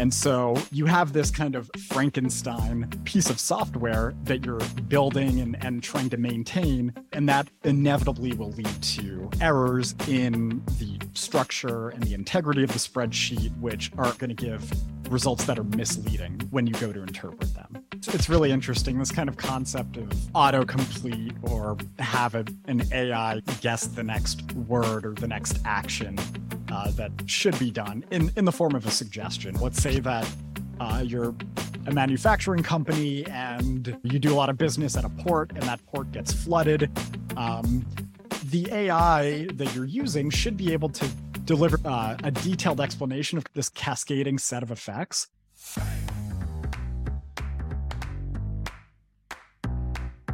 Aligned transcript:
And 0.00 0.14
so 0.14 0.56
you 0.72 0.86
have 0.86 1.12
this 1.12 1.30
kind 1.30 1.54
of 1.54 1.70
Frankenstein 1.88 2.88
piece 3.04 3.28
of 3.28 3.38
software 3.38 4.14
that 4.24 4.46
you're 4.46 4.64
building 4.88 5.40
and, 5.40 5.62
and 5.62 5.82
trying 5.82 6.08
to 6.08 6.16
maintain. 6.16 6.94
And 7.12 7.28
that 7.28 7.50
inevitably 7.64 8.32
will 8.32 8.52
lead 8.52 8.82
to 8.82 9.28
errors 9.42 9.94
in 10.08 10.62
the 10.78 10.98
structure 11.12 11.90
and 11.90 12.02
the 12.02 12.14
integrity 12.14 12.62
of 12.64 12.72
the 12.72 12.78
spreadsheet, 12.78 13.54
which 13.60 13.92
are 13.98 14.14
going 14.14 14.34
to 14.34 14.34
give 14.34 14.72
results 15.10 15.44
that 15.44 15.58
are 15.58 15.64
misleading 15.64 16.40
when 16.50 16.66
you 16.66 16.72
go 16.74 16.94
to 16.94 17.02
interpret 17.02 17.52
them. 17.54 17.84
It's 17.92 18.30
really 18.30 18.52
interesting, 18.52 18.98
this 18.98 19.12
kind 19.12 19.28
of 19.28 19.36
concept 19.36 19.98
of 19.98 20.08
autocomplete 20.34 21.36
or 21.42 21.76
have 21.98 22.34
a, 22.34 22.46
an 22.68 22.84
AI 22.90 23.40
guess 23.60 23.86
the 23.86 24.02
next 24.02 24.50
word 24.52 25.04
or 25.04 25.12
the 25.12 25.28
next 25.28 25.58
action 25.66 26.18
uh, 26.70 26.90
that 26.92 27.12
should 27.26 27.58
be 27.58 27.70
done 27.70 28.04
in, 28.10 28.30
in 28.36 28.44
the 28.44 28.52
form 28.52 28.74
of 28.74 28.86
a 28.86 28.90
suggestion. 28.90 29.54
Let's 29.56 29.82
say 29.82 30.00
that 30.00 30.28
uh, 30.78 31.02
you're 31.04 31.34
a 31.86 31.92
manufacturing 31.92 32.62
company 32.62 33.26
and 33.26 33.98
you 34.02 34.18
do 34.18 34.32
a 34.32 34.36
lot 34.36 34.48
of 34.48 34.58
business 34.58 34.96
at 34.96 35.04
a 35.04 35.08
port 35.08 35.50
and 35.52 35.62
that 35.64 35.84
port 35.86 36.12
gets 36.12 36.32
flooded. 36.32 36.90
Um, 37.36 37.86
the 38.44 38.68
AI 38.72 39.46
that 39.54 39.74
you're 39.74 39.84
using 39.84 40.30
should 40.30 40.56
be 40.56 40.72
able 40.72 40.88
to 40.90 41.06
deliver 41.44 41.78
uh, 41.84 42.16
a 42.22 42.30
detailed 42.30 42.80
explanation 42.80 43.38
of 43.38 43.44
this 43.54 43.68
cascading 43.68 44.38
set 44.38 44.62
of 44.62 44.70
effects. 44.70 45.28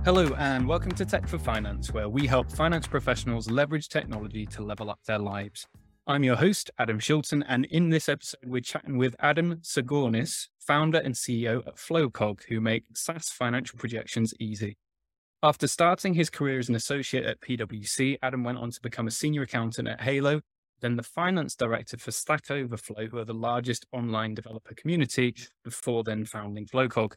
Hello, 0.05 0.33
and 0.39 0.69
welcome 0.69 0.93
to 0.93 1.05
Tech 1.05 1.27
for 1.27 1.39
Finance, 1.39 1.93
where 1.93 2.09
we 2.09 2.29
help 2.29 2.49
finance 2.53 2.87
professionals 2.87 3.51
leverage 3.51 3.89
technology 3.89 4.47
to 4.47 4.63
level 4.63 4.89
up 4.89 5.01
their 5.05 5.19
lives. 5.19 5.67
I'm 6.09 6.23
your 6.23 6.37
host, 6.37 6.71
Adam 6.79 7.01
Shilton, 7.01 7.43
and 7.49 7.65
in 7.65 7.91
this 7.91 8.09
episode, 8.09 8.39
we're 8.45 8.61
chatting 8.61 8.97
with 8.97 9.17
Adam 9.19 9.57
Tzagournis, 9.57 10.47
founder 10.61 10.99
and 10.99 11.17
CEO 11.17 11.67
at 11.67 11.79
Flowcog, 11.79 12.45
who 12.45 12.61
make 12.61 12.85
SaaS 12.95 13.29
financial 13.29 13.77
projections 13.77 14.33
easy. 14.39 14.77
After 15.43 15.67
starting 15.67 16.15
his 16.15 16.31
career 16.31 16.61
as 16.61 16.69
an 16.69 16.77
associate 16.77 17.25
at 17.25 17.41
PwC, 17.41 18.19
Adam 18.23 18.45
went 18.45 18.59
on 18.59 18.71
to 18.71 18.81
become 18.81 19.09
a 19.09 19.11
senior 19.11 19.43
accountant 19.43 19.89
at 19.89 20.01
Halo, 20.01 20.43
then 20.81 20.95
the 20.95 21.03
finance 21.03 21.57
director 21.57 21.99
for 21.99 22.13
Stack 22.13 22.53
Overflow, 22.53 23.09
who 23.09 23.19
are 23.19 23.25
the 23.25 23.35
largest 23.35 23.85
online 23.91 24.33
developer 24.33 24.75
community, 24.75 25.35
before 25.65 26.05
then 26.05 26.25
founding 26.25 26.67
Flowcog. 26.67 27.15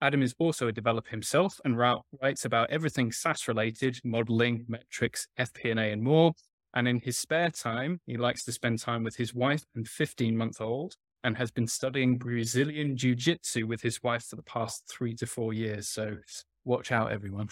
Adam 0.00 0.22
is 0.22 0.32
also 0.38 0.68
a 0.68 0.72
developer 0.72 1.10
himself 1.10 1.60
and 1.64 1.76
writes 1.76 2.44
about 2.44 2.70
everything 2.70 3.10
SaaS 3.10 3.48
related, 3.48 3.98
modeling, 4.04 4.64
metrics, 4.68 5.26
FP&A, 5.40 5.90
and 5.90 6.04
more. 6.04 6.34
And 6.74 6.86
in 6.86 7.00
his 7.00 7.18
spare 7.18 7.50
time, 7.50 8.00
he 8.06 8.16
likes 8.16 8.44
to 8.44 8.52
spend 8.52 8.78
time 8.78 9.02
with 9.02 9.16
his 9.16 9.34
wife 9.34 9.64
and 9.74 9.88
15 9.88 10.36
month 10.36 10.60
old 10.60 10.96
and 11.24 11.36
has 11.36 11.50
been 11.50 11.66
studying 11.66 12.18
Brazilian 12.18 12.96
Jiu 12.96 13.14
Jitsu 13.14 13.66
with 13.66 13.82
his 13.82 14.02
wife 14.02 14.24
for 14.24 14.36
the 14.36 14.42
past 14.42 14.84
three 14.88 15.14
to 15.16 15.26
four 15.26 15.52
years. 15.52 15.88
So 15.88 16.16
watch 16.64 16.92
out, 16.92 17.10
everyone. 17.10 17.48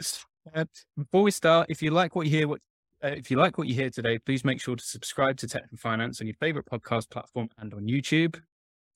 uh, 0.54 0.64
before 0.96 1.22
we 1.22 1.30
start, 1.30 1.66
if 1.68 1.82
you 1.82 1.90
like 1.90 2.14
what 2.14 2.26
you 2.26 2.32
hear, 2.32 2.48
what 2.48 2.60
uh, 3.02 3.08
if 3.08 3.30
you 3.30 3.36
like 3.36 3.56
what 3.56 3.66
you 3.66 3.74
hear 3.74 3.90
today, 3.90 4.18
please 4.18 4.44
make 4.44 4.60
sure 4.60 4.76
to 4.76 4.84
subscribe 4.84 5.36
to 5.38 5.48
Tech 5.48 5.62
and 5.70 5.80
Finance 5.80 6.20
on 6.20 6.26
your 6.26 6.34
favorite 6.34 6.66
podcast 6.66 7.08
platform 7.10 7.48
and 7.58 7.72
on 7.72 7.82
YouTube. 7.82 8.38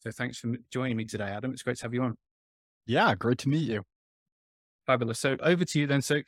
So 0.01 0.11
thanks 0.11 0.39
for 0.39 0.55
joining 0.71 0.99
me 0.99 1.07
today, 1.07 1.25
Adam. 1.25 1.53
It's 1.53 1.63
great 1.63 1.79
to 1.79 1.85
have 1.85 1.95
you 1.95 2.03
on. 2.03 2.17
Yeah, 2.87 3.15
great 3.15 3.39
to 3.39 3.49
meet 3.49 3.69
you. 3.69 3.83
Fabulous. 4.87 5.19
So 5.19 5.37
over 5.41 5.65
to 5.65 5.79
you 5.79 5.87
then. 5.87 6.03
So 6.03 6.21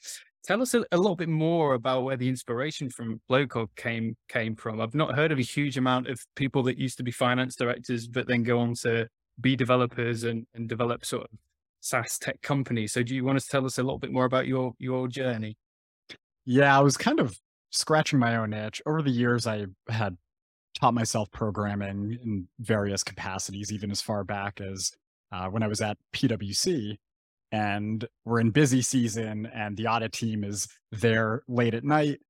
Tell 0.46 0.62
us 0.62 0.74
a, 0.74 0.84
a, 0.92 0.96
little 0.96 1.16
bit 1.16 1.28
more 1.28 1.74
about 1.74 2.04
where 2.04 2.16
the 2.16 2.28
inspiration 2.28 2.88
from 2.88 3.20
Flowcog 3.28 3.68
came 3.74 4.16
came 4.28 4.54
from. 4.54 4.80
I've 4.80 4.94
not 4.94 5.16
heard 5.16 5.32
of 5.32 5.38
a 5.38 5.42
huge 5.42 5.76
amount 5.76 6.08
of 6.08 6.20
people 6.36 6.62
that 6.64 6.78
used 6.78 6.98
to 6.98 7.02
be 7.02 7.10
finance 7.10 7.56
directors, 7.56 8.06
but 8.06 8.28
then 8.28 8.44
go 8.44 8.60
on 8.60 8.74
to 8.82 9.08
be 9.40 9.56
developers 9.56 10.22
and, 10.22 10.46
and 10.54 10.68
develop 10.68 11.04
sort 11.04 11.24
of 11.24 11.30
SaaS 11.80 12.18
tech 12.18 12.40
companies. 12.42 12.92
So, 12.92 13.02
do 13.02 13.14
you 13.14 13.24
want 13.24 13.40
to 13.40 13.48
tell 13.48 13.66
us 13.66 13.78
a 13.78 13.82
little 13.82 13.98
bit 13.98 14.12
more 14.12 14.24
about 14.24 14.46
your 14.46 14.72
your 14.78 15.08
journey? 15.08 15.56
Yeah, 16.44 16.78
I 16.78 16.80
was 16.80 16.96
kind 16.96 17.18
of 17.18 17.36
scratching 17.70 18.20
my 18.20 18.36
own 18.36 18.52
itch 18.52 18.80
over 18.86 19.02
the 19.02 19.10
years. 19.10 19.48
I 19.48 19.66
had 19.88 20.16
taught 20.78 20.94
myself 20.94 21.28
programming 21.32 22.18
in 22.22 22.46
various 22.60 23.02
capacities, 23.02 23.72
even 23.72 23.90
as 23.90 24.00
far 24.00 24.22
back 24.22 24.60
as 24.60 24.92
uh, 25.32 25.48
when 25.48 25.64
I 25.64 25.66
was 25.66 25.80
at 25.80 25.98
PwC 26.14 26.98
and 27.52 28.06
we're 28.24 28.40
in 28.40 28.50
busy 28.50 28.82
season 28.82 29.46
and 29.54 29.76
the 29.76 29.86
audit 29.86 30.12
team 30.12 30.44
is 30.44 30.68
there 30.92 31.42
late 31.48 31.74
at 31.74 31.84
night 31.84 32.20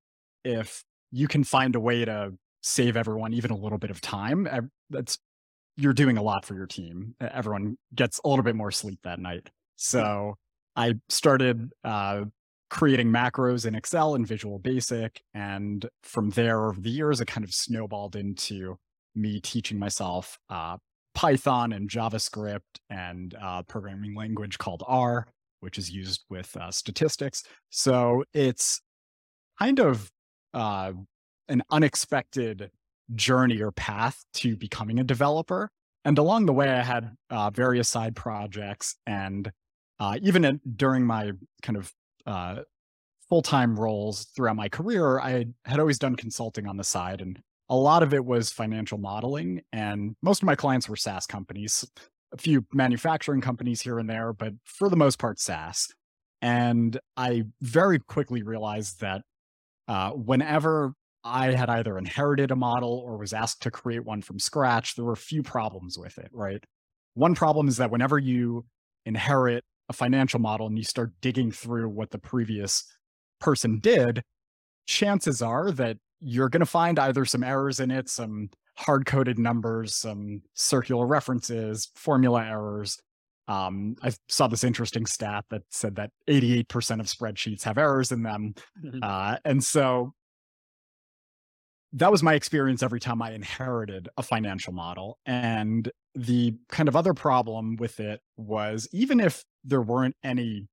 if 0.45 0.85
you 1.11 1.27
can 1.29 1.45
find 1.45 1.75
a 1.75 1.81
way 1.81 2.05
to 2.05 2.33
save 2.63 2.97
everyone 2.97 3.33
even 3.33 3.51
a 3.51 3.57
little 3.57 3.79
bit 3.79 3.91
of 3.91 4.01
time 4.01 4.71
that's 4.91 5.19
you're 5.77 5.93
doing 5.93 6.17
a 6.17 6.23
lot 6.23 6.45
for 6.45 6.55
your 6.55 6.67
team. 6.67 7.15
Everyone 7.21 7.77
gets 7.95 8.21
a 8.25 8.29
little 8.29 8.43
bit 8.43 8.57
more 8.57 8.71
sleep 8.71 8.99
that 9.05 9.19
night. 9.19 9.51
So 9.77 10.37
i 10.79 10.95
started 11.09 11.71
uh, 11.85 12.25
creating 12.69 13.09
macros 13.09 13.65
in 13.65 13.75
excel 13.75 14.15
and 14.15 14.27
visual 14.27 14.59
basic 14.59 15.23
and 15.33 15.89
from 16.03 16.31
there 16.31 16.67
over 16.67 16.81
the 16.81 16.91
years 16.91 17.21
it 17.21 17.27
kind 17.27 17.45
of 17.45 17.55
snowballed 17.55 18.15
into 18.15 18.77
me 19.15 19.41
teaching 19.41 19.79
myself 19.79 20.39
uh, 20.51 20.77
Python 21.17 21.73
and 21.73 21.89
JavaScript 21.89 22.61
and 22.91 23.35
uh, 23.41 23.63
programming 23.63 24.15
language 24.15 24.59
called 24.59 24.85
R, 24.87 25.27
which 25.61 25.79
is 25.79 25.91
used 25.91 26.27
with 26.29 26.55
uh, 26.59 26.71
statistics. 26.71 27.43
So 27.71 28.23
it's 28.35 28.83
kind 29.59 29.81
of 29.81 30.13
uh, 30.53 30.93
an 31.49 31.63
unexpected 31.71 32.71
journey 33.15 33.63
or 33.63 33.73
path 33.73 34.23
to 34.35 34.59
becoming 34.59 35.01
a 35.01 35.05
developer. 35.05 35.71
And 36.05 36.19
along 36.19 36.45
the 36.45 36.53
way, 36.53 36.69
I 36.69 36.83
had 36.83 37.17
uh, 37.31 37.49
various 37.49 37.89
side 37.89 38.15
projects. 38.15 38.97
And 39.07 39.51
uh, 39.99 40.19
even 40.21 40.45
in, 40.45 40.61
during 40.77 41.07
my 41.07 41.33
kind 41.63 41.79
of 41.79 41.95
full 43.31 43.43
time 43.43 43.81
roles 43.81 44.27
throughout 44.37 44.57
my 44.57 44.69
career, 44.69 45.19
I 45.19 45.47
had 45.65 45.81
always 45.81 45.99
done 45.99 46.15
consulting 46.15 46.67
on 46.67 46.77
the 46.77 46.85
side 46.85 47.23
and 47.23 47.41
a 47.69 47.77
lot 47.77 48.03
of 48.03 48.15
it 48.15 48.25
was 48.25 48.51
financial 48.51 48.99
modeling 48.99 49.63
and 49.73 50.15
most 50.23 50.43
of 50.43 50.47
my 50.47 50.55
clients 50.55 50.89
were 50.89 50.97
SaaS 50.97 51.27
companies, 51.27 51.85
a 52.33 52.39
few 52.39 52.65
manufacturing 52.73 53.41
companies 53.41 53.81
here 53.81 53.99
and 53.99 54.09
there, 54.09 54.33
but 54.33 54.53
for 54.65 54.89
the 54.89 54.97
most 54.97 55.19
part 55.19 55.41
SaaS. 55.41 55.89
And 56.43 56.99
I 57.17 57.45
very 57.61 57.99
quickly 57.99 58.43
realized 58.43 59.01
that 59.01 59.23
uh, 59.89 60.11
whenever 60.11 60.93
I 61.25 61.53
had 61.53 61.69
either 61.69 61.99
inherited 61.99 62.53
a 62.53 62.57
model 62.57 63.03
or 63.05 63.17
was 63.17 63.33
asked 63.33 63.63
to 63.63 63.71
create 63.71 64.05
one 64.05 64.23
from 64.23 64.39
scratch, 64.39 64.95
there 64.95 65.05
were 65.05 65.13
a 65.13 65.17
few 65.17 65.43
problems 65.43 65.99
with 65.99 66.19
it, 66.19 66.29
right? 66.33 66.63
One 67.15 67.35
problem 67.35 67.67
is 67.67 67.79
that 67.79 67.91
whenever 67.91 68.19
you 68.19 68.65
inherit 69.07 69.65
a 69.89 69.93
financial 69.93 70.39
model 70.39 70.67
and 70.67 70.77
you 70.77 70.85
start 70.85 71.13
digging 71.21 71.51
through 71.51 71.89
what 71.89 72.11
the 72.11 72.19
previous 72.19 72.85
person 73.41 73.81
did, 73.81 74.23
chances 74.87 75.43
are 75.43 75.71
that 75.73 75.97
you're 76.21 76.49
going 76.49 76.61
to 76.61 76.67
find 76.67 76.99
either 76.99 77.25
some 77.25 77.43
errors 77.43 77.81
in 77.81 77.91
it, 77.91 78.09
some 78.09 78.51
hard 78.77 79.07
coded 79.07 79.39
numbers, 79.39 79.95
some 79.95 80.43
circular 80.55 81.07
references, 81.07 81.91
formula 81.95 82.45
errors. 82.45 82.99
Um, 83.49 83.97
I 84.03 84.13
saw 84.29 84.49
this 84.49 84.65
interesting 84.65 85.07
stat 85.07 85.45
that 85.51 85.63
said 85.71 85.97
that 85.97 86.11
88% 86.29 87.01
of 87.01 87.07
spreadsheets 87.07 87.63
have 87.63 87.79
errors 87.79 88.13
in 88.13 88.23
them. 88.23 88.55
Mm-hmm. 88.85 88.99
Uh, 89.03 89.37
and 89.45 89.63
so 89.63 90.13
that 91.93 92.11
was 92.11 92.23
my 92.23 92.35
experience 92.35 92.83
every 92.83 93.01
time 93.01 93.23
I 93.23 93.33
inherited 93.33 94.09
a 94.17 94.23
financial 94.23 94.73
model. 94.73 95.19
And 95.25 95.91
the 96.15 96.55
kind 96.69 96.89
of 96.89 96.97
other 96.97 97.15
problem 97.15 97.77
with 97.77 98.01
it 98.01 98.21
was 98.37 98.89
even 98.93 99.21
if 99.21 99.45
there 99.65 99.83
weren't 99.83 100.17
any 100.25 100.67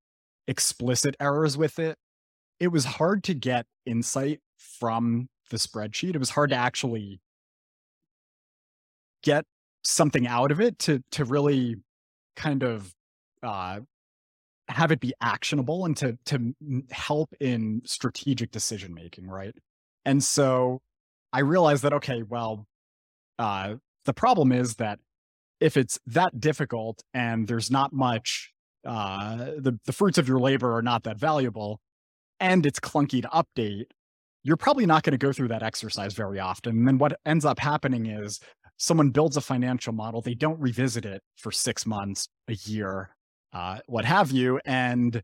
explicit 0.48 1.16
errors 1.20 1.58
with 1.58 1.80
it, 1.80 1.98
it 2.60 2.68
was 2.68 2.86
hard 2.86 3.24
to 3.26 3.34
get 3.34 3.66
insight 3.86 4.40
from 4.58 5.30
the 5.54 5.60
spreadsheet. 5.60 6.16
It 6.16 6.18
was 6.18 6.32
hard 6.32 6.50
to 6.50 6.56
actually 6.56 7.22
get 9.22 9.46
something 9.84 10.28
out 10.28 10.52
of 10.52 10.60
it 10.60 10.80
to 10.80 11.04
to 11.12 11.24
really 11.24 11.76
kind 12.36 12.64
of 12.64 12.94
uh, 13.44 13.82
have 14.68 14.92
it 14.92 15.00
be 15.00 15.14
actionable 15.22 15.86
and 15.86 15.96
to 15.98 16.18
to 16.26 16.54
help 16.92 17.34
in 17.40 17.84
strategic 17.86 18.52
decision 18.52 18.94
making, 18.94 19.28
right? 19.28 19.54
And 20.04 20.24
so 20.24 20.82
I 21.32 21.42
realized 21.42 21.84
that 21.84 21.94
okay, 21.94 22.24
well, 22.24 22.66
uh, 23.38 23.76
the 24.06 24.14
problem 24.14 24.52
is 24.52 24.76
that 24.76 25.00
if 25.60 25.78
it's 25.78 26.00
that 26.08 26.40
difficult 26.40 27.04
and 27.14 27.48
there's 27.48 27.70
not 27.70 27.94
much 27.94 28.52
uh, 28.86 29.38
the 29.58 29.80
the 29.86 29.94
fruits 29.94 30.18
of 30.18 30.28
your 30.28 30.40
labor 30.40 30.76
are 30.76 30.82
not 30.82 31.04
that 31.04 31.18
valuable, 31.18 31.80
and 32.40 32.66
it's 32.66 32.80
clunky 32.80 33.22
to 33.22 33.30
update, 33.30 33.86
you're 34.44 34.58
probably 34.58 34.86
not 34.86 35.04
going 35.04 35.12
to 35.12 35.18
go 35.18 35.32
through 35.32 35.48
that 35.50 35.64
exercise 35.64 36.14
very 36.14 36.40
often. 36.40 36.78
And 36.78 36.88
then 36.88 36.98
what 36.98 37.20
ends 37.26 37.46
up 37.46 37.60
happening 37.60 38.06
is 38.08 38.40
someone 38.78 39.12
builds 39.12 39.38
a 39.38 39.42
financial 39.42 39.94
model, 39.94 40.22
they 40.22 40.34
don't 40.34 40.60
revisit 40.60 41.06
it 41.06 41.22
for 41.38 41.52
six 41.52 41.86
months, 41.86 42.28
a 42.48 42.54
year, 42.54 43.16
uh, 43.54 43.80
what 43.88 44.06
have 44.06 44.32
you. 44.32 44.60
And 44.66 45.22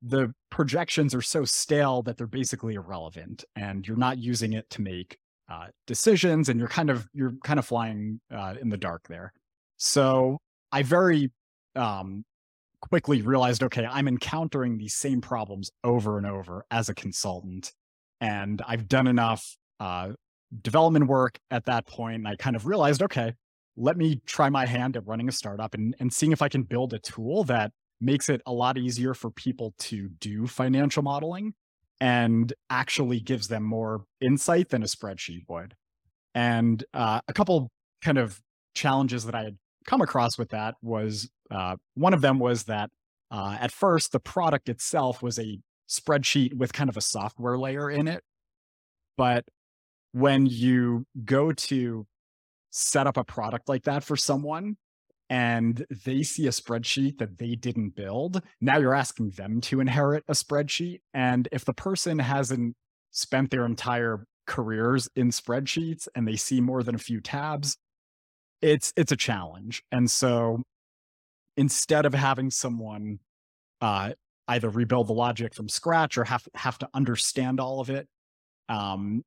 the 0.00 0.32
projections 0.50 1.14
are 1.14 1.22
so 1.22 1.44
stale 1.44 2.02
that 2.02 2.16
they're 2.16 2.26
basically 2.26 2.74
irrelevant 2.74 3.44
and 3.54 3.86
you're 3.86 3.96
not 3.96 4.18
using 4.18 4.52
it 4.52 4.68
to 4.70 4.82
make 4.82 5.16
uh, 5.50 5.66
decisions 5.86 6.48
and 6.48 6.58
you're 6.58 6.68
kind 6.68 6.90
of 6.90 7.06
you're 7.12 7.34
kind 7.44 7.58
of 7.58 7.66
flying 7.66 8.20
uh, 8.34 8.54
in 8.60 8.70
the 8.70 8.76
dark 8.76 9.06
there 9.08 9.32
So 9.76 10.38
I 10.72 10.82
very 10.82 11.30
um, 11.76 12.24
quickly 12.80 13.22
realized, 13.22 13.62
okay, 13.62 13.84
I'm 13.84 14.08
encountering 14.08 14.78
these 14.78 14.94
same 14.94 15.20
problems 15.20 15.70
over 15.84 16.18
and 16.18 16.26
over 16.26 16.64
as 16.70 16.88
a 16.88 16.94
consultant. 16.94 17.72
And 18.22 18.62
I've 18.66 18.86
done 18.86 19.08
enough 19.08 19.56
uh, 19.80 20.12
development 20.62 21.08
work 21.08 21.40
at 21.50 21.64
that 21.64 21.86
point. 21.88 22.18
And 22.18 22.28
I 22.28 22.36
kind 22.36 22.54
of 22.54 22.66
realized, 22.66 23.02
okay, 23.02 23.34
let 23.76 23.96
me 23.96 24.22
try 24.26 24.48
my 24.48 24.64
hand 24.64 24.96
at 24.96 25.04
running 25.06 25.28
a 25.28 25.32
startup 25.32 25.74
and, 25.74 25.96
and 25.98 26.12
seeing 26.12 26.30
if 26.30 26.40
I 26.40 26.48
can 26.48 26.62
build 26.62 26.94
a 26.94 27.00
tool 27.00 27.42
that 27.44 27.72
makes 28.00 28.28
it 28.28 28.40
a 28.46 28.52
lot 28.52 28.78
easier 28.78 29.12
for 29.12 29.30
people 29.30 29.74
to 29.78 30.08
do 30.20 30.46
financial 30.46 31.02
modeling 31.02 31.54
and 32.00 32.52
actually 32.70 33.18
gives 33.18 33.48
them 33.48 33.64
more 33.64 34.04
insight 34.20 34.68
than 34.68 34.84
a 34.84 34.86
spreadsheet 34.86 35.42
would. 35.48 35.74
And 36.32 36.84
uh, 36.94 37.22
a 37.26 37.32
couple 37.32 37.70
kind 38.02 38.18
of 38.18 38.40
challenges 38.74 39.24
that 39.24 39.34
I 39.34 39.42
had 39.42 39.58
come 39.84 40.00
across 40.00 40.38
with 40.38 40.50
that 40.50 40.76
was 40.80 41.28
uh, 41.50 41.76
one 41.94 42.14
of 42.14 42.20
them 42.20 42.38
was 42.38 42.64
that 42.64 42.90
uh, 43.32 43.56
at 43.60 43.72
first 43.72 44.12
the 44.12 44.20
product 44.20 44.68
itself 44.68 45.22
was 45.22 45.40
a 45.40 45.58
spreadsheet 45.92 46.54
with 46.54 46.72
kind 46.72 46.88
of 46.88 46.96
a 46.96 47.02
software 47.02 47.58
layer 47.58 47.90
in 47.90 48.08
it. 48.08 48.22
But 49.16 49.44
when 50.12 50.46
you 50.46 51.06
go 51.24 51.52
to 51.52 52.06
set 52.70 53.06
up 53.06 53.16
a 53.16 53.24
product 53.24 53.68
like 53.68 53.84
that 53.84 54.02
for 54.02 54.16
someone 54.16 54.76
and 55.28 55.84
they 56.04 56.22
see 56.22 56.46
a 56.46 56.50
spreadsheet 56.50 57.18
that 57.18 57.38
they 57.38 57.54
didn't 57.54 57.94
build, 57.94 58.42
now 58.60 58.78
you're 58.78 58.94
asking 58.94 59.30
them 59.30 59.60
to 59.62 59.80
inherit 59.80 60.24
a 60.28 60.32
spreadsheet. 60.32 61.00
And 61.12 61.48
if 61.52 61.64
the 61.64 61.74
person 61.74 62.18
hasn't 62.18 62.74
spent 63.10 63.50
their 63.50 63.66
entire 63.66 64.26
careers 64.46 65.08
in 65.14 65.30
spreadsheets 65.30 66.08
and 66.14 66.26
they 66.26 66.36
see 66.36 66.60
more 66.60 66.82
than 66.82 66.94
a 66.94 66.98
few 66.98 67.20
tabs, 67.20 67.76
it's 68.62 68.92
it's 68.96 69.12
a 69.12 69.16
challenge. 69.16 69.82
And 69.92 70.10
so 70.10 70.62
instead 71.56 72.06
of 72.06 72.14
having 72.14 72.50
someone 72.50 73.18
uh, 73.80 74.12
either 74.48 74.68
rebuild 74.68 75.08
the 75.08 75.12
logic 75.12 75.54
from 75.54 75.68
scratch 75.68 76.18
or 76.18 76.24
have 76.24 76.46
have 76.54 76.78
to 76.78 76.88
understand 76.94 77.60
all 77.60 77.80
of 77.80 77.90
it, 77.90 78.08
um, 78.68 79.22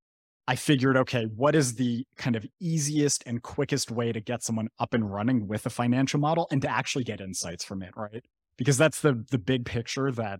I 0.47 0.55
figured, 0.55 0.95
okay, 0.97 1.25
what 1.35 1.55
is 1.55 1.75
the 1.75 2.05
kind 2.17 2.35
of 2.35 2.45
easiest 2.59 3.23
and 3.25 3.41
quickest 3.41 3.89
way 3.89 4.11
to 4.11 4.19
get 4.19 4.43
someone 4.43 4.67
up 4.79 4.93
and 4.93 5.11
running 5.11 5.47
with 5.47 5.65
a 5.65 5.71
financial 5.71 6.19
model 6.19 6.47
and 6.51 6.61
to 6.61 6.69
actually 6.69 7.03
get 7.03 7.21
insights 7.21 7.63
from 7.63 7.81
it, 7.81 7.91
right? 7.95 8.23
Because 8.57 8.77
that's 8.77 9.01
the 9.01 9.25
the 9.31 9.39
big 9.39 9.65
picture 9.65 10.11
that 10.11 10.39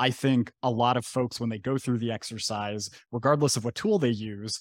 I 0.00 0.10
think 0.10 0.50
a 0.62 0.70
lot 0.70 0.96
of 0.96 1.06
folks 1.06 1.38
when 1.38 1.50
they 1.50 1.58
go 1.58 1.78
through 1.78 1.98
the 1.98 2.10
exercise, 2.10 2.90
regardless 3.12 3.56
of 3.56 3.64
what 3.64 3.76
tool 3.76 3.98
they 3.98 4.10
use, 4.10 4.60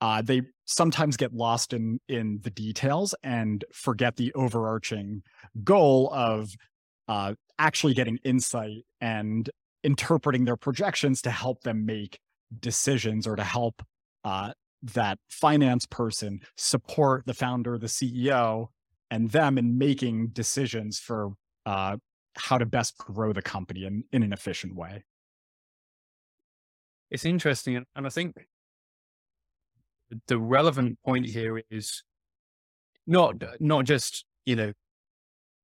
uh, 0.00 0.22
they 0.22 0.42
sometimes 0.64 1.16
get 1.16 1.34
lost 1.34 1.74
in 1.74 2.00
in 2.08 2.40
the 2.42 2.50
details 2.50 3.14
and 3.22 3.64
forget 3.72 4.16
the 4.16 4.32
overarching 4.34 5.22
goal 5.62 6.10
of 6.14 6.54
uh, 7.08 7.34
actually 7.58 7.94
getting 7.94 8.18
insight 8.24 8.84
and 9.00 9.50
interpreting 9.82 10.44
their 10.44 10.56
projections 10.56 11.22
to 11.22 11.30
help 11.30 11.62
them 11.62 11.86
make 11.86 12.18
decisions 12.60 13.26
or 13.26 13.36
to 13.36 13.44
help 13.44 13.82
uh, 14.24 14.52
that 14.82 15.18
finance 15.28 15.86
person 15.86 16.40
support 16.56 17.24
the 17.26 17.34
founder, 17.34 17.78
the 17.78 17.86
CEO, 17.86 18.68
and 19.10 19.30
them 19.30 19.58
in 19.58 19.76
making 19.76 20.28
decisions 20.28 20.98
for 20.98 21.32
uh, 21.66 21.96
how 22.36 22.58
to 22.58 22.66
best 22.66 22.96
grow 22.96 23.32
the 23.32 23.42
company 23.42 23.84
in, 23.84 24.04
in 24.12 24.22
an 24.22 24.32
efficient 24.32 24.74
way. 24.74 25.04
It's 27.10 27.24
interesting. 27.24 27.84
And 27.94 28.06
I 28.06 28.08
think 28.08 28.46
the 30.26 30.38
relevant 30.38 30.98
point 31.04 31.26
here 31.26 31.62
is 31.70 32.02
not 33.06 33.42
not 33.58 33.84
just 33.84 34.24
you 34.44 34.56
know 34.56 34.72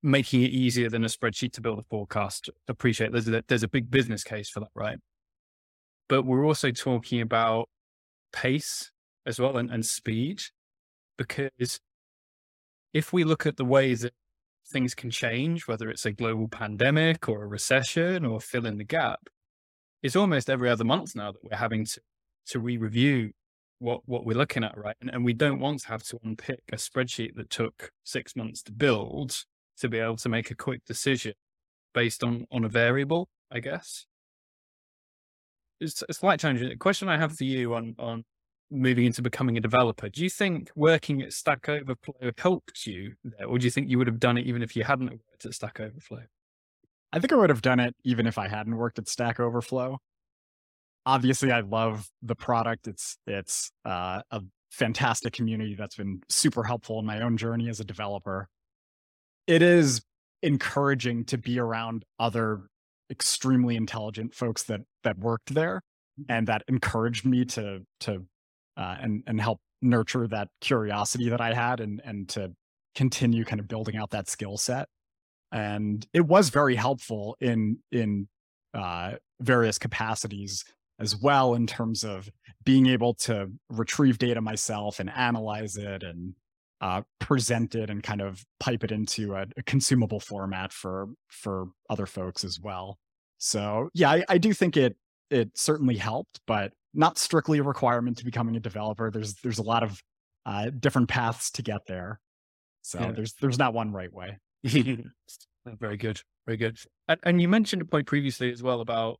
making 0.07 0.43
it 0.43 0.51
easier 0.51 0.89
than 0.89 1.05
a 1.05 1.09
spreadsheet 1.09 1.53
to 1.53 1.61
build 1.61 1.79
a 1.79 1.83
forecast. 1.83 2.49
Appreciate 2.69 3.13
there's 3.13 3.29
a, 3.29 3.43
there's 3.49 3.65
a 3.65 3.69
big 3.69 3.91
business 3.91 4.23
case 4.23 4.49
for 4.49 4.61
that, 4.61 4.71
right? 4.75 4.99
But 6.09 6.25
we're 6.25 6.47
also 6.47 6.71
talking 6.71 7.21
about 7.21 7.69
pace 8.33 8.93
as 9.27 9.41
well 9.41 9.57
and, 9.57 9.71
and 9.71 9.85
speed, 9.85 10.41
because 11.19 11.81
if 12.95 13.13
we 13.13 13.25
look 13.25 13.47
at 13.47 13.57
the 13.57 13.65
ways 13.65 14.03
that 14.03 14.15
things 14.69 14.95
can 14.95 15.11
change, 15.11 15.67
whether 15.67 15.91
it's 15.91 16.07
a 16.07 16.13
global 16.13 16.49
pandemic 16.49 17.29
or 17.29 17.43
a 17.43 17.47
recession 17.49 18.25
or 18.25 18.41
fill 18.41 18.67
in 18.67 18.79
the 18.79 18.85
gap, 18.85 19.21
it's 20.03 20.17
almost 20.17 20.49
every 20.49 20.71
other 20.71 20.85
month 20.85 21.17
now 21.17 21.33
that 21.33 21.43
we're 21.43 21.57
having 21.57 21.85
to 21.85 22.01
to 22.47 22.61
re-review 22.61 23.33
what 23.81 24.03
what 24.07 24.25
we're 24.25 24.37
looking 24.37 24.63
at, 24.63 24.79
right? 24.79 24.95
And, 25.01 25.11
and 25.11 25.25
we 25.25 25.33
don't 25.33 25.59
want 25.59 25.81
to 25.81 25.89
have 25.89 26.05
to 26.05 26.21
unpick 26.23 26.63
a 26.73 26.77
spreadsheet 26.77 27.35
that 27.35 27.51
took 27.51 27.91
six 28.05 28.37
months 28.37 28.63
to 28.65 28.73
build 28.73 29.45
to 29.79 29.89
be 29.89 29.99
able 29.99 30.17
to 30.17 30.29
make 30.29 30.51
a 30.51 30.55
quick 30.55 30.85
decision 30.85 31.35
based 31.95 32.25
on 32.25 32.47
on 32.51 32.65
a 32.65 32.69
variable, 32.69 33.29
I 33.51 33.61
guess. 33.61 34.07
It's 35.81 36.03
a 36.09 36.13
slight 36.13 36.41
change. 36.41 36.61
The 36.61 36.77
question 36.77 37.09
I 37.09 37.19
have 37.19 37.37
for 37.37 37.45
you 37.45 37.75
on 37.75 37.95
on 37.99 38.25
moving 38.71 39.07
into 39.07 39.23
becoming 39.23 39.57
a 39.57 39.61
developer, 39.61 40.09
do 40.09 40.23
you 40.23 40.31
think 40.31 40.71
working 40.75 41.23
at 41.23 41.33
Stack 41.33 41.69
Overflow 41.69 42.33
helped 42.39 42.87
you 42.87 43.15
there, 43.23 43.47
or 43.47 43.59
do 43.59 43.65
you 43.65 43.71
think 43.71 43.89
you 43.89 43.99
would 43.99 44.09
have 44.09 44.19
done 44.19 44.39
it 44.39 44.47
even 44.47 44.63
if 44.63 44.75
you 44.75 44.85
hadn't 44.85 45.11
worked 45.11 45.45
at 45.45 45.55
Stack 45.55 45.81
Overflow? 45.81 46.25
I 47.13 47.21
think 47.21 47.33
I 47.33 47.37
would 47.37 47.51
have 47.51 47.63
done 47.63 47.81
it 47.81 47.95
even 48.05 48.27
if 48.27 48.39
I 48.39 48.49
hadn't 48.49 48.77
worked 48.77 48.99
at 48.99 49.09
Stack 49.09 49.39
Overflow 49.41 50.01
obviously 51.07 51.53
I 51.53 51.61
love 51.61 52.11
the 52.21 52.35
product. 52.35 52.89
It's 52.89 53.17
it's 53.27 53.71
uh, 53.85 54.21
a 54.31 54.43
fantastic 54.71 55.33
community 55.33 55.75
that's 55.75 55.97
been 55.97 56.21
super 56.29 56.65
helpful 56.65 56.99
in 56.99 57.07
my 57.07 57.23
own 57.23 57.39
journey 57.39 57.69
as 57.71 57.81
a 57.81 57.85
developer. 57.85 58.49
It 59.47 59.63
is 59.63 60.03
encouraging 60.43 61.25
to 61.25 61.39
be 61.39 61.59
around 61.59 62.05
other 62.19 62.69
extremely 63.11 63.77
intelligent 63.77 64.35
folks 64.35 64.65
that 64.65 64.81
that 65.05 65.19
worked 65.19 65.55
there 65.55 65.83
mm-hmm. 66.21 66.31
and 66.31 66.47
that 66.49 66.63
encouraged 66.69 67.25
me 67.25 67.45
to 67.45 67.81
to 68.01 68.25
uh, 68.77 68.97
and 69.01 69.23
and 69.27 69.41
help 69.41 69.61
nurture 69.83 70.27
that 70.27 70.49
curiosity 70.61 71.29
that 71.29 71.41
I 71.41 71.55
had 71.55 71.81
and 71.81 72.01
and 72.05 72.29
to 72.31 72.53
continue 72.95 73.45
kind 73.45 73.61
of 73.61 73.69
building 73.69 73.97
out 73.97 74.11
that 74.11 74.29
skill 74.29 74.57
set. 74.57 74.89
And 75.53 76.07
it 76.13 76.27
was 76.27 76.51
very 76.51 76.75
helpful 76.75 77.37
in 77.41 77.79
in 77.93 78.29
uh, 78.75 79.13
various 79.41 79.79
capacities 79.79 80.65
as 80.99 81.15
well 81.17 81.55
in 81.55 81.67
terms 81.67 82.05
of 82.05 82.29
being 82.65 82.87
able 82.87 83.15
to 83.15 83.51
retrieve 83.69 84.19
data 84.19 84.41
myself 84.41 84.99
and 84.99 85.11
analyze 85.11 85.77
it 85.77 86.03
and 86.03 86.35
uh, 86.81 87.03
present 87.19 87.75
it 87.75 87.89
and 87.91 88.03
kind 88.03 88.21
of 88.21 88.45
pipe 88.61 88.85
it 88.85 88.93
into 88.93 89.35
a, 89.35 89.47
a, 89.57 89.63
consumable 89.63 90.21
format 90.21 90.73
for 90.73 91.09
for 91.29 91.69
other 91.89 92.07
folks 92.07 92.45
as 92.45 92.61
well. 92.61 92.99
So 93.39 93.89
yeah, 93.95 94.11
I, 94.11 94.25
I 94.29 94.39
do 94.39 94.53
think 94.53 94.77
it 94.77 94.97
it 95.31 95.51
certainly 95.55 95.97
helped, 95.97 96.41
but 96.47 96.73
not 96.93 97.19
strictly 97.19 97.59
a 97.59 97.63
requirement 97.63 98.19
to 98.19 98.25
becoming 98.25 98.57
a 98.57 98.61
developer. 98.61 99.11
There's 99.11 99.35
there's 99.37 99.59
a 99.59 99.63
lot 99.63 99.83
of 99.83 100.03
uh, 100.45 100.71
different 100.79 101.09
paths 101.09 101.51
to 101.53 101.63
get 101.63 101.81
there. 101.87 102.21
So 102.83 103.01
yeah. 103.01 103.13
there's 103.13 103.35
there's 103.35 103.59
not 103.59 103.75
one 103.75 103.93
right 103.93 104.13
way. 104.13 104.39
very 104.65 105.97
good, 105.97 106.21
very 106.47 106.57
good. 106.57 106.79
And, 107.09 107.21
and 107.23 107.41
you 107.41 107.49
mentioned 107.49 107.83
a 107.83 107.87
point 107.87 108.07
previously 108.07 108.53
as 108.53 108.63
well 108.63 108.81
about 108.81 109.19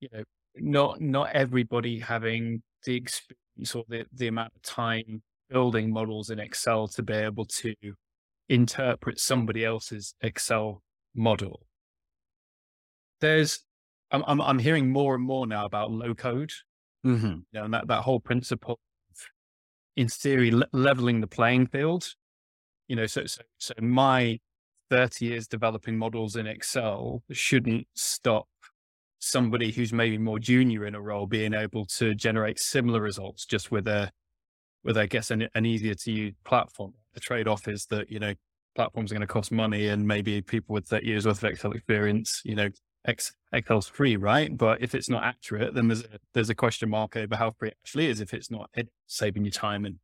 you 0.00 0.08
know 0.12 0.24
not 0.56 1.00
not 1.00 1.32
everybody 1.32 1.98
having 1.98 2.62
the 2.84 2.96
experience 2.96 3.74
or 3.74 3.84
the, 3.88 4.06
the 4.12 4.28
amount 4.28 4.52
of 4.56 4.62
time 4.62 5.22
building 5.50 5.92
models 5.92 6.30
in 6.30 6.38
Excel 6.38 6.88
to 6.88 7.02
be 7.02 7.14
able 7.14 7.44
to 7.44 7.74
interpret 8.48 9.18
somebody 9.18 9.64
else's 9.64 10.14
Excel 10.20 10.82
model. 11.14 11.66
There's, 13.20 13.60
I'm, 14.10 14.24
I'm, 14.26 14.40
I'm 14.40 14.58
hearing 14.58 14.90
more 14.90 15.14
and 15.14 15.24
more 15.24 15.46
now 15.46 15.64
about 15.64 15.90
low 15.90 16.14
code, 16.14 16.52
mm-hmm. 17.06 17.26
you 17.26 17.44
know, 17.52 17.64
and 17.64 17.74
that, 17.74 17.88
that 17.88 18.02
whole 18.02 18.20
principle 18.20 18.80
of, 19.10 19.16
in 19.96 20.08
theory, 20.08 20.50
le- 20.50 20.68
leveling 20.72 21.20
the 21.20 21.26
playing 21.26 21.66
field. 21.66 22.14
You 22.88 22.96
know, 22.96 23.06
so, 23.06 23.26
so, 23.26 23.42
so 23.58 23.74
my 23.80 24.38
30 24.90 25.26
years 25.26 25.46
developing 25.46 25.96
models 25.96 26.34
in 26.34 26.46
Excel 26.46 27.22
shouldn't 27.30 27.86
stop 27.94 28.48
somebody 29.20 29.70
who's 29.70 29.92
maybe 29.92 30.18
more 30.18 30.38
junior 30.38 30.86
in 30.86 30.94
a 30.94 31.00
role 31.00 31.26
being 31.26 31.54
able 31.54 31.84
to 31.84 32.14
generate 32.14 32.58
similar 32.58 33.00
results 33.00 33.44
just 33.44 33.70
with 33.70 33.86
a 33.86 34.10
with 34.84 34.96
I 34.96 35.06
guess 35.06 35.30
an, 35.30 35.48
an 35.54 35.66
easier 35.66 35.94
to 35.94 36.12
use 36.12 36.34
platform. 36.44 36.94
The 37.14 37.20
trade 37.20 37.48
off 37.48 37.68
is 37.68 37.86
that 37.86 38.10
you 38.10 38.18
know 38.18 38.34
platforms 38.74 39.10
are 39.10 39.14
going 39.14 39.26
to 39.26 39.26
cost 39.26 39.52
money, 39.52 39.88
and 39.88 40.06
maybe 40.06 40.40
people 40.42 40.74
with 40.74 40.86
30 40.86 41.06
years 41.06 41.26
worth 41.26 41.42
of 41.42 41.50
Excel 41.50 41.72
experience, 41.72 42.40
you 42.44 42.54
know, 42.54 42.68
X, 43.06 43.32
Excel's 43.52 43.88
free, 43.88 44.16
right? 44.16 44.56
But 44.56 44.82
if 44.82 44.94
it's 44.94 45.08
not 45.08 45.24
accurate, 45.24 45.74
then 45.74 45.88
there's 45.88 46.02
a, 46.02 46.18
there's 46.34 46.50
a 46.50 46.54
question 46.54 46.90
mark 46.90 47.16
over 47.16 47.36
how 47.36 47.50
free 47.50 47.68
it 47.68 47.76
actually 47.82 48.06
is. 48.06 48.20
If 48.20 48.34
it's 48.34 48.50
not 48.50 48.70
eh, 48.76 48.84
saving 49.06 49.44
you 49.44 49.50
time 49.50 49.84
and 49.84 49.96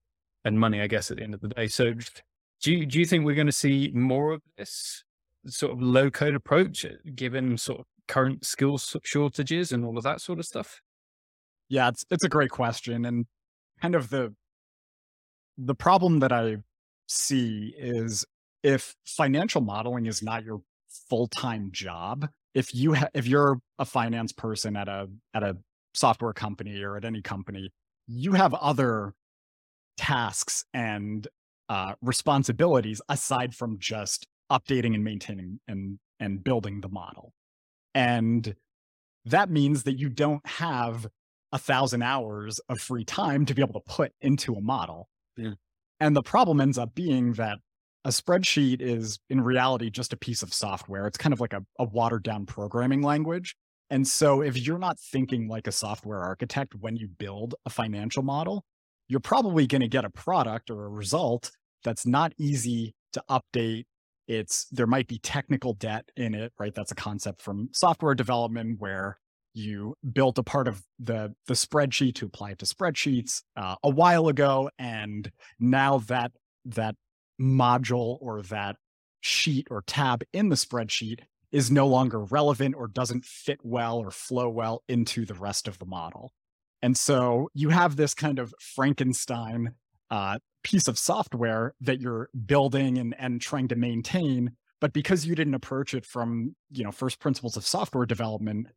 and 0.44 0.58
money, 0.58 0.80
I 0.80 0.86
guess 0.86 1.10
at 1.10 1.16
the 1.16 1.24
end 1.24 1.34
of 1.34 1.40
the 1.40 1.48
day. 1.48 1.66
So, 1.66 1.94
do 2.62 2.72
you, 2.72 2.86
do 2.86 3.00
you 3.00 3.04
think 3.04 3.24
we're 3.24 3.34
going 3.34 3.48
to 3.48 3.52
see 3.52 3.90
more 3.92 4.32
of 4.32 4.42
this 4.56 5.02
sort 5.46 5.72
of 5.72 5.82
low 5.82 6.08
code 6.08 6.36
approach, 6.36 6.84
eh, 6.84 6.90
given 7.14 7.58
sort 7.58 7.80
of 7.80 7.86
current 8.06 8.44
skills 8.44 8.96
shortages 9.02 9.72
and 9.72 9.84
all 9.84 9.98
of 9.98 10.04
that 10.04 10.20
sort 10.20 10.38
of 10.38 10.46
stuff? 10.46 10.80
Yeah, 11.68 11.88
it's 11.88 12.04
it's 12.10 12.24
a 12.24 12.28
great 12.28 12.50
question, 12.50 13.04
and 13.04 13.26
kind 13.82 13.94
of 13.94 14.08
the 14.10 14.34
the 15.58 15.74
problem 15.74 16.20
that 16.20 16.32
I 16.32 16.58
see 17.08 17.74
is 17.76 18.24
if 18.62 18.96
financial 19.06 19.60
modeling 19.60 20.06
is 20.06 20.22
not 20.22 20.44
your 20.44 20.60
full-time 21.08 21.70
job, 21.72 22.28
if 22.54 22.74
you 22.74 22.94
ha- 22.94 23.08
if 23.14 23.26
you're 23.26 23.60
a 23.78 23.84
finance 23.84 24.32
person 24.32 24.76
at 24.76 24.88
a 24.88 25.08
at 25.34 25.42
a 25.42 25.56
software 25.94 26.32
company 26.32 26.82
or 26.82 26.96
at 26.96 27.04
any 27.04 27.22
company, 27.22 27.70
you 28.06 28.32
have 28.32 28.54
other 28.54 29.14
tasks 29.96 30.64
and 30.74 31.28
uh, 31.68 31.94
responsibilities 32.00 33.00
aside 33.08 33.54
from 33.54 33.78
just 33.78 34.26
updating 34.50 34.94
and 34.94 35.04
maintaining 35.04 35.60
and 35.66 35.98
and 36.20 36.42
building 36.42 36.80
the 36.80 36.88
model. 36.88 37.32
And 37.94 38.54
that 39.24 39.50
means 39.50 39.82
that 39.82 39.98
you 39.98 40.08
don't 40.08 40.46
have 40.46 41.08
a 41.52 41.58
thousand 41.58 42.02
hours 42.02 42.60
of 42.68 42.80
free 42.80 43.04
time 43.04 43.46
to 43.46 43.54
be 43.54 43.62
able 43.62 43.80
to 43.80 43.92
put 43.92 44.12
into 44.20 44.54
a 44.54 44.60
model. 44.60 45.08
And 46.00 46.14
the 46.14 46.22
problem 46.22 46.60
ends 46.60 46.78
up 46.78 46.94
being 46.94 47.32
that 47.34 47.58
a 48.04 48.10
spreadsheet 48.10 48.80
is 48.80 49.18
in 49.30 49.40
reality 49.40 49.90
just 49.90 50.12
a 50.12 50.16
piece 50.16 50.42
of 50.42 50.52
software. 50.52 51.06
It's 51.06 51.18
kind 51.18 51.32
of 51.32 51.40
like 51.40 51.52
a, 51.52 51.64
a 51.78 51.84
watered 51.84 52.22
down 52.22 52.46
programming 52.46 53.02
language. 53.02 53.56
And 53.90 54.06
so 54.06 54.42
if 54.42 54.56
you're 54.56 54.78
not 54.78 54.98
thinking 54.98 55.48
like 55.48 55.66
a 55.66 55.72
software 55.72 56.20
architect 56.20 56.74
when 56.78 56.96
you 56.96 57.08
build 57.08 57.54
a 57.64 57.70
financial 57.70 58.22
model, 58.22 58.64
you're 59.08 59.20
probably 59.20 59.66
going 59.66 59.80
to 59.80 59.88
get 59.88 60.04
a 60.04 60.10
product 60.10 60.70
or 60.70 60.84
a 60.84 60.88
result 60.88 61.50
that's 61.84 62.06
not 62.06 62.32
easy 62.38 62.94
to 63.12 63.22
update. 63.30 63.84
It's 64.28 64.66
there 64.70 64.86
might 64.86 65.06
be 65.06 65.18
technical 65.18 65.74
debt 65.74 66.08
in 66.16 66.34
it, 66.34 66.52
right? 66.58 66.74
That's 66.74 66.92
a 66.92 66.96
concept 66.96 67.40
from 67.40 67.70
software 67.72 68.14
development 68.14 68.80
where 68.80 69.18
you 69.56 69.96
built 70.12 70.38
a 70.38 70.42
part 70.42 70.68
of 70.68 70.82
the 70.98 71.34
the 71.46 71.54
spreadsheet 71.54 72.14
to 72.16 72.26
apply 72.26 72.50
it 72.50 72.58
to 72.58 72.66
spreadsheets 72.66 73.42
uh, 73.56 73.76
a 73.82 73.90
while 73.90 74.28
ago, 74.28 74.70
and 74.78 75.30
now 75.58 75.98
that 75.98 76.32
that 76.66 76.96
module 77.40 78.18
or 78.20 78.42
that 78.42 78.76
sheet 79.20 79.66
or 79.70 79.82
tab 79.82 80.22
in 80.32 80.48
the 80.48 80.56
spreadsheet 80.56 81.20
is 81.52 81.70
no 81.70 81.86
longer 81.86 82.20
relevant 82.20 82.74
or 82.76 82.88
doesn't 82.88 83.24
fit 83.24 83.60
well 83.62 83.98
or 83.98 84.10
flow 84.10 84.48
well 84.48 84.82
into 84.88 85.24
the 85.24 85.34
rest 85.34 85.68
of 85.68 85.78
the 85.78 85.86
model. 85.86 86.32
And 86.82 86.96
so 86.96 87.48
you 87.54 87.70
have 87.70 87.96
this 87.96 88.14
kind 88.14 88.38
of 88.38 88.54
Frankenstein 88.60 89.74
uh, 90.10 90.38
piece 90.62 90.88
of 90.88 90.98
software 90.98 91.74
that 91.80 92.00
you're 92.00 92.28
building 92.46 92.98
and, 92.98 93.14
and 93.18 93.40
trying 93.40 93.68
to 93.68 93.76
maintain. 93.76 94.52
But 94.80 94.92
because 94.92 95.24
you 95.24 95.34
didn't 95.34 95.54
approach 95.54 95.94
it 95.94 96.04
from, 96.04 96.54
you 96.70 96.84
know, 96.84 96.92
first 96.92 97.18
principles 97.18 97.56
of 97.56 97.66
software 97.66 98.06
development, 98.06 98.68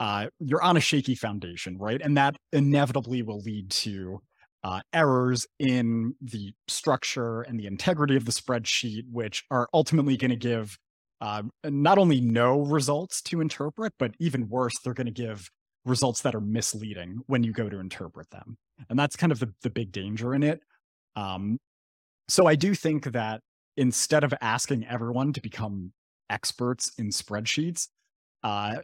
uh, 0.00 0.28
you're 0.38 0.62
on 0.62 0.76
a 0.76 0.80
shaky 0.80 1.14
foundation, 1.14 1.78
right? 1.78 2.00
And 2.02 2.16
that 2.16 2.36
inevitably 2.52 3.22
will 3.22 3.40
lead 3.40 3.70
to 3.70 4.20
uh, 4.64 4.80
errors 4.92 5.46
in 5.58 6.14
the 6.20 6.52
structure 6.66 7.42
and 7.42 7.58
the 7.58 7.66
integrity 7.66 8.16
of 8.16 8.24
the 8.24 8.32
spreadsheet, 8.32 9.04
which 9.10 9.44
are 9.50 9.68
ultimately 9.72 10.16
going 10.16 10.30
to 10.30 10.36
give 10.36 10.78
uh, 11.20 11.42
not 11.64 11.98
only 11.98 12.20
no 12.20 12.60
results 12.60 13.20
to 13.22 13.40
interpret, 13.40 13.92
but 13.98 14.12
even 14.20 14.48
worse, 14.48 14.78
they're 14.78 14.94
going 14.94 15.06
to 15.06 15.12
give 15.12 15.50
results 15.84 16.22
that 16.22 16.34
are 16.34 16.40
misleading 16.40 17.20
when 17.26 17.42
you 17.42 17.52
go 17.52 17.68
to 17.68 17.80
interpret 17.80 18.30
them. 18.30 18.56
And 18.88 18.98
that's 18.98 19.16
kind 19.16 19.32
of 19.32 19.40
the, 19.40 19.52
the 19.62 19.70
big 19.70 19.90
danger 19.90 20.34
in 20.34 20.42
it. 20.42 20.60
Um, 21.16 21.58
so 22.28 22.46
I 22.46 22.54
do 22.54 22.74
think 22.74 23.12
that 23.12 23.40
instead 23.76 24.22
of 24.22 24.34
asking 24.40 24.86
everyone 24.86 25.32
to 25.32 25.40
become 25.40 25.92
experts 26.30 26.92
in 26.98 27.08
spreadsheets, 27.08 27.88
uh, 28.44 28.76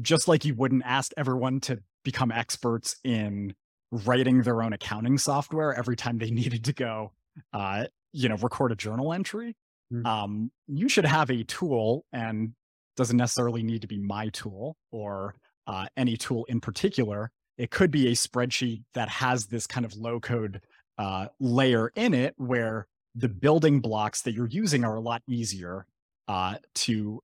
just 0.00 0.28
like 0.28 0.44
you 0.44 0.54
wouldn't 0.54 0.82
ask 0.84 1.12
everyone 1.16 1.60
to 1.60 1.78
become 2.04 2.30
experts 2.30 2.96
in 3.04 3.54
writing 3.90 4.42
their 4.42 4.62
own 4.62 4.72
accounting 4.72 5.18
software 5.18 5.74
every 5.74 5.96
time 5.96 6.18
they 6.18 6.30
needed 6.30 6.64
to 6.64 6.72
go, 6.72 7.12
uh, 7.52 7.84
you 8.12 8.28
know, 8.28 8.36
record 8.36 8.72
a 8.72 8.76
journal 8.76 9.12
entry, 9.12 9.56
mm-hmm. 9.92 10.06
um, 10.06 10.50
you 10.66 10.88
should 10.88 11.06
have 11.06 11.30
a 11.30 11.44
tool 11.44 12.04
and 12.12 12.52
doesn't 12.96 13.16
necessarily 13.16 13.62
need 13.62 13.80
to 13.82 13.88
be 13.88 13.98
my 13.98 14.28
tool 14.30 14.76
or 14.90 15.34
uh, 15.66 15.86
any 15.96 16.16
tool 16.16 16.44
in 16.46 16.60
particular. 16.60 17.30
It 17.58 17.70
could 17.70 17.90
be 17.90 18.08
a 18.08 18.12
spreadsheet 18.12 18.82
that 18.94 19.08
has 19.08 19.46
this 19.46 19.66
kind 19.66 19.86
of 19.86 19.94
low 19.96 20.20
code 20.20 20.60
uh, 20.98 21.28
layer 21.40 21.92
in 21.94 22.14
it 22.14 22.34
where 22.36 22.86
the 23.14 23.28
building 23.28 23.80
blocks 23.80 24.22
that 24.22 24.32
you're 24.32 24.48
using 24.48 24.84
are 24.84 24.96
a 24.96 25.00
lot 25.00 25.22
easier 25.26 25.86
uh, 26.28 26.56
to 26.74 27.22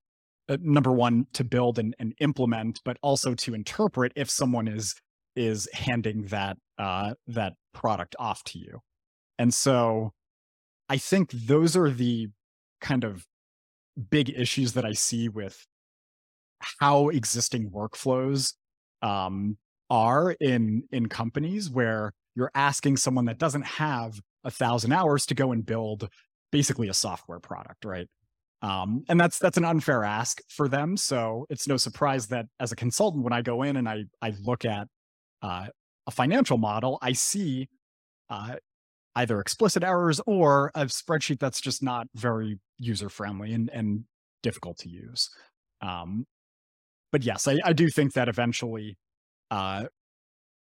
uh, 0.49 0.57
number 0.61 0.93
one 0.93 1.26
to 1.33 1.45
build 1.45 1.78
and, 1.78 1.95
and, 1.99 2.14
implement 2.21 2.81
but 2.85 2.97
also 3.02 3.35
to 3.35 3.55
interpret 3.55 4.12
if 4.17 4.31
someone 4.31 4.69
is 4.69 4.95
is 5.37 5.69
handing 5.73 6.23
that 6.26 6.57
uh, 6.78 7.14
that 7.26 7.55
product 7.75 8.17
off 8.19 8.43
to 8.45 8.59
you 8.59 8.81
and 9.38 9.52
so 9.52 10.12
i 10.88 10.97
think 10.97 11.31
those 11.31 11.76
are 11.76 11.90
the 11.90 12.28
kind 12.81 13.05
of 13.05 13.26
big 14.11 14.31
issues 14.31 14.73
that 14.73 14.85
i 14.85 14.93
see 14.93 15.28
with 15.28 15.67
how 16.81 17.09
existing 17.09 17.71
workflows 17.71 18.55
um, 19.02 19.57
are 19.90 20.33
in 20.40 20.83
in 20.90 21.09
companies 21.09 21.71
where 21.71 22.12
you're 22.35 22.50
asking 22.55 22.97
someone 22.97 23.25
that 23.25 23.38
doesn't 23.38 23.67
have 23.67 24.21
a 24.45 24.50
thousand 24.50 24.93
hours 24.93 25.26
to 25.26 25.35
go 25.35 25.52
and 25.52 25.67
build 25.67 26.09
basically 26.52 26.88
a 26.88 26.95
software 26.95 27.40
product, 27.40 27.85
right? 27.85 28.09
Um, 28.61 29.05
and 29.09 29.21
that's 29.21 29.38
that's 29.38 29.57
an 29.57 29.65
unfair 29.65 30.03
ask 30.03 30.41
for 30.49 30.69
them. 30.69 30.97
So 30.97 31.47
it's 31.49 31.69
no 31.69 31.77
surprise 31.77 32.27
that 32.29 32.47
as 32.59 32.73
a 32.73 32.77
consultant, 32.77 33.23
when 33.23 33.33
I 33.33 33.43
go 33.43 33.62
in 33.62 33.77
and 33.77 33.88
I 33.88 34.05
I 34.21 34.35
look 34.43 34.65
at 34.65 34.88
uh, 35.43 35.67
a 36.07 36.11
financial 36.11 36.59
model, 36.59 36.99
I 37.00 37.12
see 37.12 37.69
uh, 38.29 38.57
either 39.15 39.41
explicit 39.41 39.85
errors 39.85 40.21
or 40.27 40.73
a 40.75 40.87
spreadsheet 40.87 41.38
that's 41.38 41.61
just 41.61 41.83
not 41.83 42.09
very 42.15 42.59
user 42.79 43.09
friendly 43.09 43.53
and 43.53 43.71
and 43.73 44.05
difficult 44.43 44.79
to 44.79 44.88
use. 44.88 45.31
Um, 45.81 46.27
but 47.12 47.23
yes, 47.25 47.47
I, 47.47 47.59
I 47.65 47.73
do 47.73 47.88
think 47.88 48.15
that 48.15 48.29
eventually, 48.29 48.97
uh, 49.50 49.87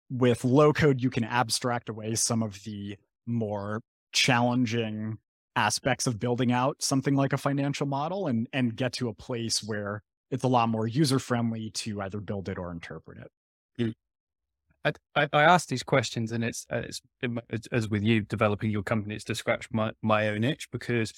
with 0.09 0.43
low 0.43 0.73
code, 0.73 1.01
you 1.01 1.09
can 1.09 1.23
abstract 1.23 1.89
away 1.89 2.15
some 2.15 2.43
of 2.43 2.61
the 2.63 2.97
more 3.25 3.81
challenging 4.11 5.17
aspects 5.55 6.07
of 6.07 6.19
building 6.19 6.51
out 6.51 6.81
something 6.81 7.15
like 7.15 7.33
a 7.33 7.37
financial 7.37 7.87
model 7.87 8.27
and 8.27 8.47
and 8.53 8.75
get 8.75 8.93
to 8.93 9.09
a 9.09 9.13
place 9.13 9.63
where 9.63 10.03
it's 10.31 10.43
a 10.43 10.47
lot 10.47 10.69
more 10.69 10.87
user 10.87 11.19
friendly 11.19 11.69
to 11.69 12.01
either 12.01 12.19
build 12.19 12.49
it 12.49 12.57
or 12.57 12.71
interpret 12.71 13.19
it. 13.19 13.31
Hmm. 13.77 14.91
I, 15.15 15.27
I, 15.33 15.43
asked 15.43 15.69
these 15.69 15.83
questions, 15.83 16.31
and 16.31 16.43
it's, 16.43 16.65
uh, 16.69 16.81
it's 17.49 17.67
as 17.71 17.89
with 17.89 18.03
you 18.03 18.21
developing 18.21 18.69
your 18.69 18.83
company, 18.83 19.15
it's 19.15 19.23
to 19.25 19.35
scratch 19.35 19.67
my, 19.71 19.91
my 20.03 20.27
own 20.29 20.43
itch 20.43 20.69
because 20.71 21.11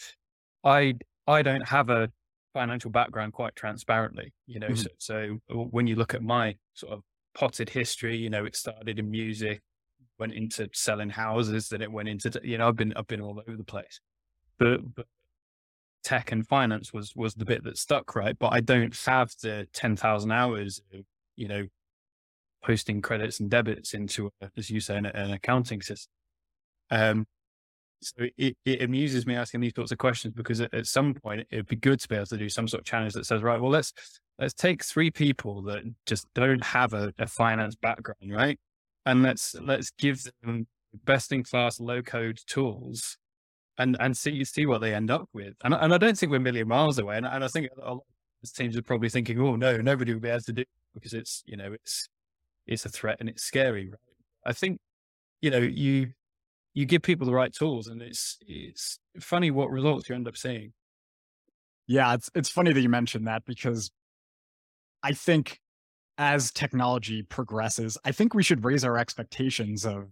I 0.64 0.96
I 1.28 1.42
don't 1.42 1.68
have 1.68 1.90
a 1.90 2.10
financial 2.54 2.90
background 2.90 3.34
quite 3.34 3.56
transparently, 3.56 4.34
you 4.46 4.60
know. 4.60 4.68
Mm-hmm. 4.68 4.88
So, 4.98 5.40
so 5.50 5.56
when 5.70 5.86
you 5.88 5.96
look 5.96 6.14
at 6.14 6.24
my 6.24 6.56
sort 6.74 6.94
of 6.94 7.02
potted 7.36 7.70
history, 7.70 8.18
you 8.18 8.30
know, 8.30 8.46
it 8.46 8.56
started 8.56 8.98
in 9.00 9.12
music, 9.12 9.62
went 10.18 10.34
into 10.34 10.70
selling 10.74 11.10
houses, 11.10 11.70
then 11.70 11.82
it 11.82 11.92
went 11.92 12.10
into, 12.10 12.40
you 12.44 12.58
know, 12.58 12.70
I've 12.70 12.76
been, 12.76 12.94
I've 12.96 13.08
been 13.08 13.22
all 13.22 13.42
over 13.46 13.58
the 13.58 13.64
place, 13.64 14.00
but, 14.60 14.82
tech 16.04 16.32
and 16.32 16.48
finance 16.48 16.94
was, 16.94 17.14
was 17.18 17.34
the 17.34 17.44
bit 17.44 17.66
that 17.66 17.78
stuck, 17.78 18.16
right? 18.16 18.38
But 18.40 18.54
I 18.54 18.62
don't 18.62 18.98
have 19.06 19.34
the 19.42 19.68
10,000 19.74 20.32
hours 20.32 20.82
of, 20.94 21.02
you 21.36 21.50
know, 21.50 21.68
posting 22.64 23.02
credits 23.02 23.42
and 23.42 23.50
debits 23.50 23.94
into, 23.94 24.32
a, 24.42 24.50
as 24.56 24.70
you 24.70 24.80
say, 24.80 24.96
an, 24.96 25.06
an 25.08 25.32
accounting 25.32 25.82
system. 25.82 26.12
Um, 26.92 27.26
so 28.02 28.28
it, 28.38 28.56
it 28.64 28.82
amuses 28.84 29.26
me 29.26 29.36
asking 29.36 29.60
these 29.60 29.74
sorts 29.76 29.92
of 29.92 29.98
questions 29.98 30.34
because 30.34 30.62
at, 30.62 30.74
at, 30.74 30.88
some 30.88 31.14
point 31.14 31.46
it'd 31.50 31.68
be 31.68 31.76
good 31.76 32.00
to 32.00 32.08
be 32.08 32.16
able 32.16 32.28
to 32.28 32.38
do 32.38 32.48
some 32.48 32.68
sort 32.68 32.82
of 32.82 32.86
challenge 32.86 33.14
that 33.14 33.26
says, 33.26 33.42
right, 33.42 33.60
well, 33.60 33.72
let's 33.72 33.92
let's 34.40 34.54
take 34.54 34.84
three 34.84 35.10
people 35.10 35.62
that 35.64 35.84
just 36.06 36.28
don't 36.36 36.64
have 36.64 36.94
a, 36.94 37.14
a 37.18 37.28
finance 37.28 37.76
background, 37.76 38.32
right? 38.32 38.60
And 39.06 39.24
let's 39.24 39.56
let's 39.56 39.92
give 39.98 40.24
them 40.44 40.68
best 41.06 41.32
in 41.32 41.44
class 41.44 41.80
low 41.80 42.02
code 42.02 42.40
tools 42.46 43.18
and 43.78 43.98
and 44.00 44.16
see 44.18 44.44
see 44.44 44.66
what 44.66 44.82
they 44.82 44.94
end 44.94 45.12
up 45.12 45.30
with. 45.34 45.54
And 45.64 45.74
and 45.74 45.94
I 45.94 45.98
don't 45.98 46.18
think 46.18 46.32
we're 46.32 46.38
a 46.38 46.42
million 46.42 46.68
miles 46.68 47.00
away. 47.00 47.18
And, 47.18 47.26
and 47.26 47.44
I 47.44 47.48
think 47.48 47.70
a 47.82 47.94
lot 47.94 48.04
of 48.44 48.54
teams 48.54 48.78
are 48.78 48.82
probably 48.82 49.10
thinking, 49.10 49.40
oh 49.40 49.56
no, 49.56 49.78
nobody 49.78 50.14
will 50.14 50.22
be 50.22 50.30
able 50.30 50.42
to 50.42 50.54
do 50.54 50.62
it 50.62 50.70
because 50.94 51.14
it's 51.14 51.44
you 51.46 51.58
know 51.58 51.74
it's 51.74 52.08
it's 52.66 52.86
a 52.86 52.90
threat 52.90 53.18
and 53.20 53.30
it's 53.30 53.44
scary. 53.44 53.90
Right? 53.90 54.00
I 54.46 54.54
think 54.54 54.80
you 55.42 55.52
know 55.52 55.60
you 55.60 56.12
you 56.74 56.86
give 56.86 57.02
people 57.02 57.26
the 57.26 57.34
right 57.34 57.54
tools 57.54 57.88
and 57.88 58.02
it's 58.02 58.38
it's 58.48 59.00
funny 59.20 59.52
what 59.52 59.72
results 59.72 60.08
you 60.10 60.16
end 60.16 60.28
up 60.28 60.38
seeing 60.38 60.74
yeah 61.88 62.14
it's 62.14 62.30
it's 62.36 62.50
funny 62.50 62.72
that 62.74 62.82
you 62.82 62.90
mentioned 62.90 63.28
that 63.28 63.44
because 63.46 63.92
i 65.04 65.12
think 65.12 65.60
as 66.18 66.52
technology 66.52 67.24
progresses 67.24 67.98
i 68.06 68.12
think 68.12 68.34
we 68.34 68.44
should 68.44 68.64
raise 68.64 68.84
our 68.84 68.98
expectations 68.98 69.86
of 69.86 70.08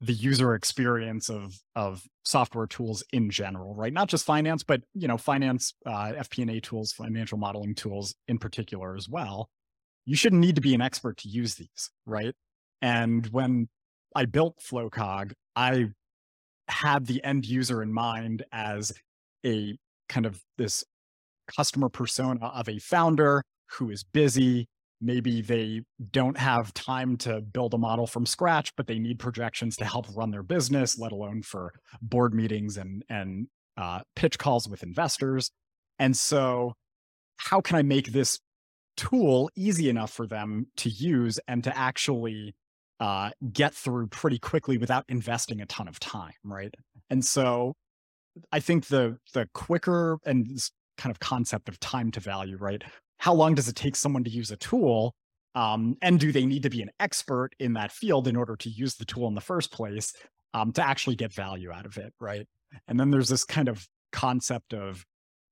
the 0.00 0.12
user 0.12 0.54
experience 0.54 1.28
of 1.28 1.58
of 1.74 2.02
software 2.24 2.66
tools 2.66 3.02
in 3.12 3.30
general 3.30 3.74
right 3.74 3.92
not 3.92 4.08
just 4.08 4.24
finance 4.24 4.62
but 4.62 4.80
you 4.94 5.08
know 5.08 5.16
finance 5.16 5.74
uh, 5.86 6.12
fp&a 6.20 6.60
tools 6.60 6.92
financial 6.92 7.36
modeling 7.36 7.74
tools 7.74 8.14
in 8.28 8.38
particular 8.38 8.94
as 8.94 9.08
well 9.08 9.48
you 10.06 10.14
shouldn't 10.14 10.40
need 10.40 10.54
to 10.54 10.60
be 10.60 10.74
an 10.74 10.80
expert 10.80 11.16
to 11.16 11.28
use 11.28 11.56
these 11.56 11.90
right 12.06 12.34
and 12.80 13.26
when 13.28 13.68
I 14.14 14.24
built 14.24 14.58
Flowcog, 14.58 15.32
I 15.56 15.90
had 16.68 17.06
the 17.06 17.22
end 17.24 17.46
user 17.46 17.82
in 17.82 17.92
mind 17.92 18.44
as 18.52 18.92
a 19.44 19.78
kind 20.08 20.26
of 20.26 20.42
this 20.56 20.84
customer 21.56 21.88
persona 21.88 22.46
of 22.46 22.68
a 22.68 22.78
founder 22.78 23.42
who 23.72 23.90
is 23.90 24.04
busy. 24.04 24.66
Maybe 25.00 25.42
they 25.42 25.82
don't 26.10 26.36
have 26.36 26.74
time 26.74 27.16
to 27.18 27.40
build 27.40 27.74
a 27.74 27.78
model 27.78 28.06
from 28.06 28.26
scratch, 28.26 28.74
but 28.76 28.86
they 28.86 28.98
need 28.98 29.18
projections 29.18 29.76
to 29.76 29.84
help 29.84 30.06
run 30.14 30.30
their 30.30 30.42
business, 30.42 30.98
let 30.98 31.12
alone 31.12 31.42
for 31.42 31.72
board 32.02 32.34
meetings 32.34 32.76
and 32.76 33.04
and 33.08 33.46
uh, 33.76 34.00
pitch 34.16 34.38
calls 34.38 34.68
with 34.68 34.82
investors. 34.82 35.50
And 35.98 36.16
so, 36.16 36.74
how 37.36 37.60
can 37.60 37.76
I 37.76 37.82
make 37.82 38.12
this 38.12 38.40
tool 38.96 39.50
easy 39.56 39.88
enough 39.88 40.12
for 40.12 40.26
them 40.26 40.66
to 40.78 40.88
use 40.90 41.38
and 41.46 41.62
to 41.62 41.76
actually 41.76 42.56
uh, 42.98 43.30
get 43.52 43.74
through 43.74 44.08
pretty 44.08 44.40
quickly 44.40 44.78
without 44.78 45.04
investing 45.08 45.60
a 45.60 45.66
ton 45.66 45.86
of 45.86 46.00
time, 46.00 46.32
right? 46.44 46.74
And 47.08 47.24
so, 47.24 47.74
I 48.52 48.60
think 48.60 48.86
the 48.86 49.18
the 49.34 49.48
quicker 49.54 50.18
and 50.24 50.46
kind 50.96 51.12
of 51.12 51.20
concept 51.20 51.68
of 51.68 51.78
time 51.80 52.10
to 52.12 52.20
value, 52.20 52.56
right? 52.56 52.82
How 53.18 53.34
long 53.34 53.54
does 53.54 53.68
it 53.68 53.76
take 53.76 53.96
someone 53.96 54.24
to 54.24 54.30
use 54.30 54.50
a 54.50 54.56
tool? 54.56 55.14
Um, 55.54 55.96
and 56.02 56.20
do 56.20 56.30
they 56.30 56.46
need 56.46 56.62
to 56.62 56.70
be 56.70 56.82
an 56.82 56.90
expert 57.00 57.50
in 57.58 57.72
that 57.74 57.90
field 57.90 58.28
in 58.28 58.36
order 58.36 58.56
to 58.56 58.70
use 58.70 58.94
the 58.94 59.04
tool 59.04 59.26
in 59.28 59.34
the 59.34 59.40
first 59.40 59.72
place 59.72 60.12
um, 60.54 60.72
to 60.72 60.86
actually 60.86 61.16
get 61.16 61.32
value 61.32 61.72
out 61.72 61.86
of 61.86 61.96
it, 61.96 62.12
right? 62.20 62.46
And 62.86 62.98
then 62.98 63.10
there's 63.10 63.28
this 63.28 63.44
kind 63.44 63.68
of 63.68 63.86
concept 64.12 64.72
of 64.72 65.04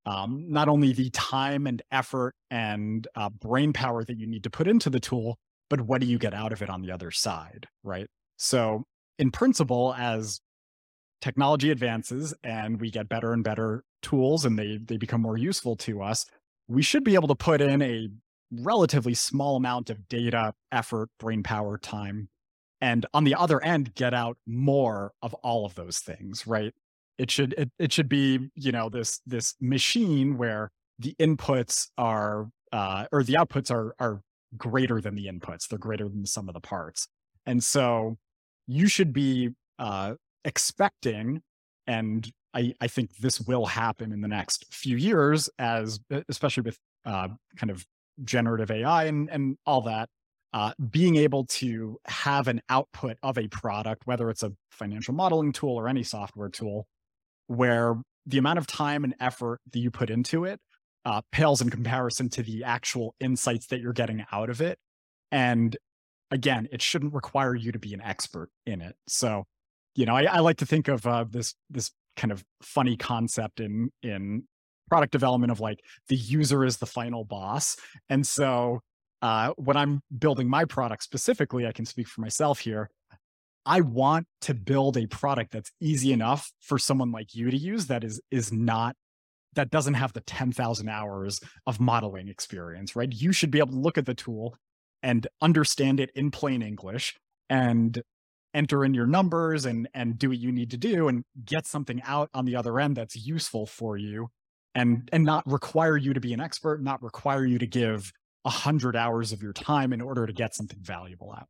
um, 0.04 0.46
not 0.48 0.68
only 0.68 0.92
the 0.92 1.10
time 1.10 1.66
and 1.66 1.82
effort 1.90 2.34
and 2.50 3.06
uh, 3.16 3.28
brain 3.28 3.72
power 3.72 4.04
that 4.04 4.18
you 4.18 4.26
need 4.26 4.44
to 4.44 4.50
put 4.50 4.68
into 4.68 4.88
the 4.88 5.00
tool, 5.00 5.38
but 5.68 5.80
what 5.80 6.00
do 6.00 6.06
you 6.06 6.18
get 6.18 6.32
out 6.32 6.52
of 6.52 6.62
it 6.62 6.70
on 6.70 6.82
the 6.82 6.92
other 6.92 7.10
side, 7.10 7.66
right? 7.82 8.06
So, 8.36 8.84
in 9.18 9.32
principle, 9.32 9.94
as 9.98 10.40
technology 11.20 11.70
advances 11.70 12.34
and 12.44 12.80
we 12.80 12.90
get 12.90 13.08
better 13.08 13.32
and 13.32 13.42
better 13.42 13.82
tools 14.02 14.44
and 14.44 14.58
they 14.58 14.78
they 14.84 14.96
become 14.96 15.22
more 15.22 15.36
useful 15.36 15.74
to 15.76 16.02
us, 16.02 16.26
we 16.68 16.82
should 16.82 17.04
be 17.04 17.14
able 17.14 17.28
to 17.28 17.34
put 17.34 17.60
in 17.60 17.82
a 17.82 18.08
relatively 18.50 19.14
small 19.14 19.56
amount 19.56 19.90
of 19.90 20.08
data, 20.08 20.54
effort, 20.72 21.08
brain 21.18 21.42
power, 21.42 21.78
time, 21.78 22.28
and 22.80 23.06
on 23.14 23.24
the 23.24 23.34
other 23.34 23.62
end 23.62 23.94
get 23.94 24.14
out 24.14 24.36
more 24.46 25.12
of 25.22 25.34
all 25.34 25.64
of 25.64 25.74
those 25.74 25.98
things, 25.98 26.46
right? 26.46 26.74
It 27.18 27.30
should 27.30 27.54
it, 27.54 27.70
it 27.78 27.92
should 27.92 28.08
be, 28.08 28.50
you 28.54 28.72
know, 28.72 28.88
this 28.88 29.20
this 29.26 29.54
machine 29.60 30.36
where 30.36 30.70
the 30.98 31.14
inputs 31.18 31.88
are 31.96 32.48
uh 32.72 33.06
or 33.12 33.22
the 33.22 33.34
outputs 33.34 33.70
are 33.70 33.94
are 33.98 34.20
greater 34.56 35.00
than 35.00 35.14
the 35.14 35.26
inputs. 35.26 35.68
They're 35.68 35.78
greater 35.78 36.08
than 36.08 36.22
the 36.22 36.28
sum 36.28 36.48
of 36.48 36.54
the 36.54 36.60
parts. 36.60 37.08
And 37.46 37.62
so 37.64 38.16
you 38.66 38.86
should 38.86 39.12
be 39.12 39.50
uh 39.78 40.14
expecting 40.44 41.42
and 41.86 42.30
I, 42.56 42.72
I 42.80 42.86
think 42.88 43.16
this 43.18 43.40
will 43.40 43.66
happen 43.66 44.12
in 44.12 44.22
the 44.22 44.28
next 44.28 44.64
few 44.72 44.96
years 44.96 45.50
as 45.58 46.00
especially 46.28 46.62
with 46.62 46.78
uh, 47.04 47.28
kind 47.56 47.70
of 47.70 47.84
generative 48.24 48.70
AI 48.70 49.04
and, 49.04 49.28
and 49.30 49.58
all 49.66 49.82
that, 49.82 50.08
uh, 50.54 50.72
being 50.90 51.16
able 51.16 51.44
to 51.44 51.98
have 52.06 52.48
an 52.48 52.62
output 52.70 53.18
of 53.22 53.36
a 53.36 53.46
product, 53.48 54.06
whether 54.06 54.30
it's 54.30 54.42
a 54.42 54.52
financial 54.70 55.12
modeling 55.12 55.52
tool 55.52 55.76
or 55.76 55.86
any 55.86 56.02
software 56.02 56.48
tool, 56.48 56.86
where 57.46 57.94
the 58.24 58.38
amount 58.38 58.58
of 58.58 58.66
time 58.66 59.04
and 59.04 59.14
effort 59.20 59.60
that 59.70 59.78
you 59.78 59.90
put 59.90 60.08
into 60.08 60.44
it 60.44 60.58
uh, 61.04 61.20
pales 61.30 61.60
in 61.60 61.68
comparison 61.68 62.30
to 62.30 62.42
the 62.42 62.64
actual 62.64 63.14
insights 63.20 63.66
that 63.66 63.80
you're 63.80 63.92
getting 63.92 64.24
out 64.32 64.48
of 64.48 64.62
it. 64.62 64.78
And 65.30 65.76
again, 66.30 66.68
it 66.72 66.80
shouldn't 66.80 67.12
require 67.12 67.54
you 67.54 67.70
to 67.72 67.78
be 67.78 67.92
an 67.92 68.00
expert 68.00 68.48
in 68.64 68.80
it. 68.80 68.96
So 69.06 69.44
you 69.96 70.04
know, 70.04 70.14
I, 70.14 70.24
I 70.24 70.38
like 70.40 70.58
to 70.58 70.66
think 70.66 70.88
of 70.88 71.06
uh, 71.06 71.24
this 71.28 71.54
this 71.70 71.90
kind 72.16 72.32
of 72.32 72.44
funny 72.62 72.96
concept 72.96 73.60
in 73.60 73.90
in 74.02 74.44
product 74.88 75.12
development 75.12 75.50
of 75.50 75.60
like 75.60 75.80
the 76.08 76.16
user 76.16 76.64
is 76.64 76.76
the 76.78 76.86
final 76.86 77.24
boss, 77.24 77.76
and 78.08 78.26
so 78.26 78.80
uh, 79.22 79.52
when 79.56 79.76
I'm 79.76 80.00
building 80.16 80.48
my 80.48 80.64
product 80.64 81.02
specifically, 81.02 81.66
I 81.66 81.72
can 81.72 81.84
speak 81.84 82.08
for 82.08 82.20
myself 82.20 82.60
here. 82.60 82.90
I 83.64 83.80
want 83.80 84.26
to 84.42 84.54
build 84.54 84.96
a 84.96 85.06
product 85.06 85.50
that's 85.52 85.72
easy 85.80 86.12
enough 86.12 86.52
for 86.60 86.78
someone 86.78 87.10
like 87.10 87.34
you 87.34 87.50
to 87.50 87.56
use 87.56 87.86
that 87.86 88.04
is 88.04 88.20
is 88.30 88.52
not 88.52 88.94
that 89.54 89.70
doesn't 89.70 89.94
have 89.94 90.12
the 90.12 90.20
10,000 90.20 90.88
hours 90.88 91.40
of 91.66 91.80
modeling 91.80 92.28
experience, 92.28 92.94
right? 92.94 93.12
You 93.12 93.32
should 93.32 93.50
be 93.50 93.58
able 93.58 93.72
to 93.72 93.78
look 93.78 93.98
at 93.98 94.04
the 94.06 94.14
tool 94.14 94.54
and 95.02 95.26
understand 95.40 95.98
it 95.98 96.10
in 96.14 96.30
plain 96.30 96.62
English 96.62 97.16
and 97.48 98.00
enter 98.56 98.84
in 98.84 98.94
your 98.94 99.06
numbers 99.06 99.66
and 99.66 99.88
and 99.94 100.18
do 100.18 100.30
what 100.30 100.38
you 100.38 100.50
need 100.50 100.70
to 100.70 100.76
do 100.76 101.08
and 101.08 101.22
get 101.44 101.66
something 101.66 102.00
out 102.04 102.30
on 102.34 102.44
the 102.46 102.56
other 102.56 102.80
end 102.80 102.96
that's 102.96 103.14
useful 103.14 103.66
for 103.66 103.96
you 103.96 104.28
and 104.74 105.08
and 105.12 105.24
not 105.24 105.46
require 105.46 105.96
you 105.96 106.14
to 106.14 106.20
be 106.20 106.32
an 106.32 106.40
expert 106.40 106.82
not 106.82 107.02
require 107.02 107.44
you 107.44 107.58
to 107.58 107.66
give 107.66 108.12
a 108.44 108.50
hundred 108.50 108.96
hours 108.96 109.32
of 109.32 109.42
your 109.42 109.52
time 109.52 109.92
in 109.92 110.00
order 110.00 110.26
to 110.26 110.32
get 110.32 110.54
something 110.54 110.78
valuable 110.80 111.32
out. 111.32 111.48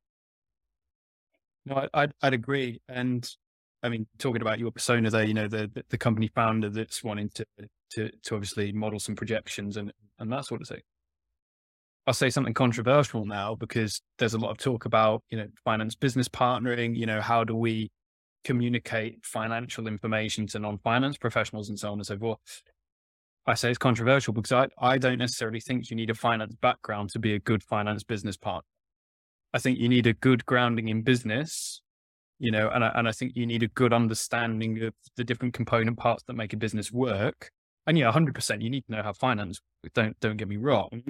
No 1.66 1.88
I'd, 1.92 2.12
I'd 2.22 2.34
agree. 2.34 2.80
And 2.88 3.28
i 3.82 3.88
mean 3.88 4.06
talking 4.18 4.40
about 4.40 4.58
your 4.58 4.70
persona 4.70 5.10
there 5.10 5.22
you 5.22 5.34
know 5.34 5.46
the 5.46 5.70
the 5.90 5.98
company 5.98 6.28
founder 6.34 6.70
that's 6.70 7.04
wanting 7.04 7.28
to 7.28 7.44
to 7.90 8.10
to 8.22 8.34
obviously 8.34 8.72
model 8.72 8.98
some 8.98 9.14
projections 9.14 9.76
and 9.76 9.92
and 10.18 10.32
that 10.32 10.46
sort 10.46 10.62
of 10.62 10.66
thing 10.66 10.80
I'll 12.06 12.14
say 12.14 12.30
something 12.30 12.54
controversial 12.54 13.24
now 13.24 13.56
because 13.56 14.00
there's 14.18 14.34
a 14.34 14.38
lot 14.38 14.50
of 14.50 14.58
talk 14.58 14.84
about, 14.84 15.24
you 15.28 15.38
know, 15.38 15.48
finance 15.64 15.96
business 15.96 16.28
partnering, 16.28 16.96
you 16.96 17.04
know, 17.04 17.20
how 17.20 17.42
do 17.42 17.56
we 17.56 17.90
communicate 18.44 19.18
financial 19.24 19.88
information 19.88 20.46
to 20.46 20.60
non-finance 20.60 21.18
professionals 21.18 21.68
and 21.68 21.76
so 21.76 21.90
on 21.90 21.98
and 21.98 22.06
so 22.06 22.16
forth. 22.16 22.38
I 23.44 23.54
say 23.54 23.70
it's 23.70 23.78
controversial 23.78 24.32
because 24.32 24.52
I, 24.52 24.68
I 24.78 24.98
don't 24.98 25.18
necessarily 25.18 25.58
think 25.58 25.90
you 25.90 25.96
need 25.96 26.10
a 26.10 26.14
finance 26.14 26.54
background 26.54 27.10
to 27.10 27.18
be 27.18 27.34
a 27.34 27.40
good 27.40 27.62
finance 27.64 28.04
business 28.04 28.36
partner. 28.36 28.68
I 29.52 29.58
think 29.58 29.78
you 29.78 29.88
need 29.88 30.06
a 30.06 30.12
good 30.12 30.46
grounding 30.46 30.88
in 30.88 31.02
business, 31.02 31.82
you 32.38 32.52
know, 32.52 32.68
and 32.68 32.84
I, 32.84 32.92
and 32.94 33.08
I 33.08 33.12
think 33.12 33.32
you 33.34 33.46
need 33.46 33.64
a 33.64 33.68
good 33.68 33.92
understanding 33.92 34.80
of 34.84 34.94
the 35.16 35.24
different 35.24 35.54
component 35.54 35.98
parts 35.98 36.22
that 36.28 36.34
make 36.34 36.52
a 36.52 36.56
business 36.56 36.92
work. 36.92 37.50
And 37.88 37.98
yeah, 37.98 38.12
100%, 38.12 38.62
you 38.62 38.70
need 38.70 38.84
to 38.86 38.92
know 38.92 39.02
how 39.02 39.12
finance, 39.12 39.60
don't, 39.92 40.18
don't 40.20 40.36
get 40.36 40.48
me 40.48 40.56
wrong 40.56 41.02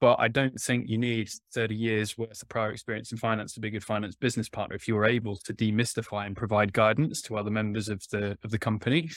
but 0.00 0.16
I 0.20 0.28
don't 0.28 0.60
think 0.60 0.88
you 0.88 0.98
need 0.98 1.28
30 1.52 1.74
years 1.74 2.16
worth 2.16 2.42
of 2.42 2.48
prior 2.48 2.70
experience 2.70 3.10
in 3.10 3.18
finance 3.18 3.52
to 3.54 3.60
be 3.60 3.68
a 3.68 3.70
good 3.72 3.84
finance 3.84 4.14
business 4.14 4.48
partner 4.48 4.76
if 4.76 4.86
you're 4.86 5.06
able 5.06 5.36
to 5.36 5.52
demystify 5.52 6.26
and 6.26 6.36
provide 6.36 6.72
guidance 6.72 7.20
to 7.22 7.36
other 7.36 7.50
members 7.50 7.88
of 7.88 8.02
the 8.10 8.38
of 8.44 8.50
the 8.50 8.58
company. 8.58 9.10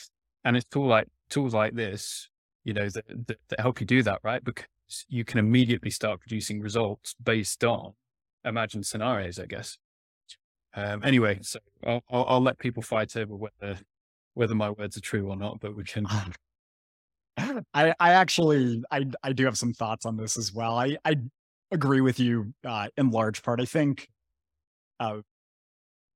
And 0.44 0.58
it's 0.58 0.66
tool 0.66 0.88
like 0.88 1.08
tools 1.30 1.54
like 1.54 1.76
this, 1.76 2.30
you 2.64 2.74
know, 2.74 2.90
that, 2.90 3.06
that, 3.28 3.38
that 3.50 3.60
help 3.60 3.80
you 3.80 3.86
do 3.86 4.02
that, 4.04 4.20
right? 4.24 4.44
Because 4.44 4.66
you 5.08 5.24
can 5.24 5.40
immediately 5.40 5.92
start 5.92 6.20
producing 6.20 6.62
results 6.62 7.14
based 7.24 7.64
on 7.64 7.94
imagined 8.44 8.86
scenarios, 8.86 9.40
I 9.40 9.46
guess. 9.46 9.78
Um, 10.74 11.04
anyway, 11.04 11.40
so 11.42 11.60
I'll, 11.86 12.04
I'll, 12.10 12.26
I'll 12.28 12.42
let 12.42 12.58
people 12.58 12.82
fight 12.82 13.16
over 13.16 13.36
whether 13.36 13.78
whether 14.34 14.56
my 14.56 14.70
words 14.70 14.98
are 14.98 15.02
true 15.02 15.30
or 15.30 15.36
not, 15.36 15.60
but 15.60 15.76
we 15.76 15.84
can 15.84 16.06
I, 17.38 17.94
I 18.00 18.12
actually, 18.12 18.84
I, 18.92 19.06
I 19.24 19.34
do 19.34 19.46
have 19.46 19.58
some 19.58 19.74
thoughts 19.74 20.06
on 20.06 20.18
this 20.18 20.38
as 20.38 20.54
well. 20.54 20.78
I, 20.78 20.98
I 21.06 21.16
agree 21.72 22.02
with 22.02 22.20
you 22.20 22.54
uh, 22.66 22.88
in 22.98 23.12
large 23.12 23.44
part. 23.44 23.62
I 23.62 23.66
think 23.66 24.10
uh, 25.00 25.22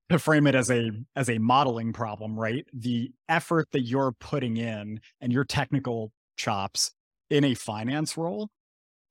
to 0.09 0.19
frame 0.19 0.47
it 0.47 0.55
as 0.55 0.69
a 0.69 0.91
as 1.15 1.29
a 1.29 1.39
modeling 1.39 1.93
problem, 1.93 2.39
right? 2.39 2.65
The 2.73 3.11
effort 3.27 3.69
that 3.71 3.81
you're 3.81 4.11
putting 4.11 4.57
in 4.57 4.99
and 5.21 5.31
your 5.33 5.43
technical 5.43 6.11
chops 6.37 6.91
in 7.29 7.43
a 7.43 7.55
finance 7.55 8.17
role 8.17 8.49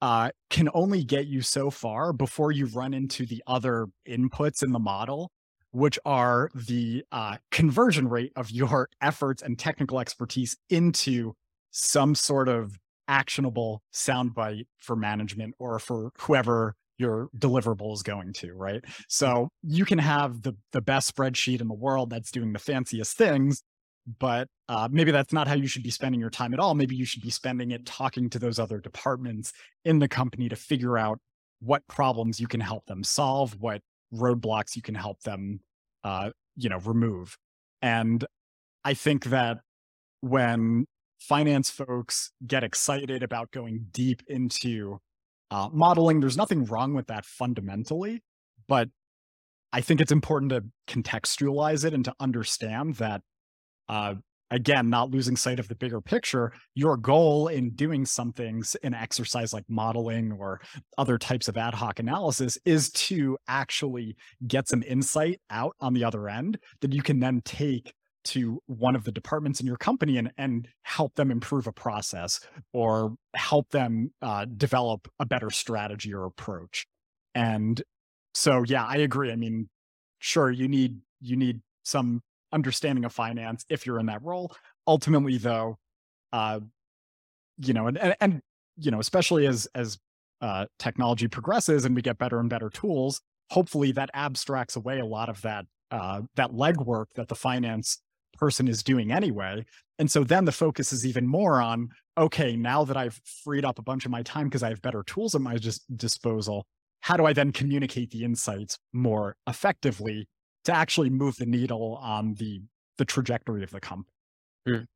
uh, 0.00 0.30
can 0.50 0.68
only 0.74 1.02
get 1.02 1.26
you 1.26 1.40
so 1.40 1.70
far 1.70 2.12
before 2.12 2.52
you 2.52 2.66
run 2.66 2.94
into 2.94 3.26
the 3.26 3.42
other 3.46 3.86
inputs 4.06 4.62
in 4.62 4.72
the 4.72 4.78
model, 4.78 5.30
which 5.72 5.98
are 6.04 6.50
the 6.54 7.04
uh, 7.10 7.38
conversion 7.50 8.08
rate 8.08 8.32
of 8.36 8.50
your 8.50 8.88
efforts 9.00 9.42
and 9.42 9.58
technical 9.58 9.98
expertise 9.98 10.56
into 10.70 11.34
some 11.76 12.14
sort 12.14 12.48
of 12.48 12.78
actionable 13.08 13.82
soundbite 13.92 14.66
for 14.78 14.94
management 14.94 15.54
or 15.58 15.78
for 15.80 16.12
whoever 16.20 16.76
your 16.98 17.28
deliverable 17.37 17.92
is 17.92 18.04
going 18.04 18.32
to, 18.32 18.54
right? 18.54 18.82
So 19.08 19.48
you 19.64 19.84
can 19.84 19.98
have 19.98 20.42
the 20.42 20.54
the 20.72 20.80
best 20.80 21.14
spreadsheet 21.14 21.60
in 21.60 21.66
the 21.66 21.74
world 21.74 22.10
that's 22.10 22.30
doing 22.30 22.52
the 22.52 22.60
fanciest 22.60 23.16
things, 23.16 23.62
but 24.20 24.46
uh, 24.68 24.88
maybe 24.90 25.10
that's 25.10 25.32
not 25.32 25.48
how 25.48 25.54
you 25.54 25.66
should 25.66 25.82
be 25.82 25.90
spending 25.90 26.20
your 26.20 26.30
time 26.30 26.54
at 26.54 26.60
all. 26.60 26.74
Maybe 26.74 26.94
you 26.94 27.04
should 27.04 27.22
be 27.22 27.30
spending 27.30 27.72
it 27.72 27.84
talking 27.84 28.30
to 28.30 28.38
those 28.38 28.60
other 28.60 28.78
departments 28.78 29.52
in 29.84 29.98
the 29.98 30.08
company 30.08 30.48
to 30.48 30.56
figure 30.56 30.96
out 30.96 31.18
what 31.60 31.84
problems 31.88 32.38
you 32.38 32.46
can 32.46 32.60
help 32.60 32.87
them 32.87 33.02
solve, 33.02 33.56
what 33.58 33.80
roadblocks 34.14 34.76
you 34.76 34.82
can 34.82 34.94
help 34.94 35.20
them, 35.22 35.58
uh, 36.04 36.30
you 36.56 36.68
know, 36.68 36.78
remove. 36.78 37.37
And 37.82 38.24
I 38.84 38.94
think 38.94 39.24
that 39.24 39.58
when 40.20 40.87
finance 41.18 41.70
folks 41.70 42.33
get 42.46 42.64
excited 42.64 43.22
about 43.22 43.50
going 43.50 43.87
deep 43.90 44.22
into 44.27 45.00
uh, 45.50 45.68
modeling. 45.72 46.20
There's 46.20 46.37
nothing 46.37 46.64
wrong 46.64 46.94
with 46.94 47.07
that 47.07 47.24
fundamentally, 47.24 48.22
but 48.68 48.88
I 49.72 49.81
think 49.81 50.00
it's 50.00 50.12
important 50.12 50.50
to 50.50 50.64
contextualize 50.88 51.85
it 51.85 51.94
and 51.94 52.05
to 52.05 52.14
understand 52.20 52.96
that 52.96 53.22
uh, 53.88 54.14
again, 54.50 54.88
not 54.88 55.11
losing 55.11 55.37
sight 55.37 55.59
of 55.59 55.68
the 55.68 55.74
bigger 55.74 56.00
picture, 56.00 56.53
your 56.74 56.96
goal 56.96 57.48
in 57.48 57.70
doing 57.70 58.07
some 58.07 58.33
things 58.33 58.77
in 58.83 58.94
exercise 58.94 59.53
like 59.53 59.64
modeling 59.68 60.33
or 60.33 60.61
other 60.96 61.18
types 61.18 61.48
of 61.48 61.57
ad 61.57 61.74
hoc 61.74 61.98
analysis 61.98 62.57
is 62.64 62.90
to 62.90 63.37
actually 63.48 64.16
get 64.46 64.68
some 64.68 64.83
insight 64.85 65.40
out 65.50 65.74
on 65.81 65.92
the 65.92 66.05
other 66.05 66.29
end 66.29 66.59
that 66.81 66.92
you 66.92 67.03
can 67.03 67.20
then 67.20 67.40
take 67.44 67.92
to 68.24 68.60
one 68.66 68.96
of 68.96 69.04
the 69.04 69.12
departments 69.12 69.60
in 69.60 69.66
your 69.66 69.76
company 69.76 70.16
and, 70.16 70.32
and 70.37 70.68
help 70.82 71.14
them 71.14 71.30
improve 71.30 71.66
a 71.66 71.72
process 71.72 72.40
or 72.72 73.14
help 73.34 73.70
them 73.70 74.12
uh, 74.22 74.46
develop 74.56 75.08
a 75.20 75.26
better 75.26 75.50
strategy 75.50 76.12
or 76.12 76.24
approach. 76.24 76.87
And 77.34 77.82
so, 78.34 78.64
yeah, 78.66 78.84
I 78.84 78.96
agree. 78.96 79.30
I 79.30 79.37
mean, 79.37 79.68
sure, 80.18 80.50
you 80.50 80.68
need 80.68 80.98
you 81.20 81.37
need 81.37 81.60
some 81.84 82.22
understanding 82.52 83.04
of 83.04 83.12
finance 83.12 83.64
if 83.68 83.87
you're 83.87 83.98
in 83.98 84.06
that 84.06 84.22
role. 84.22 84.54
Ultimately, 84.87 85.38
though, 85.38 85.76
uh, 86.32 86.60
you 87.58 87.72
know, 87.72 87.87
and, 87.87 87.98
and, 87.98 88.16
and 88.20 88.42
you 88.76 88.90
know, 88.90 89.00
especially 89.00 89.46
as 89.46 89.68
as 89.74 89.98
uh, 90.40 90.66
technology 90.78 91.28
progresses 91.28 91.84
and 91.84 91.94
we 91.94 92.02
get 92.02 92.18
better 92.18 92.38
and 92.38 92.50
better 92.50 92.70
tools, 92.70 93.20
hopefully 93.50 93.92
that 93.92 94.10
abstracts 94.14 94.76
away 94.76 94.98
a 94.98 95.06
lot 95.06 95.28
of 95.28 95.42
that 95.42 95.66
uh, 95.90 96.22
that 96.37 96.50
legwork 96.50 97.06
that 97.14 97.28
the 97.28 97.34
finance 97.34 98.00
person 98.44 98.68
is 98.68 98.83
doing 98.83 99.11
anyway. 99.11 99.64
And 99.98 100.11
so 100.11 100.22
then 100.22 100.44
the 100.44 100.52
focus 100.52 100.92
is 100.92 101.07
even 101.07 101.26
more 101.26 101.62
on 101.62 101.88
okay, 102.16 102.57
now 102.57 102.85
that 102.85 102.96
I've 102.96 103.20
freed 103.42 103.64
up 103.64 103.78
a 103.78 103.83
bunch 103.83 104.04
of 104.04 104.11
my 104.11 104.22
time 104.22 104.46
because 104.48 104.62
I 104.62 104.68
have 104.68 104.83
better 104.83 105.02
tools 105.02 105.35
at 105.35 105.40
my 105.40 105.57
dis- 105.57 105.80
disposal, 105.96 106.66
how 107.00 107.16
do 107.16 107.24
I 107.24 107.33
then 107.33 107.50
communicate 107.52 108.11
the 108.11 108.22
insights 108.22 108.78
more 108.92 109.37
effectively 109.48 110.28
to 110.66 110.72
actually 110.72 111.11
move 111.11 111.37
the 111.37 111.46
needle 111.46 111.98
on 112.02 112.35
the 112.35 112.61
the 112.98 113.04
trajectory 113.04 113.64
of 113.64 113.70
the 113.70 113.80
company. 113.80 114.12
Mm. 114.68 114.87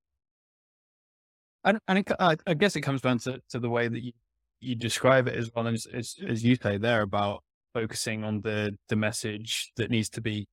And, 1.65 1.79
and 1.89 1.99
it, 1.99 2.13
I, 2.21 2.37
I 2.47 2.55
guess 2.55 2.77
it 2.77 2.83
comes 2.83 3.01
down 3.01 3.19
to, 3.21 3.41
to 3.51 3.59
the 3.59 3.69
way 3.69 3.89
that 3.89 4.01
you, 4.01 4.13
you 4.61 4.77
describe 4.77 5.27
it 5.27 5.35
as 5.35 5.51
well 5.55 5.67
as, 5.67 5.87
as, 5.93 6.15
as 6.27 6.45
you 6.45 6.55
say 6.55 6.77
there 6.77 7.03
about 7.03 7.43
focusing 7.75 8.25
on 8.25 8.41
the 8.43 8.77
the 8.89 8.97
message 8.97 9.73
that 9.77 9.91
needs 9.91 10.09
to 10.09 10.21
be 10.21 10.47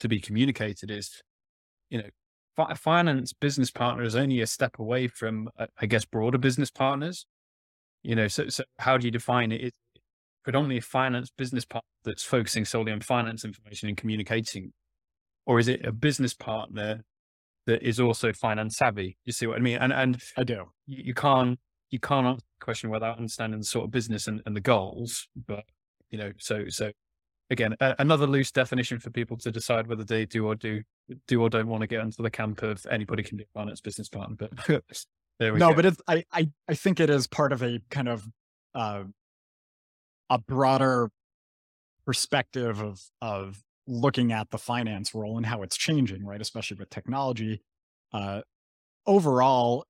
to 0.00 0.08
be 0.08 0.18
communicated 0.20 0.90
is 0.90 1.22
you 1.90 1.98
know 1.98 2.08
fi- 2.56 2.74
finance 2.74 3.32
business 3.32 3.70
partner 3.70 4.02
is 4.02 4.16
only 4.16 4.40
a 4.40 4.46
step 4.46 4.78
away 4.78 5.06
from 5.08 5.48
uh, 5.58 5.66
i 5.80 5.86
guess 5.86 6.04
broader 6.04 6.38
business 6.38 6.70
partners 6.70 7.26
you 8.02 8.14
know 8.14 8.28
so 8.28 8.48
so 8.48 8.64
how 8.78 8.96
do 8.96 9.06
you 9.06 9.10
define 9.10 9.52
it? 9.52 9.60
it? 9.60 9.66
Is 9.66 9.72
predominantly 10.44 10.78
a 10.78 10.82
finance 10.82 11.30
business 11.36 11.64
partner 11.64 11.88
that's 12.04 12.22
focusing 12.22 12.64
solely 12.64 12.92
on 12.92 13.00
finance 13.00 13.44
information 13.44 13.88
and 13.88 13.96
communicating? 13.96 14.72
Or 15.46 15.58
is 15.58 15.68
it 15.68 15.84
a 15.84 15.92
business 15.92 16.34
partner 16.34 17.02
that 17.66 17.82
is 17.82 17.98
also 17.98 18.32
finance 18.32 18.76
savvy? 18.76 19.16
You 19.24 19.32
see 19.32 19.46
what 19.46 19.56
I 19.56 19.60
mean? 19.60 19.78
And 19.78 19.92
and 19.92 20.22
I 20.36 20.44
do. 20.44 20.66
You, 20.86 21.04
you 21.06 21.14
can't 21.14 21.58
you 21.90 21.98
can't 21.98 22.26
answer 22.26 22.44
the 22.60 22.64
question 22.64 22.90
without 22.90 23.16
understanding 23.16 23.60
the 23.60 23.64
sort 23.64 23.86
of 23.86 23.90
business 23.90 24.26
and, 24.26 24.42
and 24.46 24.54
the 24.54 24.60
goals. 24.60 25.26
But 25.46 25.64
you 26.10 26.18
know, 26.18 26.32
so 26.38 26.66
so 26.68 26.92
again, 27.50 27.74
a, 27.80 27.94
another 27.98 28.26
loose 28.26 28.50
definition 28.50 28.98
for 28.98 29.10
people 29.10 29.36
to 29.38 29.50
decide 29.50 29.86
whether 29.86 30.04
they 30.04 30.26
do 30.26 30.46
or 30.46 30.54
do 30.54 30.82
do 31.28 31.42
or 31.42 31.50
don't 31.50 31.68
want 31.68 31.82
to 31.82 31.86
get 31.86 32.00
into 32.00 32.22
the 32.22 32.30
camp 32.30 32.62
of 32.62 32.84
anybody 32.90 33.22
can 33.22 33.36
be 33.36 33.44
a 33.44 33.58
finance 33.58 33.80
business 33.80 34.08
partner. 34.08 34.36
But 34.36 34.50
there 35.38 35.52
we 35.52 35.58
no, 35.58 35.70
go. 35.70 35.76
but 35.76 35.86
it's, 35.86 36.02
I, 36.08 36.24
I 36.32 36.50
I 36.68 36.74
think 36.74 37.00
it 37.00 37.10
is 37.10 37.26
part 37.26 37.52
of 37.52 37.62
a 37.62 37.80
kind 37.90 38.08
of 38.08 38.26
uh, 38.74 39.04
a 40.30 40.38
broader 40.38 41.10
perspective 42.06 42.80
of 42.80 43.00
of 43.20 43.62
looking 43.86 44.32
at 44.32 44.50
the 44.50 44.58
finance 44.58 45.14
role 45.14 45.36
and 45.36 45.44
how 45.44 45.62
it's 45.62 45.76
changing, 45.76 46.24
right? 46.24 46.40
Especially 46.40 46.76
with 46.78 46.88
technology. 46.88 47.60
Uh, 48.12 48.40
overall, 49.06 49.84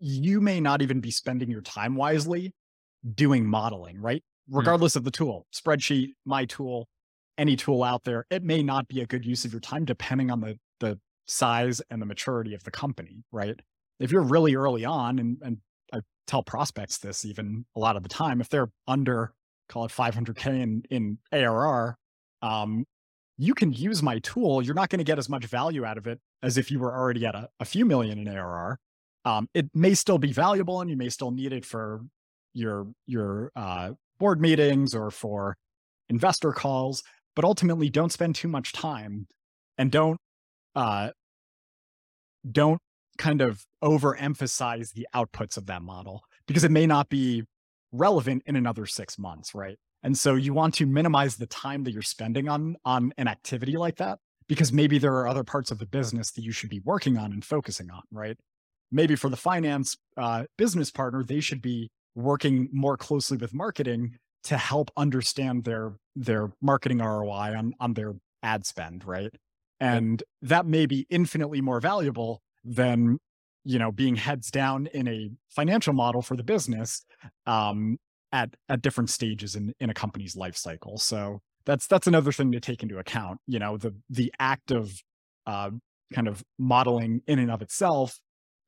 you 0.00 0.40
may 0.40 0.60
not 0.60 0.82
even 0.82 1.00
be 1.00 1.10
spending 1.10 1.50
your 1.50 1.60
time 1.60 1.94
wisely 1.94 2.52
doing 3.14 3.46
modeling, 3.46 4.00
right? 4.00 4.22
Hmm. 4.50 4.58
Regardless 4.58 4.94
mm. 4.94 4.96
of 4.96 5.04
the 5.04 5.10
tool, 5.10 5.46
spreadsheet, 5.54 6.12
my 6.24 6.44
tool, 6.44 6.88
any 7.38 7.56
tool 7.56 7.82
out 7.82 8.04
there, 8.04 8.26
it 8.30 8.42
may 8.42 8.62
not 8.62 8.88
be 8.88 9.00
a 9.00 9.06
good 9.06 9.24
use 9.24 9.44
of 9.44 9.52
your 9.52 9.60
time 9.60 9.84
depending 9.84 10.30
on 10.30 10.40
the 10.40 10.58
the 10.80 10.98
size 11.26 11.80
and 11.90 12.02
the 12.02 12.06
maturity 12.06 12.54
of 12.54 12.64
the 12.64 12.70
company, 12.70 13.24
right? 13.32 13.58
If 13.98 14.10
you're 14.10 14.22
really 14.22 14.54
early 14.54 14.84
on 14.84 15.18
and, 15.18 15.38
and 15.42 15.58
I 15.92 16.00
tell 16.26 16.42
prospects 16.42 16.98
this 16.98 17.24
even 17.24 17.64
a 17.76 17.80
lot 17.80 17.96
of 17.96 18.02
the 18.02 18.08
time. 18.08 18.40
If 18.40 18.48
they're 18.48 18.70
under, 18.86 19.32
call 19.68 19.84
it 19.84 19.92
500K 19.92 20.46
in, 20.60 20.82
in 20.90 21.18
ARR, 21.32 21.96
um, 22.42 22.84
you 23.38 23.54
can 23.54 23.72
use 23.72 24.02
my 24.02 24.18
tool. 24.20 24.62
You're 24.62 24.74
not 24.74 24.90
going 24.90 24.98
to 24.98 25.04
get 25.04 25.18
as 25.18 25.28
much 25.28 25.44
value 25.46 25.84
out 25.84 25.98
of 25.98 26.06
it 26.06 26.20
as 26.42 26.58
if 26.58 26.70
you 26.70 26.78
were 26.78 26.92
already 26.92 27.24
at 27.26 27.34
a, 27.34 27.48
a 27.60 27.64
few 27.64 27.84
million 27.84 28.18
in 28.18 28.28
ARR. 28.28 28.78
Um, 29.24 29.48
it 29.54 29.70
may 29.74 29.94
still 29.94 30.18
be 30.18 30.32
valuable 30.32 30.80
and 30.80 30.90
you 30.90 30.96
may 30.96 31.08
still 31.08 31.30
need 31.30 31.52
it 31.52 31.64
for 31.64 32.02
your 32.52 32.86
your 33.06 33.50
uh, 33.56 33.92
board 34.18 34.40
meetings 34.40 34.94
or 34.94 35.10
for 35.10 35.56
investor 36.08 36.52
calls, 36.52 37.02
but 37.34 37.44
ultimately 37.44 37.88
don't 37.88 38.12
spend 38.12 38.34
too 38.34 38.48
much 38.48 38.72
time 38.72 39.26
and 39.78 39.90
don't 39.90 40.18
uh, 40.74 41.10
don't 42.50 42.80
kind 43.16 43.40
of 43.40 43.64
overemphasize 43.82 44.92
the 44.92 45.06
outputs 45.14 45.56
of 45.56 45.66
that 45.66 45.82
model 45.82 46.22
because 46.46 46.64
it 46.64 46.70
may 46.70 46.86
not 46.86 47.08
be 47.08 47.44
relevant 47.92 48.42
in 48.46 48.56
another 48.56 48.86
six 48.86 49.18
months, 49.18 49.54
right? 49.54 49.76
And 50.02 50.18
so 50.18 50.34
you 50.34 50.52
want 50.52 50.74
to 50.74 50.86
minimize 50.86 51.36
the 51.36 51.46
time 51.46 51.84
that 51.84 51.92
you're 51.92 52.02
spending 52.02 52.48
on 52.48 52.76
on 52.84 53.12
an 53.16 53.28
activity 53.28 53.76
like 53.76 53.96
that 53.96 54.18
because 54.48 54.72
maybe 54.72 54.98
there 54.98 55.14
are 55.14 55.26
other 55.26 55.44
parts 55.44 55.70
of 55.70 55.78
the 55.78 55.86
business 55.86 56.30
that 56.32 56.42
you 56.42 56.52
should 56.52 56.70
be 56.70 56.80
working 56.84 57.16
on 57.16 57.32
and 57.32 57.44
focusing 57.44 57.90
on, 57.90 58.02
right? 58.12 58.36
Maybe 58.92 59.16
for 59.16 59.30
the 59.30 59.36
finance 59.36 59.96
uh, 60.16 60.44
business 60.58 60.90
partner, 60.90 61.24
they 61.24 61.40
should 61.40 61.62
be 61.62 61.90
working 62.14 62.68
more 62.72 62.96
closely 62.96 63.36
with 63.36 63.54
marketing 63.54 64.16
to 64.44 64.56
help 64.56 64.90
understand 64.96 65.64
their 65.64 65.94
their 66.14 66.52
marketing 66.60 66.98
ROI 66.98 67.56
on 67.56 67.74
on 67.80 67.94
their 67.94 68.14
ad 68.42 68.66
spend, 68.66 69.04
right? 69.04 69.34
And 69.80 70.22
that 70.42 70.66
may 70.66 70.86
be 70.86 71.06
infinitely 71.10 71.60
more 71.60 71.80
valuable 71.80 72.42
than 72.64 73.18
you 73.64 73.78
know 73.78 73.90
being 73.90 74.16
heads 74.16 74.50
down 74.50 74.86
in 74.88 75.08
a 75.08 75.30
financial 75.48 75.92
model 75.92 76.22
for 76.22 76.36
the 76.36 76.44
business 76.44 77.04
um, 77.46 77.98
at 78.32 78.54
at 78.68 78.82
different 78.82 79.10
stages 79.10 79.56
in 79.56 79.74
in 79.80 79.90
a 79.90 79.94
company's 79.94 80.36
life 80.36 80.56
cycle. 80.56 80.98
So 80.98 81.40
that's 81.66 81.86
that's 81.86 82.06
another 82.06 82.32
thing 82.32 82.52
to 82.52 82.60
take 82.60 82.82
into 82.82 82.98
account. 82.98 83.40
You 83.46 83.58
know, 83.58 83.76
the 83.76 83.94
the 84.10 84.32
act 84.38 84.70
of 84.70 84.92
uh, 85.46 85.70
kind 86.12 86.28
of 86.28 86.44
modeling 86.58 87.22
in 87.26 87.38
and 87.38 87.50
of 87.50 87.62
itself 87.62 88.18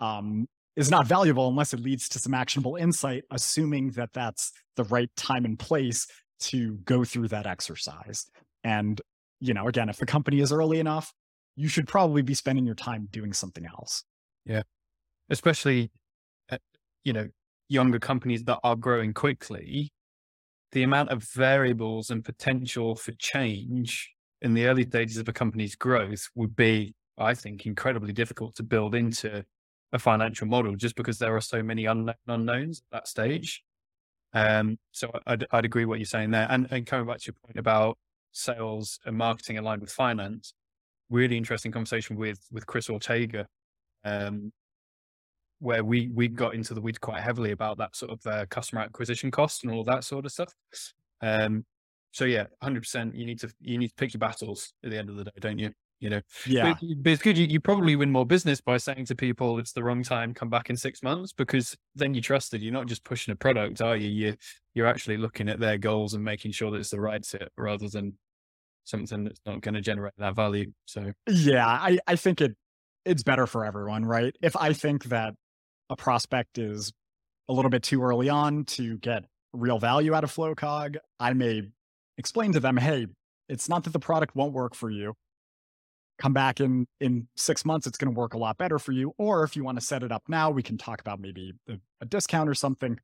um, 0.01 0.47
is 0.77 0.91
not 0.91 1.07
valuable 1.07 1.49
unless 1.49 1.73
it 1.73 1.81
leads 1.81 2.09
to 2.11 2.19
some 2.19 2.35
actionable 2.35 2.77
insight, 2.77 3.25
assuming 3.31 3.91
that 3.93 4.13
that's 4.13 4.53
the 4.77 4.85
right 4.85 5.11
time 5.17 5.45
and 5.45 5.59
place 5.59 6.07
to 6.39 6.77
go 6.85 7.05
through 7.05 7.29
that 7.29 7.47
exercise. 7.47 8.27
And 8.63 9.01
you 9.41 9.55
know, 9.55 9.69
again, 9.69 9.89
if 9.89 9.97
the 9.97 10.07
company 10.07 10.41
is 10.41 10.53
early 10.53 10.81
enough, 10.81 11.13
you 11.57 11.69
should 11.69 11.89
probably 11.89 12.23
be 12.23 12.35
spending 12.35 12.67
your 12.67 12.75
time 12.75 13.09
doing 13.11 13.33
something 13.33 13.67
else. 13.67 14.05
Yeah. 14.45 14.63
Especially, 15.31 15.91
uh, 16.51 16.59
you 17.05 17.13
know, 17.13 17.29
younger 17.69 17.99
companies 17.99 18.45
that 18.45 18.59
are 18.63 18.77
growing 18.77 19.13
quickly, 19.13 19.93
the 20.73 20.83
amount 20.83 21.11
of 21.11 21.25
variables 21.25 22.11
and 22.11 22.25
potential 22.25 22.95
for 22.95 23.13
change 23.13 24.13
in 24.43 24.55
the 24.55 24.67
early 24.67 24.85
stages 24.85 25.17
of 25.17 25.29
a 25.29 25.33
company's 25.33 25.75
growth 25.75 26.29
would 26.35 26.55
be, 26.55 26.95
I 27.19 27.35
think, 27.35 27.67
incredibly 27.67 28.13
difficult 28.13 28.55
to 28.57 28.63
build 28.63 28.95
into 28.95 29.45
a 29.93 29.99
financial 29.99 30.47
model 30.47 30.77
just 30.77 30.97
because 30.97 31.19
there 31.19 31.35
are 31.37 31.41
so 31.41 31.63
many 31.63 31.87
unknown 31.87 32.15
unknowns 32.27 32.83
at 32.91 32.97
that 32.97 33.09
stage. 33.09 33.63
Um, 34.33 34.79
so 34.93 35.11
I'd, 35.27 35.47
I'd 35.51 35.65
agree 35.65 35.85
what 35.85 35.99
you're 35.99 36.07
saying 36.07 36.31
there. 36.31 36.47
And, 36.51 36.67
and 36.71 36.85
coming 36.87 37.07
back 37.07 37.19
to 37.21 37.27
your 37.27 37.37
point 37.45 37.59
about 37.59 37.97
sales 38.33 38.99
and 39.07 39.17
marketing 39.17 39.57
aligned 39.57 39.81
with 39.81 39.91
finance, 39.91 40.53
really 41.09 41.37
interesting 41.37 41.73
conversation 41.73 42.17
with 42.17 42.41
with 42.51 42.67
Chris 42.67 42.91
Ortega, 42.91 43.47
um, 44.05 44.53
where 45.61 45.85
we 45.85 46.09
we 46.09 46.29
got 46.29 46.55
into 46.55 46.75
the 46.75 46.81
weeds 46.81 46.99
quite 46.99 47.23
heavily 47.23 47.53
about 47.53 47.79
that 47.79 47.97
sort 47.97 48.13
of 48.13 48.27
uh, 48.27 48.47
customer 48.47 48.83
acquisition 48.83 49.31
cost 49.31 49.65
and 49.65 49.73
all 49.73 49.85
that 49.85 50.05
sort 50.05 50.27
of 50.27 50.33
stuff. 50.33 50.53
Um, 51.23 51.65
so 52.13 52.25
yeah, 52.25 52.47
hundred 52.63 52.81
percent. 52.81 53.15
You 53.15 53.25
need 53.25 53.41
to 53.41 53.51
you 53.61 53.79
need 53.79 53.89
to 53.89 53.95
pick 53.95 54.13
your 54.13 54.19
battles 54.19 54.73
at 54.85 54.91
the 54.91 54.99
end 54.99 55.09
of 55.09 55.17
the 55.17 55.25
day, 55.25 55.33
don't 55.41 55.59
you? 55.59 55.71
You 55.99 56.11
know, 56.11 56.21
yeah. 56.47 56.75
But, 56.75 56.89
but 57.03 57.13
it's 57.13 57.23
good. 57.23 57.39
You, 57.39 57.47
you 57.47 57.59
probably 57.59 57.97
win 57.97 58.13
more 58.13 58.27
business 58.27 58.61
by 58.61 58.77
saying 58.77 59.07
to 59.07 59.15
people 59.15 59.59
it's 59.59 59.73
the 59.73 59.83
wrong 59.83 60.03
time. 60.03 60.35
Come 60.35 60.51
back 60.51 60.69
in 60.69 60.77
six 60.77 61.03
months 61.03 61.33
because 61.33 61.77
then 61.95 62.13
you 62.13 62.21
trusted. 62.21 62.63
You're 62.63 62.73
not 62.73 62.87
just 62.87 63.03
pushing 63.03 63.33
a 63.33 63.37
product, 63.37 63.81
are 63.81 63.97
you? 63.97 64.09
You 64.09 64.35
you're 64.75 64.87
actually 64.87 65.17
looking 65.17 65.49
at 65.49 65.59
their 65.59 65.79
goals 65.79 66.13
and 66.13 66.23
making 66.23 66.53
sure 66.53 66.71
that 66.71 66.79
it's 66.79 66.91
the 66.91 67.01
right 67.01 67.25
fit 67.25 67.51
rather 67.57 67.89
than 67.89 68.19
something 68.85 69.25
that's 69.25 69.41
not 69.47 69.63
going 69.63 69.75
to 69.75 69.81
generate 69.81 70.13
that 70.19 70.37
value. 70.37 70.73
So 70.85 71.13
yeah, 71.29 71.67
I, 71.67 71.99
I 72.07 72.17
think 72.17 72.41
it 72.41 72.57
it's 73.07 73.23
better 73.23 73.47
for 73.47 73.65
everyone, 73.65 74.05
right? 74.05 74.37
If 74.43 74.57
I 74.57 74.73
think 74.73 75.05
that 75.05 75.35
a 75.89 75.97
prospect 75.97 76.59
is 76.59 76.93
a 77.49 77.53
little 77.53 77.71
bit 77.71 77.83
too 77.83 78.03
early 78.03 78.29
on 78.29 78.65
to 78.65 78.99
get 78.99 79.25
real 79.53 79.79
value 79.79 80.15
out 80.15 80.25
of 80.25 80.35
Flowcog, 80.35 80.97
I 81.19 81.33
may 81.33 81.63
explain 82.19 82.53
to 82.53 82.61
them, 82.61 82.77
hey, 82.77 83.07
it's 83.49 83.69
not 83.69 83.85
that 83.85 83.93
the 83.93 84.01
product 84.01 84.35
won't 84.35 84.53
work 84.53 84.75
for 84.75 84.91
you. 84.91 85.15
Come 86.19 86.33
back 86.33 86.61
in 86.61 86.87
in 87.01 87.29
six 87.37 87.65
months 87.65 87.87
it's 87.87 87.99
going 87.99 88.13
to 88.13 88.19
work 88.19 88.35
a 88.35 88.39
lot 88.39 88.57
better 88.57 88.79
for 88.79 88.93
you 88.93 89.13
or 89.19 89.45
if 89.45 89.57
you 89.57 89.65
want 89.65 89.79
to 89.79 89.85
set 89.85 90.03
it 90.03 90.11
up 90.11 90.23
now 90.29 90.51
we 90.51 90.63
can 90.63 90.79
talk 90.79 91.01
about 91.01 91.21
maybe 91.21 91.53
a, 91.69 91.75
a 92.01 92.07
discount 92.07 92.49
or 92.49 92.55
something. 92.55 92.99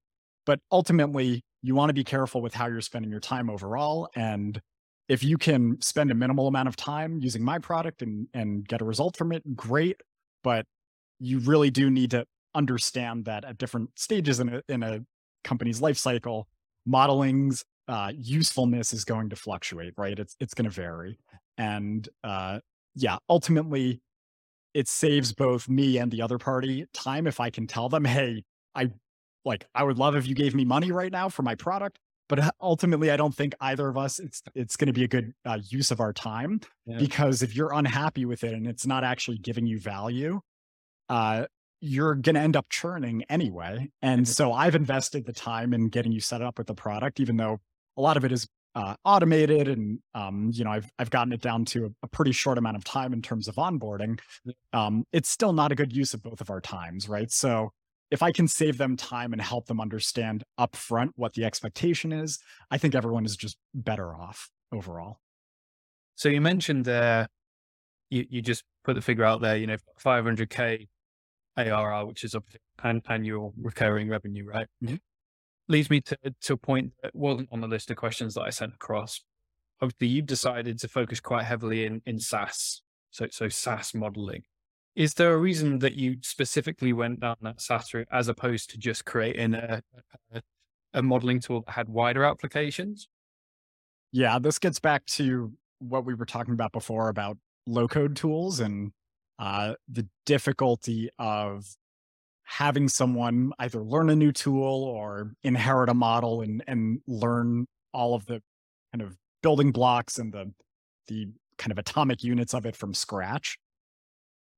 But 0.45 0.61
ultimately 0.73 1.45
you 1.63 1.75
want 1.75 1.91
to 1.91 1.95
be 1.95 2.05
careful 2.05 2.43
with 2.43 2.55
how 2.55 2.67
you're 2.67 2.81
spending 2.81 3.11
your 3.11 3.21
time 3.21 3.49
overall 3.49 4.09
and 4.15 4.61
if 5.09 5.23
you 5.23 5.37
can 5.37 5.81
spend 5.81 6.11
a 6.11 6.15
minimal 6.15 6.49
amount 6.49 6.69
of 6.69 6.77
time 6.77 7.19
using 7.21 7.43
my 7.43 7.59
product 7.59 8.03
and 8.03 8.29
and 8.35 8.67
get 8.67 8.81
a 8.81 8.85
result 8.85 9.17
from 9.17 9.33
it 9.33 9.57
great 9.57 10.01
but 10.43 10.67
you 11.21 11.39
really 11.41 11.71
do 11.71 11.91
need 11.91 12.11
to 12.11 12.27
understand 12.55 13.25
that 13.25 13.45
at 13.45 13.59
different 13.59 13.91
stages 13.97 14.41
in 14.41 14.49
a 14.49 14.63
in 14.69 14.83
a 14.83 15.01
company's 15.45 15.81
life 15.81 15.97
cycle 15.99 16.49
modeling's 16.87 17.65
uh, 17.89 18.13
usefulness 18.17 18.93
is 18.93 19.05
going 19.05 19.29
to 19.29 19.37
fluctuate 19.37 19.95
right? 19.97 20.19
It's 20.19 20.37
it's 20.41 20.55
going 20.55 20.65
to 20.65 20.71
vary. 20.71 21.19
And 21.59 22.09
uh, 22.25 22.61
yeah, 22.95 23.19
ultimately 23.29 24.01
it 24.75 24.89
saves 24.89 25.33
both 25.33 25.69
me 25.69 25.99
and 25.99 26.11
the 26.11 26.23
other 26.23 26.39
party 26.39 26.87
time 26.95 27.27
if 27.27 27.41
I 27.41 27.51
can 27.51 27.67
tell 27.67 27.89
them, 27.89 28.05
hey, 28.05 28.45
I 28.75 28.91
like 29.45 29.67
I 29.75 29.83
would 29.83 29.99
love 29.99 30.17
if 30.17 30.27
you 30.27 30.35
gave 30.35 30.55
me 30.55 30.65
money 30.65 30.93
right 30.93 31.13
now 31.13 31.29
for 31.29 31.43
my 31.43 31.55
product, 31.55 31.99
but 32.29 32.55
ultimately 32.61 33.11
I 33.11 33.17
don't 33.17 33.35
think 33.35 33.55
either 33.61 33.89
of 33.89 33.99
us 33.99 34.19
it's 34.19 34.43
it's 34.55 34.77
going 34.77 34.87
to 34.87 34.93
be 34.93 35.05
a 35.05 35.09
good 35.09 35.33
uh, 35.45 35.59
use 35.69 35.91
of 35.91 36.01
our 36.01 36.13
time 36.13 36.61
yeah. 36.87 36.99
because 36.99 37.43
if 37.43 37.55
you're 37.55 37.73
unhappy 37.73 38.25
with 38.25 38.45
it 38.45 38.55
and 38.55 38.67
it's 38.67 38.87
not 38.87 39.05
actually 39.05 39.39
giving 39.39 39.67
you 39.67 39.79
value, 39.79 40.41
uh, 41.09 41.47
you're 41.81 42.15
going 42.15 42.37
to 42.37 42.41
end 42.41 42.57
up 42.57 42.67
churning 42.71 43.25
anyway. 43.29 43.91
And 44.01 44.27
so 44.27 44.53
I've 44.53 44.77
invested 44.77 45.27
the 45.27 45.33
time 45.33 45.75
in 45.75 45.89
getting 45.89 46.13
you 46.13 46.21
set 46.21 46.41
up 46.41 46.59
with 46.59 46.69
the 46.69 46.75
product, 46.75 47.19
even 47.19 47.37
though 47.37 47.59
a 47.97 48.01
lot 48.01 48.17
of 48.17 48.25
it 48.25 48.33
is 48.33 48.47
uh, 48.75 48.95
automated 49.05 49.69
and 49.69 49.99
um, 50.15 50.51
you 50.53 50.65
know 50.65 50.71
I've 50.71 50.91
I've 50.99 51.11
gotten 51.11 51.33
it 51.33 51.43
down 51.43 51.65
to 51.67 51.87
a, 51.87 51.89
a, 52.05 52.09
pretty 52.09 52.33
short 52.33 52.57
amount 52.59 52.77
of 52.77 52.85
time 52.85 53.13
in 53.13 53.21
terms 53.21 53.49
of 53.49 53.57
onboarding. 53.57 54.19
Um, 54.73 55.05
it's 55.13 55.29
still 55.29 55.53
not 55.53 55.73
a 55.73 55.75
good 55.75 55.95
use 55.95 56.15
of 56.15 56.23
both 56.23 56.41
of 56.41 56.51
our 56.51 56.61
times, 56.61 57.09
right? 57.09 57.31
So 57.31 57.73
if 58.11 58.23
I 58.23 58.33
can 58.33 58.49
save 58.49 58.79
them 58.79 58.97
time 58.97 59.33
and 59.33 59.43
help 59.43 59.67
them 59.67 59.81
understand 59.81 60.45
upfront 60.59 61.11
what 61.17 61.35
the 61.35 61.45
expectation 61.45 62.13
is, 62.13 62.39
I 62.71 62.79
think 62.79 62.95
everyone 62.95 63.27
is 63.27 63.37
just 63.37 63.57
better 63.75 64.15
off 64.15 64.51
overall. 64.73 65.19
So 66.15 66.29
you 66.29 66.41
mentioned 66.41 66.89
uh, 66.89 67.27
you 68.09 68.25
you 68.31 68.43
just 68.43 68.65
put 68.85 68.95
the 68.95 69.03
figure 69.03 69.25
out 69.25 69.43
there, 69.43 69.57
you 69.57 69.67
know, 69.67 69.77
500k 70.03 70.89
ARR, 71.59 72.07
which 72.07 72.25
is 72.25 72.35
an 72.83 73.03
annual 73.07 73.53
recurring 73.61 74.09
revenue, 74.09 74.47
right? 74.47 74.67
Mm-hmm 74.83 74.97
leads 75.69 75.91
me 75.91 76.01
to, 76.01 76.17
to 76.43 76.53
a 76.55 76.57
point 76.57 76.93
that 77.03 77.15
wasn't 77.15 77.49
on 77.53 77.61
the 77.61 77.69
list 77.69 77.91
of 77.91 77.97
questions 77.97 78.35
that 78.35 78.43
I 78.43 78.51
sent 78.51 78.75
across. 78.75 79.21
Obviously, 79.81 80.09
you've 80.09 80.27
decided 80.27 80.79
to 80.81 80.89
focus 80.89 81.21
quite 81.21 81.45
heavily 81.45 81.85
in, 81.85 82.03
in 82.07 82.19
SaaS, 82.19 82.83
so, 83.11 83.27
so 83.31 83.49
SaaS 83.49 83.95
modeling. 83.95 84.43
Is 84.95 85.15
there 85.15 85.33
a 85.33 85.39
reason 85.39 85.79
that 85.79 85.95
you 85.95 86.17
specifically 86.23 86.93
went 86.93 87.21
down 87.21 87.37
that 87.41 87.61
SaaS 87.61 87.95
route 87.95 88.09
as 88.13 88.29
opposed 88.29 88.71
to 88.71 88.79
just 88.79 89.05
creating 89.05 89.55
a, 89.55 89.83
a, 90.35 90.43
a 90.95 91.03
modeling 91.03 91.41
tool 91.41 91.63
that 91.67 91.73
had 91.73 91.89
wider 91.89 92.25
applications? 92.25 93.09
Yeah, 94.13 94.39
this 94.39 94.59
gets 94.59 94.79
back 94.79 95.07
to 95.07 95.53
what 95.79 96.05
we 96.05 96.15
were 96.15 96.27
talking 96.27 96.55
about 96.55 96.73
before 96.73 97.09
about 97.09 97.39
low 97.67 97.89
code 97.89 98.17
tools 98.17 98.61
and 98.61 98.93
uh, 99.39 99.75
the 99.89 100.07
difficulty 100.27 101.09
of 101.19 101.65
having 102.45 102.89
someone 102.89 103.53
either 103.59 103.83
learn 103.83 104.11
a 104.11 104.17
new 104.17 104.33
tool 104.33 104.85
or 104.85 105.33
inherit 105.43 105.89
a 105.89 105.95
model 105.95 106.43
and 106.43 106.63
and 106.67 107.01
learn 107.07 107.67
all 107.93 108.15
of 108.15 108.27
the 108.27 108.43
kind 108.93 109.03
of 109.03 109.17
building 109.43 109.73
blocks 109.73 110.19
and 110.19 110.33
the 110.33 110.53
the 111.09 111.29
kind 111.59 111.73
of 111.73 111.79
atomic 111.79 112.23
units 112.23 112.55
of 112.55 112.67
it 112.67 112.77
from 112.77 112.95
scratch. 112.95 113.59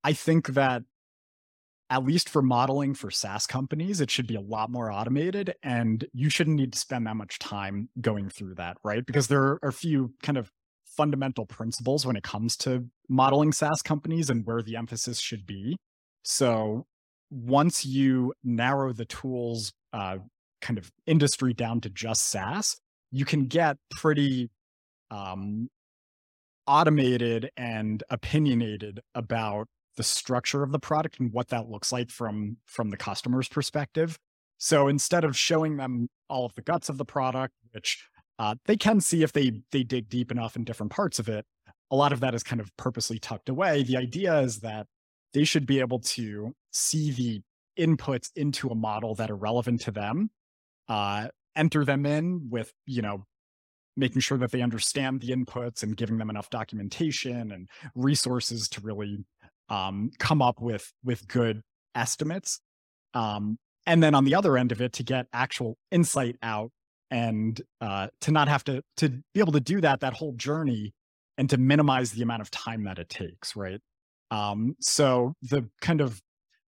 I 0.03 0.13
think 0.13 0.49
that 0.49 0.83
at 1.91 2.05
least 2.05 2.29
for 2.29 2.43
modeling 2.43 2.95
for 2.95 3.11
SaaS 3.11 3.47
companies, 3.47 4.01
it 4.01 4.11
should 4.11 4.27
be 4.27 4.37
a 4.37 4.41
lot 4.41 4.71
more 4.71 4.91
automated 4.91 5.55
and 5.63 6.05
you 6.13 6.31
shouldn't 6.31 6.57
need 6.57 6.73
to 6.73 6.79
spend 6.79 7.07
that 7.07 7.17
much 7.17 7.39
time 7.39 7.89
going 8.01 8.31
through 8.31 8.55
that, 8.55 8.79
right? 8.83 9.05
Because 9.05 9.29
there 9.29 9.43
are 9.43 9.59
a 9.63 9.73
few 9.73 10.15
kind 10.23 10.39
of 10.39 10.51
fundamental 10.85 11.45
principles 11.45 12.07
when 12.07 12.17
it 12.17 12.23
comes 12.23 12.57
to 12.57 12.87
modeling 13.09 13.53
SaaS 13.53 13.83
companies 13.83 14.31
and 14.31 14.47
where 14.47 14.63
the 14.63 14.77
emphasis 14.77 15.21
should 15.21 15.47
be. 15.47 15.77
So 16.23 16.87
once 17.31 17.85
you 17.85 18.33
narrow 18.43 18.93
the 18.93 19.05
tools 19.05 19.73
uh, 19.93 20.19
kind 20.61 20.79
of 20.79 20.91
industry 21.07 21.53
down 21.53 21.81
to 21.83 21.91
just 21.91 22.29
SaaS, 22.29 22.77
you 23.11 23.25
can 23.25 23.47
get 23.47 23.77
pretty 23.91 24.51
um, 25.11 25.69
automated 26.67 27.51
and 27.57 28.03
opinionated 28.11 29.01
about 29.15 29.69
the 29.97 30.03
structure 30.03 30.63
of 30.63 30.73
the 30.73 30.79
product 30.79 31.21
and 31.21 31.33
what 31.33 31.49
that 31.49 31.69
looks 31.69 31.93
like 31.93 32.11
from 32.11 32.57
from 32.67 32.91
the 32.91 32.97
customer's 32.97 33.49
perspective. 33.49 34.19
So 34.59 34.89
instead 34.89 35.25
of 35.25 35.37
showing 35.37 35.77
them 35.77 36.09
all 36.29 36.47
of 36.47 36.55
the 36.55 36.63
guts 36.63 36.89
of 36.89 36.99
the 36.99 37.05
product, 37.05 37.55
which 37.73 38.09
uh, 38.39 38.57
they 38.67 38.77
can 38.77 39.01
see 39.01 39.23
if 39.23 39.33
they 39.33 39.63
they 39.71 39.85
dig 39.85 40.09
deep 40.09 40.31
enough 40.31 40.57
in 40.57 40.65
different 40.65 40.91
parts 40.91 41.19
of 41.19 41.29
it, 41.29 41.45
a 41.91 41.97
lot 41.97 42.13
of 42.13 42.21
that 42.21 42.35
is 42.35 42.43
kind 42.43 42.61
of 42.61 42.77
purposely 42.77 43.19
tucked 43.19 43.49
away. 43.49 43.83
The 43.83 43.97
idea 43.97 44.41
is 44.41 44.61
that 44.61 44.87
they 45.35 45.45
should 45.45 45.67
be 45.67 45.81
able 45.81 45.99
to 45.99 46.55
see 46.73 47.11
the 47.11 47.43
inputs 47.79 48.31
into 48.37 48.69
a 48.69 48.75
model 48.75 49.15
that 49.17 49.31
are 49.31 49.37
relevant 49.37 49.83
to 49.83 49.91
them, 49.91 50.31
uh, 50.89 51.29
enter 51.57 51.85
them 51.85 52.07
in 52.07 52.49
with, 52.51 52.73
you 52.87 53.03
know, 53.03 53.25
making 53.97 54.21
sure 54.21 54.39
that 54.39 54.51
they 54.51 54.63
understand 54.63 55.21
the 55.21 55.29
inputs 55.29 55.83
and 55.83 55.97
giving 55.97 56.19
them 56.19 56.31
enough 56.31 56.51
documentation 56.51 57.53
and 57.53 57.69
resources 57.95 58.69
to 58.69 58.81
really 58.81 59.25
um, 59.69 60.11
come 60.19 60.41
up 60.41 60.61
with 60.61 60.93
with 61.05 61.27
good 61.29 61.63
estimates. 61.95 62.61
Um, 63.13 63.59
and 63.87 64.03
then 64.03 64.15
on 64.15 64.25
the 64.25 64.35
other 64.35 64.57
end 64.57 64.73
of 64.73 64.81
it, 64.81 64.93
to 64.95 65.03
get 65.03 65.27
actual 65.33 65.77
insight 65.91 66.37
out 66.43 66.71
and 67.11 67.61
uh, 67.81 68.09
to 68.23 68.33
not 68.33 68.49
have 68.49 68.65
to 68.65 68.83
to 68.99 69.09
be 69.09 69.41
able 69.41 69.53
to 69.53 69.61
do 69.61 69.81
that 69.81 70.01
that 70.01 70.15
whole 70.15 70.33
journey 70.33 70.93
and 71.39 71.51
to 71.51 71.57
minimize 71.57 72.13
the 72.13 72.23
amount 72.23 72.43
of 72.43 72.51
time 72.51 72.85
that 72.85 72.99
it 72.99 73.09
takes, 73.09 73.57
right? 73.57 73.81
Um, 74.31 74.77
so 74.81 75.35
the 75.43 75.69
kind 75.81 76.01
of 76.01 76.21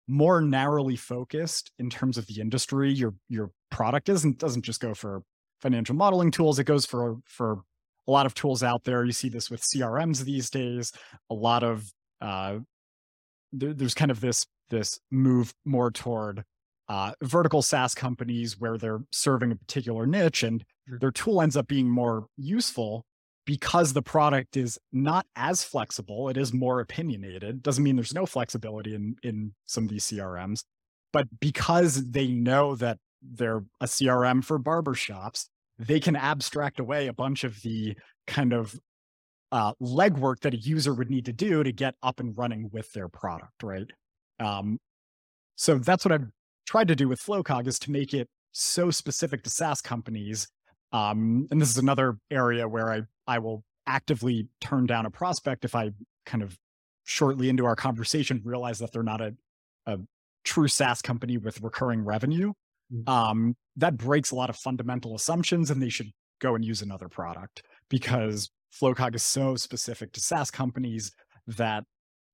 more 0.07 0.41
narrowly 0.41 0.95
focused 0.95 1.71
in 1.79 1.89
terms 1.89 2.17
of 2.17 2.25
the 2.27 2.39
industry 2.39 2.93
your 2.93 3.13
your 3.27 3.51
product 3.69 4.07
isn't 4.07 4.39
doesn't 4.39 4.63
just 4.63 4.79
go 4.79 4.93
for 4.93 5.21
financial 5.61 5.95
modeling 5.95 6.31
tools 6.31 6.59
it 6.59 6.63
goes 6.63 6.85
for 6.85 7.17
for 7.25 7.59
a 8.07 8.11
lot 8.11 8.25
of 8.25 8.33
tools 8.33 8.63
out 8.63 8.85
there. 8.85 9.03
You 9.03 9.11
see 9.11 9.27
this 9.27 9.49
with 9.49 9.61
crms 9.61 10.23
these 10.23 10.49
days 10.49 10.93
a 11.29 11.33
lot 11.33 11.63
of 11.63 11.91
uh 12.21 12.59
there, 13.51 13.73
there's 13.73 13.93
kind 13.93 14.11
of 14.11 14.21
this 14.21 14.45
this 14.69 14.99
move 15.11 15.53
more 15.65 15.91
toward 15.91 16.43
uh, 16.89 17.11
vertical 17.21 17.61
SaaS 17.61 17.93
companies 17.93 18.59
where 18.59 18.77
they're 18.77 19.01
serving 19.11 19.51
a 19.51 19.55
particular 19.55 20.05
niche 20.05 20.43
and 20.43 20.63
their 20.87 21.11
tool 21.11 21.41
ends 21.41 21.57
up 21.57 21.67
being 21.67 21.89
more 21.89 22.27
useful 22.37 23.05
because 23.47 23.93
the 23.93 24.01
product 24.01 24.57
is 24.57 24.77
not 24.91 25.25
as 25.37 25.63
flexible, 25.63 26.27
it 26.27 26.35
is 26.35 26.53
more 26.53 26.81
opinionated. 26.81 27.63
Doesn't 27.63 27.83
mean 27.83 27.95
there's 27.95 28.13
no 28.13 28.27
flexibility 28.27 28.93
in 28.93 29.15
in 29.23 29.53
some 29.65 29.85
of 29.85 29.89
these 29.89 30.05
CRMs, 30.05 30.63
but 31.13 31.27
because 31.39 32.11
they 32.11 32.27
know 32.27 32.75
that 32.75 32.99
they're 33.23 33.63
a 33.81 33.85
CRM 33.85 34.43
for 34.43 34.59
barbershops, 34.59 35.47
they 35.79 35.99
can 35.99 36.15
abstract 36.15 36.79
away 36.79 37.07
a 37.07 37.13
bunch 37.13 37.45
of 37.45 37.61
the 37.61 37.97
kind 38.27 38.51
of 38.51 38.77
uh, 39.53 39.73
legwork 39.81 40.41
that 40.41 40.53
a 40.53 40.57
user 40.57 40.93
would 40.93 41.09
need 41.09 41.25
to 41.25 41.33
do 41.33 41.63
to 41.63 41.71
get 41.71 41.95
up 42.03 42.19
and 42.19 42.37
running 42.37 42.69
with 42.73 42.91
their 42.91 43.07
product, 43.07 43.63
right? 43.63 43.89
Um, 44.41 44.77
so 45.55 45.77
that's 45.77 46.03
what 46.03 46.11
I've 46.11 46.27
tried 46.67 46.89
to 46.89 46.95
do 46.95 47.07
with 47.07 47.21
Flowcog 47.21 47.65
is 47.65 47.79
to 47.79 47.91
make 47.91 48.13
it 48.13 48.27
so 48.51 48.91
specific 48.91 49.43
to 49.43 49.49
SaaS 49.49 49.81
companies 49.81 50.47
um, 50.91 51.47
and 51.51 51.61
this 51.61 51.69
is 51.69 51.77
another 51.77 52.17
area 52.31 52.67
where 52.67 52.91
I 52.91 53.01
I 53.27 53.39
will 53.39 53.63
actively 53.85 54.47
turn 54.61 54.85
down 54.85 55.05
a 55.05 55.11
prospect 55.11 55.65
if 55.65 55.75
I 55.75 55.91
kind 56.25 56.43
of 56.43 56.57
shortly 57.03 57.49
into 57.49 57.65
our 57.65 57.75
conversation 57.75 58.41
realize 58.43 58.79
that 58.79 58.91
they're 58.91 59.03
not 59.03 59.21
a, 59.21 59.33
a 59.85 59.97
true 60.43 60.67
SaaS 60.67 61.01
company 61.01 61.37
with 61.37 61.61
recurring 61.61 62.03
revenue. 62.03 62.53
Mm-hmm. 62.93 63.09
Um, 63.09 63.55
that 63.75 63.97
breaks 63.97 64.31
a 64.31 64.35
lot 64.35 64.49
of 64.49 64.55
fundamental 64.55 65.15
assumptions, 65.15 65.69
and 65.69 65.81
they 65.81 65.89
should 65.89 66.11
go 66.39 66.55
and 66.55 66.63
use 66.63 66.81
another 66.81 67.09
product 67.09 67.63
because 67.89 68.49
Flowcog 68.79 69.15
is 69.15 69.23
so 69.23 69.55
specific 69.55 70.13
to 70.13 70.19
SaaS 70.21 70.51
companies 70.51 71.11
that 71.47 71.83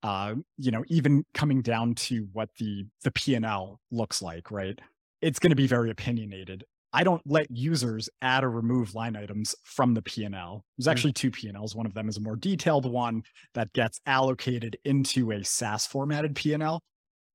uh, 0.04 0.36
you 0.58 0.72
know 0.72 0.84
even 0.90 1.24
coming 1.34 1.62
down 1.62 1.96
to 1.96 2.28
what 2.34 2.50
the 2.60 2.86
the 3.04 3.12
P 3.12 3.34
and 3.34 3.46
L 3.46 3.80
looks 3.92 4.22
like, 4.22 4.52
right? 4.52 4.80
It's 5.22 5.40
going 5.40 5.52
to 5.52 5.56
be 5.56 5.68
very 5.68 5.90
opinionated 5.90 6.66
I 6.94 7.04
don't 7.04 7.22
let 7.26 7.50
users 7.50 8.08
add 8.22 8.44
or 8.44 8.52
remove 8.52 8.94
line 8.94 9.16
items 9.16 9.56
from 9.64 9.96
the 9.96 10.02
P&L. 10.02 10.64
There's 10.78 10.86
hmm. 10.86 10.92
actually 10.92 11.14
two 11.14 11.32
P&Ls. 11.32 11.76
One 11.76 11.86
of 11.86 11.94
them 11.94 12.08
is 12.08 12.18
a 12.18 12.22
more 12.22 12.36
detailed 12.36 12.86
one 12.86 13.24
that 13.56 13.74
gets 13.74 14.00
allocated 14.06 14.78
into 14.86 15.32
a 15.32 15.44
SaaS 15.44 15.88
formatted 15.88 16.36
P&L. 16.36 16.82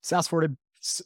SaaS 0.03 0.29
formatted, 0.29 0.57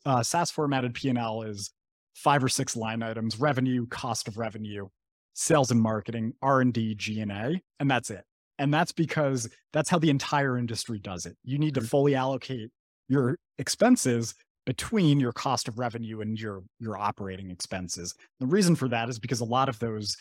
uh, 0.04 0.22
SaaS 0.22 0.50
formatted 0.50 0.94
P&L 0.94 1.42
is 1.42 1.72
five 2.14 2.44
or 2.44 2.48
six 2.48 2.76
line 2.76 3.02
items, 3.02 3.40
revenue, 3.40 3.86
cost 3.86 4.28
of 4.28 4.36
revenue, 4.36 4.86
sales 5.34 5.70
and 5.70 5.80
marketing, 5.80 6.34
R&D, 6.42 6.94
G&A, 6.96 7.62
and 7.80 7.90
that's 7.90 8.10
it. 8.10 8.24
And 8.58 8.72
that's 8.72 8.92
because 8.92 9.48
that's 9.72 9.88
how 9.88 9.98
the 9.98 10.10
entire 10.10 10.58
industry 10.58 10.98
does 10.98 11.24
it. 11.24 11.36
You 11.42 11.58
need 11.58 11.74
to 11.74 11.80
mm-hmm. 11.80 11.86
fully 11.88 12.14
allocate 12.14 12.70
your 13.08 13.38
expenses 13.58 14.34
between 14.64 15.20
your 15.20 15.32
cost 15.32 15.68
of 15.68 15.78
revenue 15.78 16.20
and 16.20 16.38
your 16.38 16.62
your 16.78 16.96
operating 16.96 17.50
expenses. 17.50 18.14
The 18.40 18.46
reason 18.46 18.76
for 18.76 18.88
that 18.88 19.08
is 19.08 19.18
because 19.18 19.40
a 19.40 19.44
lot 19.44 19.68
of 19.68 19.78
those 19.78 20.16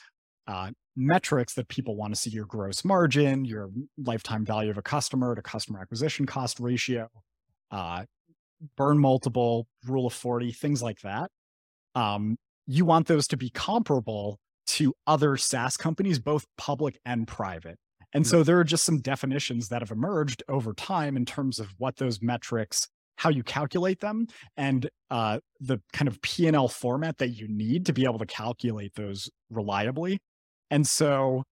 uh, 0.48 0.72
metrics 0.96 1.54
that 1.54 1.68
people 1.68 1.96
want 1.96 2.14
to 2.14 2.20
see 2.20 2.30
your 2.30 2.46
gross 2.46 2.84
margin, 2.84 3.46
your 3.46 3.70
lifetime 3.98 4.46
value 4.46 4.72
of 4.72 4.78
a 4.78 4.82
customer 4.82 5.36
to 5.36 5.42
customer 5.42 5.80
acquisition 5.80 6.26
cost 6.26 6.60
ratio, 6.60 7.08
uh, 7.72 8.04
burn 8.76 9.00
multiple, 9.00 9.68
rule 9.86 10.08
of 10.08 10.14
40, 10.14 10.52
things 10.52 10.82
like 10.82 11.00
that. 11.02 11.30
Um, 11.96 12.38
you 12.68 12.86
want 12.86 13.08
those 13.08 13.28
to 13.30 13.38
be 13.38 13.50
comparable 13.50 14.40
to 14.68 14.94
other 15.06 15.38
SaaS 15.38 15.78
companies, 15.78 16.20
both 16.20 16.46
public 16.58 17.00
and 17.06 17.28
private. 17.28 17.78
And 18.14 18.28
so 18.28 18.44
there 18.44 18.60
are 18.60 18.64
just 18.64 18.84
some 18.84 19.00
definitions 19.00 19.70
that 19.70 19.82
have 19.82 19.92
emerged 19.92 20.44
over 20.50 20.74
time 20.74 21.16
in 21.16 21.26
terms 21.26 21.60
of 21.60 21.74
what 21.78 21.96
those 21.96 22.22
metrics, 22.22 22.90
how 23.18 23.30
you 23.30 23.44
calculate 23.44 24.00
them, 24.00 24.28
and 24.58 24.90
uh, 25.10 25.40
the 25.60 25.80
kind 25.94 26.08
of 26.08 26.22
P&L 26.22 26.68
format 26.68 27.18
that 27.20 27.30
you 27.30 27.48
need 27.48 27.86
to 27.86 27.94
be 27.94 28.06
able 28.06 28.20
to 28.20 28.26
calculate 28.26 28.96
those 28.96 29.30
reliably. 29.50 30.20
And 30.70 30.88
so 30.88 31.44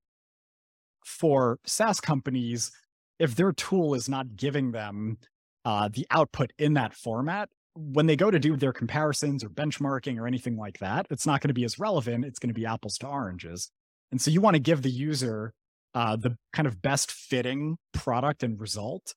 for 1.05 1.59
SaaS 1.65 1.99
companies, 1.99 2.71
if 3.19 3.35
their 3.35 3.51
tool 3.51 3.93
is 3.93 4.07
not 4.09 4.35
giving 4.35 4.71
them 4.71 5.17
uh, 5.65 5.89
the 5.91 6.07
output 6.09 6.51
in 6.57 6.73
that 6.75 6.95
format, 6.95 7.49
when 7.75 8.07
they 8.07 8.15
go 8.15 8.31
to 8.31 8.39
do 8.39 8.55
their 8.55 8.73
comparisons 8.73 9.43
or 9.43 9.49
benchmarking 9.49 10.17
or 10.17 10.27
anything 10.27 10.57
like 10.57 10.79
that, 10.79 11.05
it's 11.09 11.25
not 11.25 11.41
going 11.41 11.49
to 11.49 11.53
be 11.53 11.63
as 11.63 11.79
relevant. 11.79 12.25
It's 12.25 12.39
going 12.39 12.49
to 12.49 12.59
be 12.59 12.65
apples 12.65 12.97
to 12.99 13.07
oranges. 13.07 13.69
And 14.11 14.21
so 14.21 14.31
you 14.31 14.41
want 14.41 14.55
to 14.55 14.59
give 14.59 14.81
the 14.81 14.89
user 14.89 15.53
uh, 15.93 16.15
the 16.15 16.37
kind 16.53 16.67
of 16.67 16.81
best 16.81 17.11
fitting 17.11 17.77
product 17.93 18.43
and 18.43 18.59
result 18.59 19.13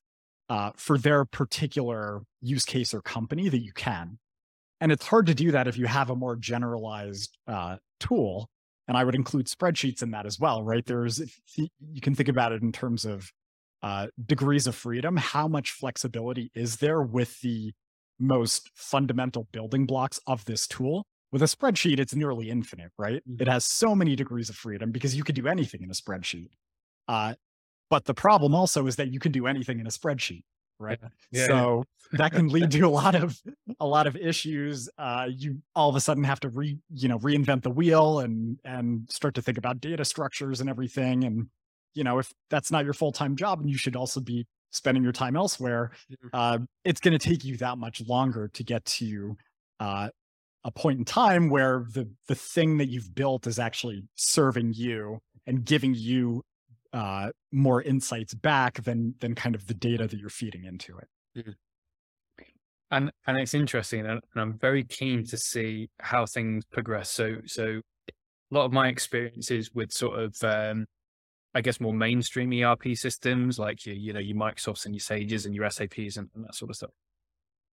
uh, 0.49 0.71
for 0.75 0.97
their 0.97 1.25
particular 1.25 2.21
use 2.41 2.65
case 2.65 2.93
or 2.93 3.01
company 3.01 3.49
that 3.49 3.63
you 3.63 3.73
can. 3.73 4.19
And 4.81 4.91
it's 4.91 5.07
hard 5.07 5.27
to 5.27 5.33
do 5.33 5.51
that 5.51 5.67
if 5.67 5.77
you 5.77 5.85
have 5.85 6.09
a 6.09 6.15
more 6.15 6.35
generalized 6.35 7.37
uh, 7.47 7.77
tool. 7.99 8.49
And 8.87 8.97
I 8.97 9.05
would 9.05 9.15
include 9.15 9.47
spreadsheets 9.47 10.03
in 10.03 10.11
that 10.11 10.25
as 10.25 10.39
well, 10.39 10.61
right? 10.61 10.85
There's, 10.85 11.21
you 11.55 12.01
can 12.01 12.15
think 12.15 12.27
about 12.27 12.51
it 12.51 12.61
in 12.61 12.73
terms 12.73 13.05
of 13.05 13.31
uh, 13.81 14.07
degrees 14.25 14.67
of 14.67 14.75
freedom. 14.75 15.15
How 15.15 15.47
much 15.47 15.71
flexibility 15.71 16.51
is 16.53 16.77
there 16.77 17.01
with 17.01 17.39
the 17.41 17.71
most 18.19 18.69
fundamental 18.75 19.47
building 19.51 19.85
blocks 19.85 20.19
of 20.27 20.43
this 20.45 20.67
tool? 20.67 21.05
With 21.31 21.41
a 21.41 21.45
spreadsheet, 21.45 21.99
it's 21.99 22.13
nearly 22.13 22.49
infinite, 22.49 22.91
right? 22.97 23.15
It 23.15 23.27
mm-hmm. 23.27 23.49
has 23.49 23.65
so 23.65 23.95
many 23.95 24.15
degrees 24.15 24.49
of 24.49 24.55
freedom 24.55 24.91
because 24.91 25.15
you 25.15 25.23
could 25.23 25.35
do 25.35 25.47
anything 25.47 25.81
in 25.81 25.89
a 25.89 25.93
spreadsheet. 25.93 26.49
Uh, 27.07 27.35
but 27.93 28.05
the 28.05 28.13
problem 28.15 28.55
also 28.55 28.87
is 28.87 28.95
that 28.95 29.13
you 29.13 29.19
can 29.19 29.31
do 29.31 29.45
anything 29.45 29.79
in 29.79 29.85
a 29.85 29.91
spreadsheet, 29.91 30.41
right? 30.79 30.99
Yeah. 31.29 31.45
so 31.45 31.83
that 32.13 32.31
can 32.31 32.47
lead 32.47 32.71
to 32.71 32.87
a 32.87 32.89
lot 33.01 33.13
of 33.13 33.39
a 33.79 33.85
lot 33.85 34.07
of 34.07 34.15
issues. 34.15 34.89
Uh, 34.97 35.27
you 35.29 35.61
all 35.75 35.91
of 35.91 35.95
a 35.95 36.01
sudden 36.01 36.23
have 36.23 36.39
to 36.39 36.49
re 36.49 36.79
you 36.91 37.07
know 37.07 37.19
reinvent 37.19 37.61
the 37.61 37.69
wheel 37.69 38.19
and 38.19 38.57
and 38.65 39.07
start 39.11 39.35
to 39.35 39.43
think 39.43 39.59
about 39.59 39.79
data 39.79 40.03
structures 40.05 40.59
and 40.59 40.71
everything. 40.71 41.23
And 41.23 41.49
you 41.93 42.03
know 42.03 42.17
if 42.17 42.33
that's 42.49 42.71
not 42.71 42.83
your 42.83 42.95
full 42.95 43.11
time 43.11 43.35
job, 43.35 43.59
and 43.59 43.69
you 43.69 43.77
should 43.77 43.95
also 43.95 44.19
be 44.19 44.47
spending 44.71 45.03
your 45.03 45.13
time 45.13 45.35
elsewhere, 45.35 45.91
uh, 46.33 46.57
it's 46.83 46.99
going 46.99 47.15
to 47.15 47.19
take 47.19 47.45
you 47.45 47.57
that 47.57 47.77
much 47.77 48.01
longer 48.07 48.47
to 48.55 48.63
get 48.63 48.83
to 48.85 49.37
uh, 49.79 50.09
a 50.63 50.71
point 50.71 50.97
in 50.97 51.05
time 51.05 51.47
where 51.47 51.85
the 51.93 52.09
the 52.27 52.33
thing 52.33 52.77
that 52.77 52.89
you've 52.89 53.13
built 53.13 53.45
is 53.45 53.59
actually 53.59 54.01
serving 54.15 54.73
you 54.73 55.19
and 55.45 55.63
giving 55.63 55.93
you 55.93 56.41
uh, 56.93 57.29
more 57.51 57.81
insights 57.81 58.33
back 58.33 58.83
than 58.83 59.15
than 59.19 59.35
kind 59.35 59.55
of 59.55 59.67
the 59.67 59.73
data 59.73 60.07
that 60.07 60.19
you're 60.19 60.29
feeding 60.29 60.65
into 60.65 60.97
it. 60.97 61.07
Mm-hmm. 61.37 61.51
And 62.91 63.11
and 63.25 63.37
it's 63.37 63.55
interesting, 63.55 64.05
and, 64.05 64.21
I'm 64.35 64.59
very 64.59 64.83
keen 64.83 65.25
to 65.25 65.37
see 65.37 65.89
how 65.99 66.25
things 66.25 66.63
progress. 66.65 67.09
So 67.09 67.37
so 67.45 67.81
a 68.09 68.55
lot 68.55 68.65
of 68.65 68.71
my 68.71 68.87
experiences 68.87 69.71
with 69.73 69.91
sort 69.91 70.19
of 70.19 70.35
um, 70.43 70.85
I 71.55 71.61
guess 71.61 71.79
more 71.79 71.93
mainstream 71.93 72.51
ERP 72.53 72.95
systems 72.95 73.59
like 73.59 73.85
your, 73.85 73.95
you 73.95 74.13
know, 74.13 74.19
your 74.19 74.37
Microsofts 74.37 74.85
and 74.85 74.93
your 74.93 75.01
Sages 75.01 75.45
and 75.45 75.55
your 75.55 75.69
SAPs 75.69 76.17
and, 76.17 76.29
and 76.35 76.45
that 76.45 76.55
sort 76.55 76.71
of 76.71 76.75
stuff. 76.75 76.91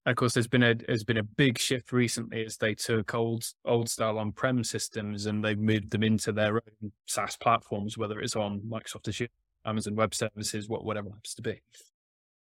Of 0.07 0.15
course, 0.15 0.33
there's 0.33 0.47
been 0.47 0.63
a 0.63 0.73
there's 0.73 1.03
been 1.03 1.17
a 1.17 1.23
big 1.23 1.59
shift 1.59 1.91
recently 1.91 2.45
as 2.45 2.55
they 2.55 2.73
took 2.73 3.13
old 3.13 3.43
old 3.65 3.89
style 3.89 4.17
on 4.17 4.31
prem 4.31 4.63
systems 4.63 5.25
and 5.25 5.43
they've 5.43 5.59
moved 5.59 5.91
them 5.91 6.01
into 6.01 6.31
their 6.31 6.55
own 6.55 6.91
SaaS 7.07 7.35
platforms, 7.35 7.97
whether 7.97 8.21
it's 8.21 8.37
on 8.37 8.61
Microsoft 8.61 9.09
Azure, 9.09 9.27
Amazon 9.65 9.95
Web 9.95 10.15
Services, 10.15 10.69
what 10.69 10.85
whatever 10.85 11.09
it 11.09 11.11
happens 11.11 11.33
to 11.35 11.41
be. 11.41 11.61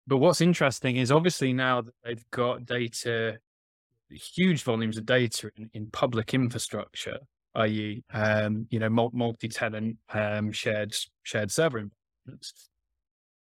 But 0.07 0.19
what's 0.19 0.41
interesting 0.41 0.97
is 0.97 1.11
obviously 1.11 1.53
now 1.53 1.81
that 1.81 1.95
they've 2.05 2.31
got 2.31 2.67
data, 2.67 3.39
huge 4.09 4.63
volumes 4.63 4.97
of 4.97 5.05
data 5.05 5.51
in, 5.57 5.71
in 5.75 5.91
public 5.91 6.35
infrastructure, 6.35 7.19
i.e., 7.57 8.05
um, 8.13 8.69
you 8.71 8.79
know, 8.79 8.89
multi-tenant 8.89 9.97
um, 10.15 10.53
shared 10.53 10.95
shared 11.25 11.51
server 11.51 11.79
environments. 11.79 12.71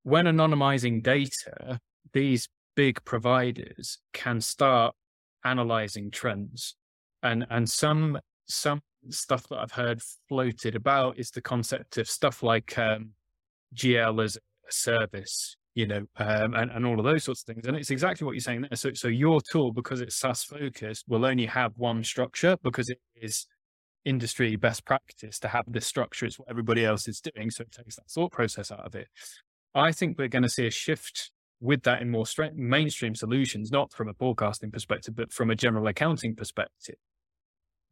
When 0.04 0.26
anonymizing 0.26 1.02
data, 1.02 1.80
these 2.12 2.48
big 2.76 3.04
providers 3.04 3.98
can 4.12 4.40
start 4.40 4.94
analyzing 5.44 6.10
trends, 6.10 6.76
and 7.22 7.46
and 7.50 7.68
some 7.68 8.18
some 8.46 8.82
stuff 9.10 9.48
that 9.48 9.58
I've 9.58 9.72
heard 9.72 10.00
floated 10.28 10.74
about 10.76 11.18
is 11.18 11.30
the 11.30 11.40
concept 11.40 11.98
of 11.98 12.08
stuff 12.08 12.42
like 12.42 12.76
um, 12.78 13.10
GL 13.74 14.22
as 14.22 14.36
a 14.36 14.72
service, 14.72 15.56
you 15.74 15.86
know, 15.86 16.06
um, 16.16 16.54
and, 16.54 16.70
and 16.70 16.86
all 16.86 16.98
of 16.98 17.04
those 17.04 17.24
sorts 17.24 17.42
of 17.42 17.54
things. 17.54 17.66
And 17.66 17.76
it's 17.76 17.90
exactly 17.90 18.24
what 18.24 18.32
you're 18.32 18.40
saying 18.40 18.62
there. 18.62 18.76
So, 18.76 18.92
so 18.94 19.08
your 19.08 19.40
tool, 19.40 19.72
because 19.72 20.00
it's 20.00 20.16
SaaS 20.16 20.44
focused, 20.44 21.04
will 21.08 21.24
only 21.24 21.46
have 21.46 21.72
one 21.76 22.02
structure 22.04 22.56
because 22.62 22.88
it 22.88 22.98
is 23.14 23.46
industry 24.04 24.56
best 24.56 24.84
practice 24.84 25.38
to 25.40 25.48
have 25.48 25.64
this 25.68 25.86
structure. 25.86 26.26
It's 26.26 26.38
what 26.38 26.48
everybody 26.48 26.84
else 26.84 27.08
is 27.08 27.20
doing. 27.20 27.50
So 27.50 27.62
it 27.62 27.72
takes 27.72 27.96
that 27.96 28.10
thought 28.10 28.32
process 28.32 28.70
out 28.70 28.86
of 28.86 28.94
it. 28.94 29.08
I 29.74 29.92
think 29.92 30.16
we're 30.18 30.28
going 30.28 30.42
to 30.42 30.48
see 30.48 30.66
a 30.66 30.70
shift 30.70 31.30
with 31.60 31.82
that 31.82 32.02
in 32.02 32.10
more 32.10 32.26
mainstream 32.54 33.14
solutions, 33.14 33.70
not 33.70 33.92
from 33.92 34.08
a 34.08 34.14
forecasting 34.14 34.70
perspective, 34.70 35.16
but 35.16 35.32
from 35.32 35.50
a 35.50 35.54
general 35.54 35.86
accounting 35.86 36.34
perspective. 36.34 36.96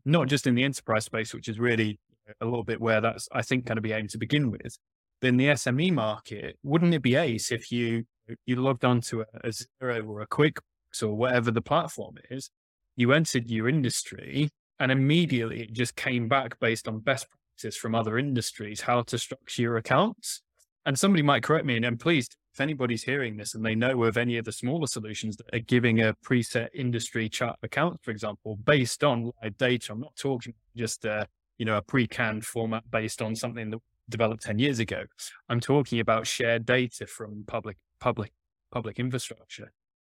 Not 0.04 0.28
just 0.28 0.46
in 0.46 0.54
the 0.54 0.64
enterprise 0.64 1.04
space, 1.04 1.32
which 1.32 1.48
is 1.48 1.58
really 1.58 1.98
a 2.40 2.44
little 2.44 2.64
bit 2.64 2.80
where 2.80 3.00
that's, 3.00 3.28
I 3.32 3.42
think, 3.42 3.64
going 3.64 3.76
to 3.76 3.82
be 3.82 3.92
aimed 3.92 4.10
to 4.10 4.18
begin 4.18 4.50
with. 4.50 4.78
In 5.22 5.38
the 5.38 5.46
SME 5.46 5.92
market, 5.92 6.58
wouldn't 6.62 6.92
it 6.92 7.02
be 7.02 7.14
ace 7.14 7.50
if 7.50 7.72
you 7.72 8.04
you 8.46 8.56
logged 8.56 8.84
onto 8.84 9.20
a, 9.20 9.24
a 9.42 9.48
Xero 9.48 10.08
or 10.08 10.22
a 10.22 10.26
QuickBooks 10.26 11.02
or 11.02 11.14
whatever 11.14 11.50
the 11.50 11.62
platform 11.62 12.16
is, 12.30 12.50
you 12.96 13.12
entered 13.12 13.50
your 13.50 13.68
industry, 13.68 14.50
and 14.78 14.92
immediately 14.92 15.62
it 15.62 15.72
just 15.72 15.96
came 15.96 16.28
back 16.28 16.58
based 16.60 16.88
on 16.88 17.00
best 17.00 17.26
practice 17.30 17.76
from 17.76 17.94
other 17.94 18.18
industries, 18.18 18.82
how 18.82 19.02
to 19.02 19.18
structure 19.18 19.62
your 19.62 19.76
accounts. 19.76 20.42
And 20.86 20.98
somebody 20.98 21.22
might 21.22 21.42
correct 21.42 21.64
me, 21.64 21.76
and, 21.76 21.84
and 21.84 21.98
please, 21.98 22.28
if 22.54 22.60
anybody's 22.60 23.02
hearing 23.02 23.36
this 23.36 23.54
and 23.54 23.66
they 23.66 23.74
know 23.74 24.04
of 24.04 24.16
any 24.16 24.38
of 24.38 24.44
the 24.44 24.52
smaller 24.52 24.86
solutions 24.86 25.36
that 25.36 25.52
are 25.52 25.58
giving 25.60 26.00
a 26.00 26.14
preset 26.24 26.68
industry 26.72 27.28
chart 27.28 27.58
account, 27.64 27.98
for 28.02 28.12
example, 28.12 28.56
based 28.64 29.02
on 29.02 29.32
live 29.42 29.58
data, 29.58 29.92
I'm 29.92 30.00
not 30.00 30.14
talking 30.14 30.54
just 30.76 31.04
a, 31.04 31.26
you 31.58 31.66
know, 31.66 31.76
a 31.76 31.82
pre-canned 31.82 32.46
format 32.46 32.88
based 32.92 33.20
on 33.20 33.34
something 33.34 33.70
that 33.70 33.80
developed 34.08 34.44
10 34.44 34.60
years 34.60 34.78
ago. 34.78 35.02
I'm 35.48 35.58
talking 35.58 35.98
about 35.98 36.28
shared 36.28 36.64
data 36.64 37.08
from 37.08 37.42
public, 37.48 37.76
public, 37.98 38.32
public 38.70 39.00
infrastructure. 39.00 39.72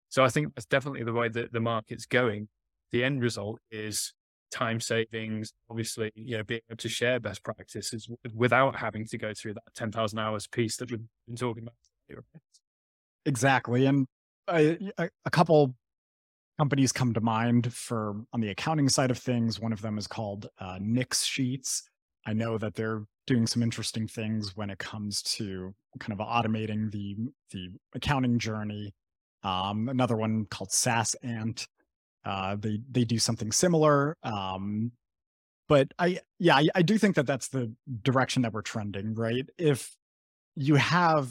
So 0.08 0.24
I 0.24 0.30
think 0.30 0.56
that's 0.56 0.66
definitely 0.66 1.04
the 1.04 1.14
way 1.14 1.28
that 1.28 1.52
the 1.52 1.60
market's 1.60 2.06
going. 2.06 2.48
The 2.92 3.04
end 3.04 3.22
result 3.22 3.60
is 3.70 4.14
time 4.50 4.80
savings, 4.80 5.54
obviously, 5.70 6.14
you 6.16 6.38
know, 6.38 6.44
being 6.46 6.62
able 6.70 6.78
to 6.78 6.90
share 6.90 7.20
best 7.20 7.44
practices 7.44 8.10
without 8.34 8.78
having 8.78 9.06
to 9.08 9.18
go 9.18 9.34
through 9.34 9.56
that 9.56 9.64
10,000 9.76 10.18
hours 10.18 10.48
piece 10.48 10.78
that 10.78 10.90
we've 10.90 11.02
been 11.28 11.36
talking 11.36 11.64
about. 11.64 11.76
Exactly. 13.26 13.86
And 13.86 14.08
a, 14.48 15.10
couple 15.32 15.76
companies 16.58 16.92
come 16.92 17.14
to 17.14 17.22
mind 17.22 17.72
for 17.74 18.16
on 18.34 18.42
the 18.42 18.50
accounting 18.50 18.90
side 18.90 19.12
of 19.12 19.18
things. 19.18 19.60
One 19.60 19.74
of 19.74 19.82
them 19.82 19.98
is 19.98 20.08
called 20.08 20.48
uh, 20.60 20.80
Nixsheets. 20.82 21.84
I 22.26 22.34
know 22.34 22.58
that 22.58 22.76
they're 22.76 23.04
doing 23.28 23.48
some 23.48 23.62
interesting 23.62 24.08
things 24.08 24.56
when 24.56 24.70
it 24.70 24.80
comes 24.80 25.22
to 25.22 25.74
kind 26.00 26.20
of 26.20 26.26
automating 26.26 26.92
the 26.92 27.16
the 27.52 27.70
accounting 27.94 28.40
journey. 28.40 28.94
Um, 29.44 29.88
another 29.88 30.18
one 30.18 30.46
called 30.46 30.70
SaasAnt 30.70 31.68
uh, 32.26 32.56
they 32.60 32.80
they 32.92 33.04
do 33.04 33.18
something 33.18 33.52
similar. 33.52 34.18
Um, 34.24 34.92
but 35.68 35.92
I 35.98 36.20
yeah 36.40 36.58
I, 36.58 36.68
I 36.76 36.82
do 36.82 36.98
think 36.98 37.16
that 37.16 37.28
that's 37.28 37.48
the 37.48 37.74
direction 38.02 38.42
that 38.42 38.54
we're 38.54 38.62
trending. 38.62 39.16
Right, 39.16 39.48
if 39.58 39.96
you 40.56 40.76
have 40.76 41.30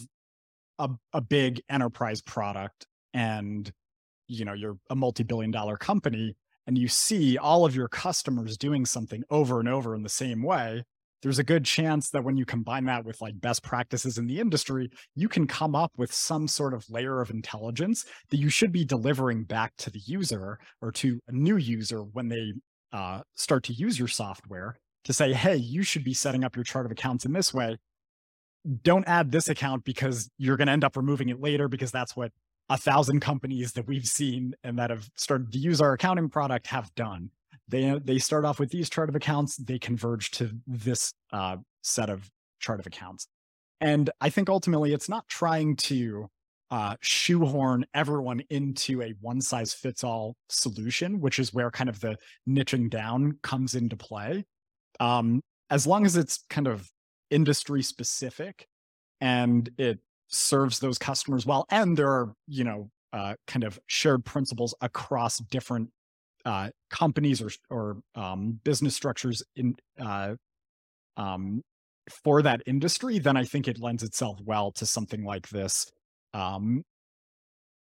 a 0.79 0.91
a 1.13 1.21
big 1.21 1.61
enterprise 1.69 2.23
product 2.23 2.87
and 3.15 3.73
you 4.27 4.45
know 4.45 4.53
you're 4.53 4.79
a 4.91 4.97
multi-billion 4.97 5.51
dollar 5.51 5.77
company 5.77 6.37
and 6.67 6.77
you 6.77 6.89
see 6.89 7.39
all 7.39 7.65
of 7.65 7.75
your 7.75 7.89
customers 7.89 8.59
doing 8.59 8.85
something 8.85 9.23
over 9.31 9.59
and 9.61 9.69
over 9.69 9.95
in 9.95 10.03
the 10.03 10.09
same 10.09 10.43
way 10.43 10.83
there's 11.23 11.39
a 11.39 11.45
good 11.45 11.65
chance 11.65 12.11
that 12.11 12.23
when 12.23 12.37
you 12.37 12.45
combine 12.45 12.85
that 12.85 13.05
with 13.05 13.21
like 13.21 13.41
best 13.41 13.63
practices 13.63 14.19
in 14.19 14.27
the 14.27 14.39
industry, 14.39 14.89
you 15.17 15.29
can 15.29 15.47
come 15.47 15.75
up 15.75 15.93
with 15.97 16.13
some 16.13 16.47
sort 16.47 16.75
of 16.75 16.89
layer 16.89 17.21
of 17.21 17.31
intelligence 17.31 18.05
that 18.31 18.37
you 18.37 18.49
should 18.49 18.71
be 18.71 18.85
delivering 18.85 19.45
back 19.45 19.73
to 19.79 19.91
the 19.91 19.99
user 20.01 20.59
or 20.81 20.93
to 20.93 21.21
a 21.27 21.33
new 21.33 21.57
user 21.57 22.03
when 22.03 22.29
they 22.29 22.53
uh, 22.93 23.21
start 23.35 23.65
to 23.65 23.73
use 23.73 23.99
your 23.99 24.09
software 24.09 24.79
to 25.05 25.13
say, 25.13 25.33
hey, 25.33 25.57
you 25.57 25.83
should 25.83 26.05
be 26.05 26.15
setting 26.15 26.45
up 26.45 26.55
your 26.55 26.65
chart 26.65 26.87
of 26.87 26.93
accounts 26.93 27.25
in 27.25 27.33
this 27.33 27.53
way. 27.53 27.77
Don't 28.83 29.07
add 29.07 29.31
this 29.31 29.49
account 29.49 29.85
because 29.85 30.31
you're 30.39 30.57
going 30.57 30.67
to 30.67 30.73
end 30.73 30.85
up 30.85 30.97
removing 30.97 31.29
it 31.29 31.41
later 31.41 31.69
because 31.69 31.91
that's 31.91 32.17
what 32.17 32.33
a 32.69 32.77
thousand 32.77 33.21
companies 33.21 33.73
that 33.73 33.87
we've 33.87 34.07
seen 34.07 34.55
and 34.63 34.79
that 34.79 34.91
have 34.91 35.09
started 35.17 35.53
to 35.53 35.59
use 35.59 35.81
our 35.81 35.93
accounting 35.93 36.29
product 36.29 36.67
have 36.69 36.95
done. 36.95 37.31
They 37.69 37.99
they 38.03 38.19
start 38.19 38.45
off 38.45 38.59
with 38.59 38.71
these 38.71 38.89
chart 38.89 39.09
of 39.09 39.17
accounts, 39.17 39.57
they 39.57 39.79
converge 39.79 40.31
to 40.33 40.51
this 40.67 41.13
uh, 41.33 41.59
set 41.83 42.09
of 42.09 42.31
chart 42.61 42.81
of 42.81 42.87
accounts, 42.87 43.29
and 43.81 44.11
I 44.21 44.31
think 44.31 44.49
ultimately 44.49 44.95
it's 44.95 45.09
not 45.09 45.29
trying 45.29 45.77
to 45.77 46.29
uh, 46.71 46.97
shoehorn 47.01 47.87
everyone 47.95 48.43
into 48.51 49.03
a 49.03 49.15
one 49.21 49.41
size 49.41 49.73
fits 49.73 50.05
all 50.05 50.37
solution, 50.49 51.21
which 51.21 51.39
is 51.39 51.53
where 51.53 51.71
kind 51.71 51.89
of 51.89 52.01
the 52.01 52.17
niching 52.49 52.91
down 52.91 53.39
comes 53.43 53.75
into 53.75 53.97
play. 53.97 54.45
Um, 55.01 55.43
as 55.71 55.87
long 55.87 56.07
as 56.07 56.17
it's 56.17 56.45
kind 56.51 56.67
of 56.67 56.91
industry 57.31 57.83
specific 57.83 58.67
and 59.21 59.71
it 59.79 59.99
serves 60.29 60.79
those 60.79 60.99
customers 60.99 61.47
well, 61.47 61.67
and 61.71 61.97
there 61.97 62.11
are 62.11 62.35
you 62.47 62.65
know 62.65 62.91
uh, 63.13 63.35
kind 63.47 63.65
of 63.65 63.79
shared 63.87 64.25
principles 64.25 64.75
across 64.81 65.39
different 65.39 65.91
uh, 66.45 66.71
companies 66.91 67.43
or 67.43 67.51
or 67.71 67.99
um, 68.15 68.61
business 68.65 68.95
structures 68.95 69.43
in 69.57 69.75
uh, 70.01 70.35
um, 71.17 71.63
for 72.11 72.43
that 72.43 72.63
industry, 72.67 73.19
then 73.19 73.37
I 73.37 73.45
think 73.45 73.69
it 73.69 73.81
lends 73.81 74.03
itself 74.03 74.39
well 74.45 74.73
to 74.73 74.87
something 74.87 75.25
like 75.25 75.49
this 75.49 75.91
um, 76.35 76.85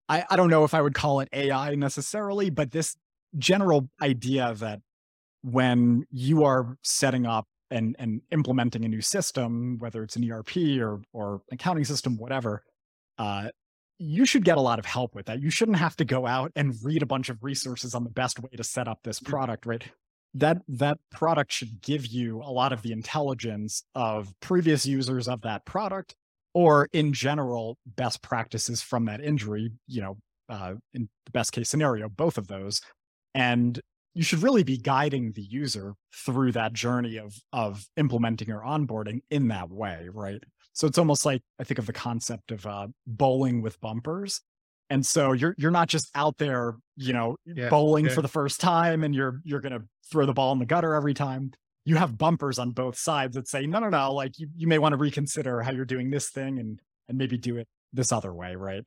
I, 0.08 0.24
I 0.30 0.36
don't 0.36 0.50
know 0.50 0.64
if 0.64 0.74
I 0.74 0.82
would 0.82 0.94
call 0.94 1.20
it 1.20 1.28
AI 1.32 1.74
necessarily, 1.74 2.50
but 2.50 2.70
this 2.70 2.96
general 3.38 3.88
idea 4.00 4.54
that 4.58 4.80
when 5.42 6.04
you 6.10 6.44
are 6.44 6.76
setting 6.82 7.26
up 7.26 7.46
and, 7.70 7.96
and 7.98 8.22
implementing 8.30 8.84
a 8.84 8.88
new 8.88 9.00
system, 9.00 9.78
whether 9.78 10.02
it's 10.02 10.16
an 10.16 10.30
ERP 10.30 10.56
or, 10.80 11.00
or 11.12 11.42
accounting 11.52 11.84
system, 11.84 12.16
whatever, 12.16 12.62
uh, 13.18 13.48
you 13.98 14.26
should 14.26 14.44
get 14.44 14.58
a 14.58 14.60
lot 14.60 14.78
of 14.78 14.84
help 14.84 15.14
with 15.14 15.26
that. 15.26 15.40
You 15.40 15.50
shouldn't 15.50 15.78
have 15.78 15.96
to 15.96 16.04
go 16.04 16.26
out 16.26 16.52
and 16.54 16.74
read 16.82 17.02
a 17.02 17.06
bunch 17.06 17.28
of 17.28 17.42
resources 17.42 17.94
on 17.94 18.04
the 18.04 18.10
best 18.10 18.38
way 18.40 18.50
to 18.56 18.64
set 18.64 18.88
up 18.88 19.00
this 19.02 19.20
mm. 19.20 19.26
product, 19.26 19.66
right? 19.66 19.84
That 20.34 20.58
that 20.68 20.98
product 21.10 21.50
should 21.52 21.80
give 21.80 22.06
you 22.06 22.42
a 22.42 22.52
lot 22.52 22.72
of 22.72 22.82
the 22.82 22.92
intelligence 22.92 23.84
of 23.94 24.34
previous 24.40 24.84
users 24.84 25.28
of 25.28 25.40
that 25.42 25.64
product 25.64 26.14
or 26.56 26.88
in 26.94 27.12
general 27.12 27.76
best 27.86 28.22
practices 28.22 28.80
from 28.80 29.04
that 29.04 29.20
injury 29.20 29.70
you 29.86 30.00
know 30.00 30.16
uh, 30.48 30.72
in 30.94 31.08
the 31.26 31.30
best 31.32 31.52
case 31.52 31.68
scenario 31.68 32.08
both 32.08 32.38
of 32.38 32.48
those 32.48 32.80
and 33.34 33.80
you 34.16 34.22
should 34.22 34.42
really 34.42 34.62
be 34.62 34.78
guiding 34.78 35.32
the 35.32 35.42
user 35.42 35.94
through 36.14 36.52
that 36.52 36.72
journey 36.72 37.18
of 37.18 37.34
of 37.52 37.86
implementing 37.96 38.50
or 38.50 38.62
onboarding 38.62 39.20
in 39.30 39.48
that 39.48 39.70
way 39.70 40.08
right 40.12 40.42
so 40.72 40.86
it's 40.86 40.98
almost 40.98 41.24
like 41.24 41.42
i 41.60 41.64
think 41.64 41.78
of 41.78 41.86
the 41.86 41.92
concept 41.92 42.50
of 42.50 42.66
uh, 42.66 42.86
bowling 43.06 43.62
with 43.62 43.80
bumpers 43.80 44.40
and 44.90 45.04
so 45.04 45.32
you're 45.32 45.54
you're 45.58 45.70
not 45.70 45.88
just 45.88 46.08
out 46.14 46.38
there 46.38 46.74
you 46.96 47.12
know 47.12 47.36
yeah, 47.44 47.68
bowling 47.68 48.06
yeah. 48.06 48.12
for 48.12 48.22
the 48.22 48.28
first 48.28 48.60
time 48.60 49.04
and 49.04 49.14
you're 49.14 49.40
you're 49.44 49.60
going 49.60 49.78
to 49.78 49.84
throw 50.10 50.26
the 50.26 50.32
ball 50.32 50.52
in 50.52 50.58
the 50.58 50.66
gutter 50.66 50.94
every 50.94 51.14
time 51.14 51.52
you 51.86 51.94
have 51.94 52.18
bumpers 52.18 52.58
on 52.58 52.72
both 52.72 52.98
sides 52.98 53.36
that 53.36 53.48
say, 53.48 53.64
no, 53.64 53.78
no, 53.78 53.88
no, 53.88 54.12
like 54.12 54.40
you, 54.40 54.48
you 54.56 54.66
may 54.66 54.78
want 54.78 54.92
to 54.92 54.96
reconsider 54.96 55.62
how 55.62 55.70
you're 55.70 55.84
doing 55.84 56.10
this 56.10 56.28
thing 56.28 56.58
and 56.58 56.80
and 57.08 57.16
maybe 57.16 57.38
do 57.38 57.56
it 57.56 57.68
this 57.92 58.10
other 58.10 58.34
way, 58.34 58.56
right? 58.56 58.86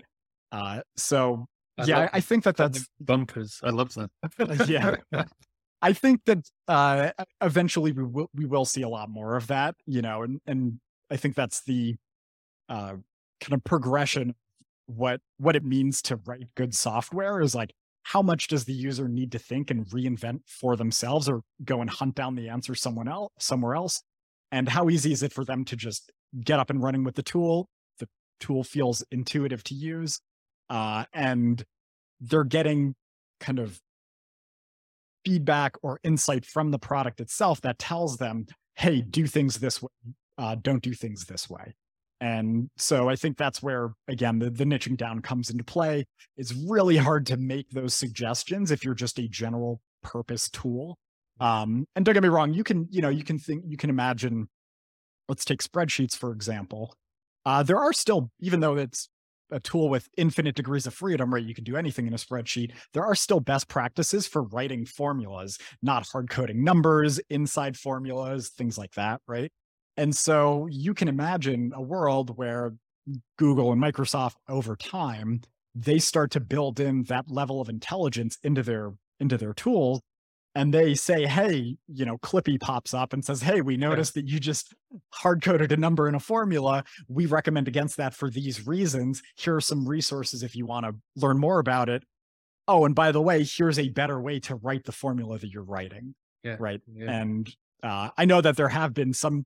Uh, 0.52 0.82
so 0.98 1.48
I 1.80 1.86
yeah, 1.86 2.00
I, 2.00 2.10
I 2.14 2.20
think 2.20 2.44
that 2.44 2.58
that's 2.58 2.88
bumpers. 3.00 3.60
I 3.64 3.70
love 3.70 3.94
that. 3.96 4.68
yeah, 4.68 4.96
I 5.82 5.94
think 5.94 6.26
that 6.26 6.50
uh, 6.68 7.12
eventually 7.42 7.92
we 7.92 8.04
will 8.04 8.30
we 8.34 8.46
will 8.46 8.66
see 8.66 8.82
a 8.82 8.90
lot 8.90 9.10
more 9.10 9.36
of 9.36 9.48
that, 9.48 9.76
you 9.86 10.02
know, 10.02 10.24
and 10.24 10.42
and 10.46 10.80
I 11.10 11.18
think 11.18 11.36
that's 11.36 11.64
the 11.64 11.96
uh, 12.68 12.96
kind 13.40 13.54
of 13.54 13.64
progression 13.64 14.36
what 14.90 15.22
what 15.38 15.56
it 15.56 15.64
means 15.64 16.02
to 16.02 16.16
write 16.26 16.48
good 16.56 16.74
software 16.74 17.42
is 17.42 17.54
like 17.54 17.74
how 18.04 18.22
much 18.22 18.48
does 18.48 18.66
the 18.66 18.74
user 18.74 19.08
need 19.08 19.32
to 19.32 19.38
think 19.38 19.70
and 19.70 19.86
reinvent 19.88 20.40
for 20.48 20.76
themselves 20.76 21.30
or 21.30 21.42
go 21.64 21.82
and 21.82 21.90
hunt 21.92 22.16
down 22.16 22.36
the 22.36 22.50
answer 22.50 22.74
someone 22.74 23.08
else 23.08 23.32
somewhere 23.38 23.76
else 23.76 24.02
and 24.52 24.68
how 24.68 24.90
easy 24.90 25.12
is 25.12 25.22
it 25.22 25.32
for 25.32 25.46
them 25.46 25.64
to 25.64 25.76
just 25.76 26.12
get 26.44 26.60
up 26.60 26.72
and 26.72 26.82
running 26.82 27.04
with 27.04 27.14
the 27.16 27.22
tool 27.22 27.70
the 28.00 28.08
tool 28.40 28.64
feels 28.64 29.04
intuitive 29.12 29.64
to 29.64 29.76
use 29.76 30.22
uh, 30.70 31.06
and 31.14 31.64
they're 32.22 32.44
getting 32.44 32.96
kind 33.40 33.60
of 33.60 33.80
feedback 35.26 35.76
or 35.82 36.00
insight 36.04 36.46
from 36.46 36.72
the 36.72 36.80
product 36.80 37.20
itself 37.20 37.62
that 37.62 37.78
tells 37.78 38.18
them 38.18 38.46
hey 38.76 39.02
do 39.02 39.28
things 39.28 39.60
this 39.60 39.82
way 39.82 39.90
uh, 40.38 40.56
don't 40.62 40.82
do 40.82 40.94
things 40.94 41.26
this 41.26 41.50
way 41.50 41.74
and 42.22 42.70
so 42.78 43.08
I 43.08 43.16
think 43.16 43.38
that's 43.38 43.64
where, 43.64 43.94
again, 44.08 44.40
the, 44.40 44.50
the 44.50 44.66
niching 44.66 44.98
down 44.98 45.22
comes 45.22 45.50
into 45.50 45.64
play. 45.64 46.06
It's 46.36 46.54
really 46.54 46.98
hard 46.98 47.26
to 47.28 47.38
make 47.38 47.70
those 47.70 47.94
suggestions 47.94 48.72
if 48.72 48.84
you're 48.84 48.94
just 48.94 49.20
a 49.20 49.28
general 49.28 49.82
purpose 50.04 50.50
tool. 50.50 50.98
Um, 51.40 51.86
and 51.96 52.04
don't 52.04 52.14
get 52.14 52.24
me 52.24 52.30
wrong, 52.30 52.54
you 52.54 52.66
can, 52.66 52.88
you 52.92 53.02
know, 53.02 53.08
you 53.10 53.24
can 53.24 53.40
think, 53.40 53.64
you 53.66 53.78
can 53.78 53.90
imagine, 53.90 54.50
let's 55.30 55.46
take 55.46 55.64
spreadsheets, 55.64 56.16
for 56.16 56.34
example. 56.34 56.94
Uh, 57.46 57.64
there 57.64 57.78
are 57.78 57.94
still, 57.94 58.30
even 58.42 58.60
though 58.60 58.76
it's 58.76 59.08
a 59.52 59.60
tool 59.60 59.90
with 59.90 60.10
infinite 60.18 60.56
degrees 60.56 60.88
of 60.88 60.94
freedom, 60.94 61.34
right? 61.34 61.44
You 61.44 61.54
can 61.54 61.64
do 61.64 61.78
anything 61.78 62.08
in 62.08 62.14
a 62.14 62.18
spreadsheet. 62.18 62.72
There 62.94 63.06
are 63.06 63.16
still 63.16 63.40
best 63.40 63.68
practices 63.68 64.28
for 64.28 64.44
writing 64.44 64.86
formulas, 64.86 65.58
not 65.82 66.08
hard 66.08 66.30
coding 66.30 66.64
numbers 66.64 67.20
inside 67.30 67.78
formulas, 67.78 68.50
things 68.50 68.78
like 68.78 68.94
that, 68.94 69.22
right? 69.28 69.52
And 69.98 70.16
so 70.16 70.68
you 70.72 70.94
can 70.94 71.08
imagine 71.08 71.72
a 71.76 71.82
world 71.82 72.38
where 72.38 72.74
Google 73.38 73.72
and 73.72 73.82
Microsoft 73.82 74.36
over 74.48 74.76
time, 74.76 75.42
they 75.76 76.00
start 76.00 76.32
to 76.32 76.40
build 76.40 76.80
in 76.80 77.04
that 77.04 77.30
level 77.30 77.62
of 77.62 77.70
intelligence 77.70 78.38
into 78.44 78.64
their 78.64 78.94
into 79.20 79.38
their 79.38 79.54
tools 79.54 80.02
and 80.56 80.74
they 80.74 80.96
say, 80.96 81.26
hey, 81.26 81.78
you 81.88 82.06
know, 82.06 82.18
Clippy 82.18 82.60
pops 82.60 82.94
up 82.94 83.14
and 83.14 83.24
says, 83.24 83.42
hey, 83.42 83.62
we 83.62 83.78
noticed 83.78 84.16
that 84.16 84.28
you 84.28 84.40
just 84.40 84.74
hard 85.14 85.44
coded 85.44 85.72
a 85.72 85.78
number 85.78 86.08
in 86.08 86.16
a 86.16 86.20
formula. 86.20 86.84
We 87.08 87.28
recommend 87.28 87.68
against 87.68 87.98
that 87.98 88.14
for 88.14 88.30
these 88.30 88.66
reasons. 88.66 89.22
Here 89.36 89.56
are 89.56 89.62
some 89.62 89.88
resources 89.88 90.42
if 90.42 90.56
you 90.56 90.66
want 90.66 90.86
to 90.86 90.96
learn 91.16 91.38
more 91.38 91.60
about 91.60 91.88
it. 91.88 92.04
Oh, 92.68 92.86
and 92.86 92.96
by 92.96 93.12
the 93.12 93.22
way, 93.22 93.44
here's 93.44 93.80
a 93.80 93.90
better 93.90 94.20
way 94.22 94.40
to 94.42 94.56
write 94.56 94.86
the 94.86 94.92
formula 94.92 95.38
that 95.38 95.50
you're 95.50 95.64
writing. 95.64 96.16
Yeah. 96.44 96.58
Right. 96.60 96.82
Yeah. 96.94 97.12
And 97.12 97.50
uh, 97.84 98.10
I 98.18 98.26
know 98.26 98.42
that 98.42 98.58
there 98.58 98.70
have 98.70 98.94
been 98.94 99.14
some 99.14 99.46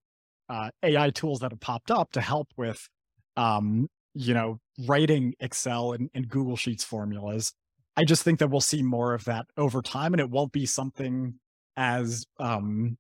uh, 0.50 0.70
AI 0.84 1.10
tools 1.10 1.40
that 1.40 1.52
have 1.52 1.60
popped 1.60 1.92
up 1.92 2.12
to 2.14 2.22
help 2.22 2.48
with, 2.58 2.88
um, 3.36 3.88
you 4.14 4.34
know, 4.34 4.60
writing 4.88 5.34
Excel 5.40 5.94
and, 5.94 6.10
and 6.14 6.28
Google 6.28 6.56
Sheets 6.56 6.84
formulas. 6.84 7.54
I 7.96 8.04
just 8.06 8.24
think 8.24 8.40
that 8.40 8.50
we'll 8.50 8.62
see 8.62 8.82
more 8.82 9.14
of 9.14 9.26
that 9.26 9.46
over 9.58 9.82
time, 9.82 10.14
and 10.14 10.22
it 10.22 10.30
won't 10.30 10.52
be 10.52 10.66
something 10.66 11.36
as 11.78 12.26
um, 12.40 12.98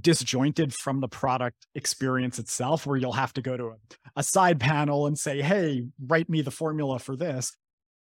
disjointed 0.00 0.72
from 0.72 1.00
the 1.00 1.08
product 1.08 1.66
experience 1.74 2.38
itself, 2.38 2.86
where 2.86 2.96
you'll 2.96 3.12
have 3.12 3.32
to 3.34 3.42
go 3.42 3.56
to 3.56 3.66
a, 3.66 3.76
a 4.16 4.22
side 4.22 4.58
panel 4.58 5.06
and 5.06 5.18
say, 5.18 5.42
"Hey, 5.42 5.84
write 6.04 6.28
me 6.28 6.42
the 6.42 6.50
formula 6.50 6.98
for 6.98 7.16
this." 7.16 7.52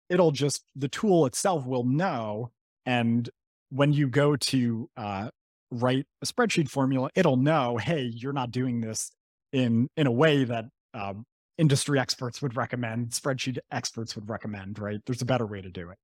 It'll 0.09 0.33
just 0.33 0.65
the 0.75 0.89
tool 0.89 1.27
itself 1.27 1.67
will 1.67 1.85
know, 1.85 2.51
and 2.87 3.29
when 3.71 3.93
you 3.93 4.09
go 4.09 4.37
to 4.37 4.89
uh, 4.97 5.31
write 5.71 6.07
a 6.23 6.27
spreadsheet 6.27 6.69
formula, 6.69 7.09
it'll 7.15 7.39
know, 7.39 7.79
hey, 7.79 8.03
you're 8.03 8.35
not 8.35 8.51
doing 8.51 8.81
this 8.81 9.13
in 9.53 9.89
in 9.97 10.07
a 10.07 10.13
way 10.13 10.45
that 10.45 10.67
um, 10.95 11.25
industry 11.59 11.99
experts 11.99 12.41
would 12.43 12.57
recommend, 12.57 13.11
spreadsheet 13.11 13.59
experts 13.71 14.15
would 14.15 14.29
recommend. 14.29 14.79
Right? 14.79 15.01
There's 15.05 15.23
a 15.23 15.27
better 15.27 15.47
way 15.47 15.61
to 15.61 15.71
do 15.71 15.91
it. 15.91 15.99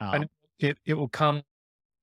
Um, 0.00 0.14
and 0.14 0.28
it 0.58 0.78
it 0.84 0.94
will 0.94 1.08
come, 1.08 1.42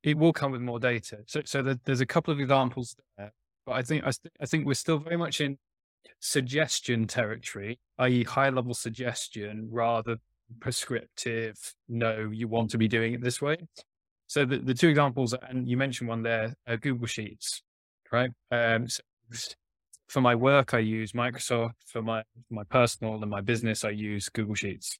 it 0.03 0.17
will 0.17 0.33
come 0.33 0.51
with 0.51 0.61
more 0.61 0.79
data. 0.79 1.19
So 1.27 1.41
so 1.45 1.61
the, 1.61 1.79
there's 1.85 2.01
a 2.01 2.05
couple 2.05 2.33
of 2.33 2.39
examples 2.39 2.95
there, 3.17 3.33
but 3.65 3.73
I 3.73 3.81
think 3.81 4.03
I, 4.05 4.11
I 4.39 4.45
think 4.45 4.65
we're 4.65 4.73
still 4.73 4.99
very 4.99 5.17
much 5.17 5.41
in 5.41 5.57
suggestion 6.19 7.07
territory, 7.07 7.79
i.e., 7.99 8.23
high 8.23 8.49
level 8.49 8.73
suggestion 8.73 9.69
rather 9.71 10.17
prescriptive. 10.59 11.57
No, 11.87 12.29
you 12.31 12.47
want 12.47 12.71
to 12.71 12.77
be 12.77 12.87
doing 12.87 13.13
it 13.13 13.21
this 13.21 13.41
way. 13.41 13.57
So 14.27 14.45
the, 14.45 14.57
the 14.57 14.73
two 14.73 14.89
examples, 14.89 15.33
and 15.47 15.67
you 15.67 15.77
mentioned 15.77 16.09
one 16.09 16.21
there, 16.21 16.55
uh, 16.67 16.75
Google 16.75 17.07
Sheets, 17.07 17.61
right? 18.11 18.29
Um, 18.51 18.87
so 18.89 19.01
for 20.09 20.21
my 20.21 20.35
work, 20.35 20.73
I 20.73 20.79
use 20.79 21.11
Microsoft. 21.13 21.73
For 21.85 22.01
my 22.01 22.23
my 22.49 22.63
personal 22.65 23.21
and 23.21 23.29
my 23.29 23.41
business, 23.41 23.83
I 23.83 23.89
use 23.89 24.29
Google 24.29 24.55
Sheets. 24.55 24.99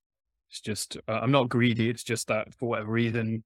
It's 0.50 0.62
just 0.62 0.98
uh, 1.08 1.20
I'm 1.22 1.32
not 1.32 1.50
greedy. 1.50 1.90
It's 1.90 2.04
just 2.04 2.28
that 2.28 2.54
for 2.56 2.70
whatever 2.70 2.92
reason, 2.92 3.44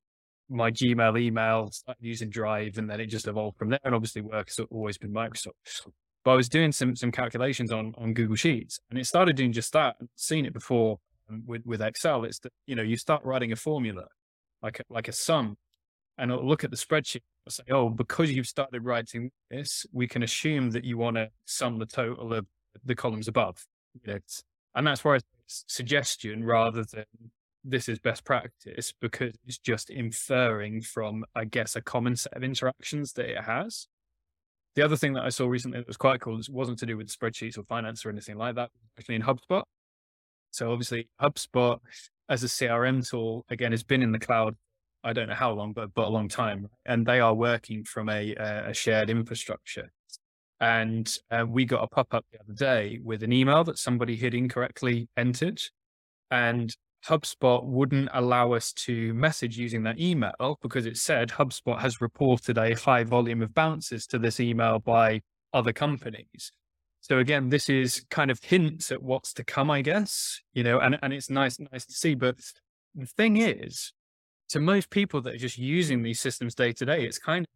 my 0.49 0.71
Gmail 0.71 1.19
email, 1.19 1.71
started 1.71 2.03
using 2.03 2.29
Drive, 2.29 2.77
and 2.77 2.89
then 2.89 2.99
it 2.99 3.07
just 3.07 3.27
evolved 3.27 3.57
from 3.57 3.69
there. 3.69 3.79
And 3.83 3.95
obviously, 3.95 4.21
work 4.21 4.49
has 4.49 4.65
always 4.69 4.97
been 4.97 5.11
Microsoft. 5.11 5.53
But 6.23 6.31
I 6.31 6.35
was 6.35 6.49
doing 6.49 6.71
some 6.71 6.95
some 6.95 7.11
calculations 7.11 7.71
on 7.71 7.93
on 7.97 8.13
Google 8.13 8.35
Sheets, 8.35 8.79
and 8.89 8.99
it 8.99 9.05
started 9.05 9.35
doing 9.35 9.51
just 9.51 9.73
that. 9.73 9.95
I've 10.01 10.07
seen 10.15 10.45
it 10.45 10.53
before 10.53 10.99
um, 11.29 11.43
with 11.45 11.65
with 11.65 11.81
Excel. 11.81 12.23
It's 12.25 12.39
that 12.39 12.53
you 12.67 12.75
know 12.75 12.83
you 12.83 12.97
start 12.97 13.23
writing 13.23 13.51
a 13.51 13.55
formula 13.55 14.05
like 14.61 14.79
a, 14.79 14.83
like 14.89 15.07
a 15.07 15.11
sum, 15.11 15.57
and 16.17 16.31
it'll 16.31 16.47
look 16.47 16.63
at 16.63 16.71
the 16.71 16.77
spreadsheet 16.77 17.21
and 17.45 17.53
say, 17.53 17.63
oh, 17.71 17.89
because 17.89 18.31
you've 18.31 18.47
started 18.47 18.83
writing 18.85 19.31
this, 19.49 19.85
we 19.91 20.07
can 20.07 20.23
assume 20.23 20.71
that 20.71 20.83
you 20.83 20.97
want 20.97 21.15
to 21.17 21.29
sum 21.45 21.79
the 21.79 21.85
total 21.85 22.33
of 22.33 22.45
the 22.85 22.95
columns 22.95 23.27
above. 23.27 23.65
You 24.05 24.13
know, 24.13 24.19
and 24.75 24.87
that's 24.87 25.03
where 25.03 25.15
it's 25.15 25.25
suggestion 25.67 26.43
rather 26.43 26.83
than 26.83 27.05
this 27.63 27.87
is 27.87 27.99
best 27.99 28.25
practice 28.25 28.93
because 28.99 29.33
it's 29.45 29.59
just 29.59 29.89
inferring 29.89 30.81
from, 30.81 31.23
I 31.35 31.45
guess, 31.45 31.75
a 31.75 31.81
common 31.81 32.15
set 32.15 32.33
of 32.33 32.43
interactions 32.43 33.13
that 33.13 33.29
it 33.29 33.43
has. 33.43 33.87
The 34.75 34.83
other 34.83 34.95
thing 34.95 35.13
that 35.13 35.23
I 35.23 35.29
saw 35.29 35.47
recently 35.47 35.79
that 35.79 35.87
was 35.87 35.97
quite 35.97 36.21
cool, 36.21 36.39
wasn't 36.49 36.79
to 36.79 36.85
do 36.85 36.97
with 36.97 37.09
spreadsheets 37.09 37.57
or 37.57 37.63
finance 37.63 38.05
or 38.05 38.09
anything 38.09 38.37
like 38.37 38.55
that, 38.55 38.69
actually 38.97 39.15
in 39.15 39.21
HubSpot. 39.21 39.63
So 40.51 40.71
obviously 40.71 41.09
HubSpot 41.21 41.79
as 42.29 42.43
a 42.43 42.47
CRM 42.47 43.07
tool, 43.07 43.45
again, 43.49 43.71
has 43.71 43.83
been 43.83 44.01
in 44.01 44.11
the 44.11 44.19
cloud. 44.19 44.55
I 45.03 45.13
don't 45.13 45.27
know 45.27 45.35
how 45.35 45.51
long, 45.51 45.73
but, 45.73 45.93
but 45.93 46.07
a 46.07 46.09
long 46.09 46.29
time. 46.29 46.69
And 46.85 47.05
they 47.05 47.19
are 47.19 47.33
working 47.33 47.83
from 47.83 48.09
a, 48.09 48.33
a 48.35 48.73
shared 48.73 49.09
infrastructure. 49.09 49.91
And 50.61 51.13
uh, 51.31 51.45
we 51.47 51.65
got 51.65 51.83
a 51.83 51.87
pop 51.87 52.13
up 52.13 52.23
the 52.31 52.39
other 52.39 52.53
day 52.53 52.99
with 53.03 53.23
an 53.23 53.33
email 53.33 53.63
that 53.63 53.79
somebody 53.79 54.15
had 54.15 54.33
incorrectly 54.33 55.09
entered. 55.17 55.59
And 56.29 56.73
HubSpot 57.05 57.65
wouldn't 57.65 58.09
allow 58.13 58.53
us 58.53 58.71
to 58.73 59.13
message 59.15 59.57
using 59.57 59.83
that 59.83 59.99
email 59.99 60.59
because 60.61 60.85
it 60.85 60.97
said 60.97 61.29
HubSpot 61.29 61.79
has 61.79 61.99
reported 61.99 62.57
a 62.57 62.75
high 62.75 63.03
volume 63.03 63.41
of 63.41 63.55
bounces 63.55 64.05
to 64.07 64.19
this 64.19 64.39
email 64.39 64.79
by 64.79 65.21
other 65.51 65.73
companies. 65.73 66.51
So 66.99 67.17
again, 67.17 67.49
this 67.49 67.67
is 67.67 68.05
kind 68.11 68.29
of 68.29 68.39
hints 68.43 68.91
at 68.91 69.01
what's 69.01 69.33
to 69.33 69.43
come, 69.43 69.71
I 69.71 69.81
guess, 69.81 70.39
you 70.53 70.63
know, 70.63 70.79
and, 70.79 70.99
and 71.01 71.11
it's 71.11 71.31
nice, 71.31 71.59
nice 71.59 71.87
to 71.87 71.93
see. 71.93 72.13
But 72.13 72.37
the 72.93 73.07
thing 73.07 73.37
is, 73.37 73.93
to 74.49 74.59
most 74.59 74.91
people 74.91 75.21
that 75.21 75.33
are 75.33 75.39
just 75.39 75.57
using 75.57 76.03
these 76.03 76.19
systems 76.19 76.53
day 76.53 76.71
to 76.73 76.85
day, 76.85 77.03
it's 77.03 77.17
kind 77.17 77.45
of, 77.45 77.47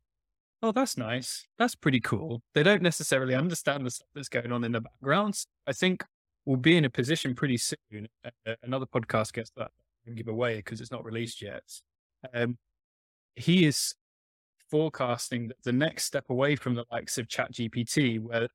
oh, 0.66 0.72
that's 0.72 0.98
nice. 0.98 1.46
That's 1.60 1.76
pretty 1.76 2.00
cool. 2.00 2.42
They 2.56 2.64
don't 2.64 2.82
necessarily 2.82 3.36
understand 3.36 3.86
the 3.86 3.92
stuff 3.92 4.08
that's 4.16 4.30
going 4.30 4.52
on 4.52 4.64
in 4.64 4.72
the 4.72 4.82
background. 4.82 5.38
I 5.68 5.74
think 5.74 6.04
we'll 6.46 6.58
be 6.58 6.76
in 6.76 6.86
a 6.86 6.90
position 6.90 7.36
pretty 7.36 7.58
soon. 7.58 8.08
Uh, 8.24 8.56
another 8.64 8.88
podcast 8.88 9.34
gets 9.34 9.52
that 9.58 9.70
and 10.08 10.18
give 10.18 10.28
away 10.28 10.58
because 10.58 10.82
it's 10.82 10.92
not 10.92 11.06
released 11.06 11.40
yet. 11.42 11.62
Um, 12.34 12.58
he 13.36 13.66
is 13.66 13.94
forecasting 14.72 15.50
that 15.50 15.62
the 15.64 15.72
next 15.72 16.06
step 16.06 16.26
away 16.30 16.56
from 16.56 16.74
the 16.74 16.86
likes 16.92 17.20
of 17.20 17.28
ChatGPT, 17.28 18.20
where 18.20 18.48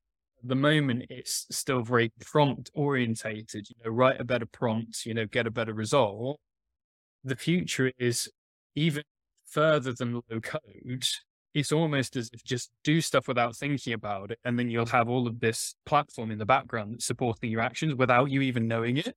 the 0.43 0.55
moment 0.55 1.05
it's 1.09 1.47
still 1.49 1.81
very 1.81 2.11
prompt 2.19 2.71
orientated, 2.73 3.69
you 3.69 3.75
know, 3.85 3.91
write 3.91 4.19
a 4.19 4.25
better 4.25 4.47
prompt, 4.47 5.05
you 5.05 5.13
know, 5.13 5.25
get 5.25 5.47
a 5.47 5.51
better 5.51 5.73
result. 5.73 6.41
The 7.23 7.37
future 7.37 7.93
is 7.97 8.29
even 8.75 9.03
further 9.45 9.93
than 9.93 10.15
low 10.15 10.41
code 10.41 11.05
it's 11.53 11.71
almost 11.71 12.15
as 12.15 12.29
if 12.33 12.43
just 12.43 12.71
do 12.83 13.01
stuff 13.01 13.27
without 13.27 13.55
thinking 13.55 13.93
about 13.93 14.31
it. 14.31 14.39
And 14.45 14.57
then 14.57 14.69
you'll 14.69 14.85
have 14.87 15.09
all 15.09 15.27
of 15.27 15.39
this 15.39 15.75
platform 15.85 16.31
in 16.31 16.37
the 16.37 16.45
background 16.45 16.93
that's 16.93 17.05
supporting 17.05 17.51
your 17.51 17.61
actions 17.61 17.95
without 17.95 18.31
you 18.31 18.41
even 18.41 18.67
knowing 18.67 18.97
it. 18.97 19.15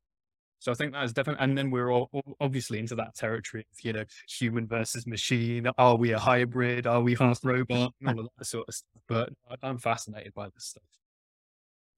So 0.59 0.73
I 0.73 0.75
think 0.75 0.93
that 0.93 1.05
is 1.05 1.13
definitely, 1.13 1.45
and 1.45 1.59
then 1.59 1.71
we're 1.71 1.91
all, 1.91 2.09
all 2.13 2.37
obviously 2.41 2.79
into 2.79 2.95
that 2.95 3.15
territory 3.15 3.67
of, 3.71 3.85
you 3.85 3.93
know, 3.93 4.05
human 4.27 4.67
versus 4.67 5.07
machine. 5.07 5.69
Are 5.77 5.97
we 5.97 6.13
a 6.13 6.19
hybrid? 6.19 6.87
Are 6.87 7.03
we 7.03 7.15
half 7.15 7.45
robot? 7.45 7.93
all 8.07 8.21
of 8.21 8.29
that 8.39 8.45
sort 8.47 8.67
of 8.69 8.75
stuff. 8.75 9.03
But 9.07 9.29
I'm 9.63 9.79
fascinated 9.79 10.33
by 10.33 10.49
this 10.49 10.65
stuff. 10.65 10.85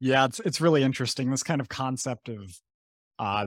Yeah, 0.01 0.24
it's 0.24 0.41
it's 0.41 0.61
really 0.61 0.82
interesting. 0.82 1.30
This 1.30 1.45
kind 1.45 1.61
of 1.61 1.68
concept 1.68 2.28
of 2.28 2.61
uh, 3.18 3.47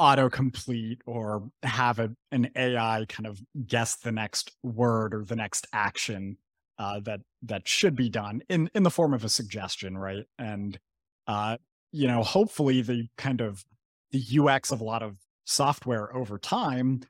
autocomplete 0.00 0.98
or 1.06 1.48
have 1.62 1.98
a, 1.98 2.10
an 2.32 2.50
AI 2.56 3.04
kind 3.08 3.26
of 3.26 3.40
guess 3.66 3.96
the 3.96 4.12
next 4.12 4.52
word 4.62 5.14
or 5.14 5.24
the 5.24 5.36
next 5.36 5.66
action 5.72 6.36
uh, 6.78 7.00
that 7.00 7.20
that 7.42 7.68
should 7.68 7.94
be 7.94 8.08
done 8.08 8.42
in 8.48 8.68
in 8.74 8.82
the 8.82 8.90
form 8.90 9.14
of 9.14 9.24
a 9.24 9.28
suggestion, 9.28 9.96
right? 9.96 10.24
And 10.38 10.78
uh, 11.26 11.56
you 11.92 12.08
know, 12.08 12.22
hopefully 12.22 12.82
the 12.82 13.08
kind 13.16 13.40
of 13.40 13.64
the 14.10 14.40
UX 14.40 14.72
of 14.72 14.80
a 14.80 14.84
lot 14.84 15.02
of 15.02 15.16
software 15.44 16.14
over 16.14 16.38
time 16.38 17.02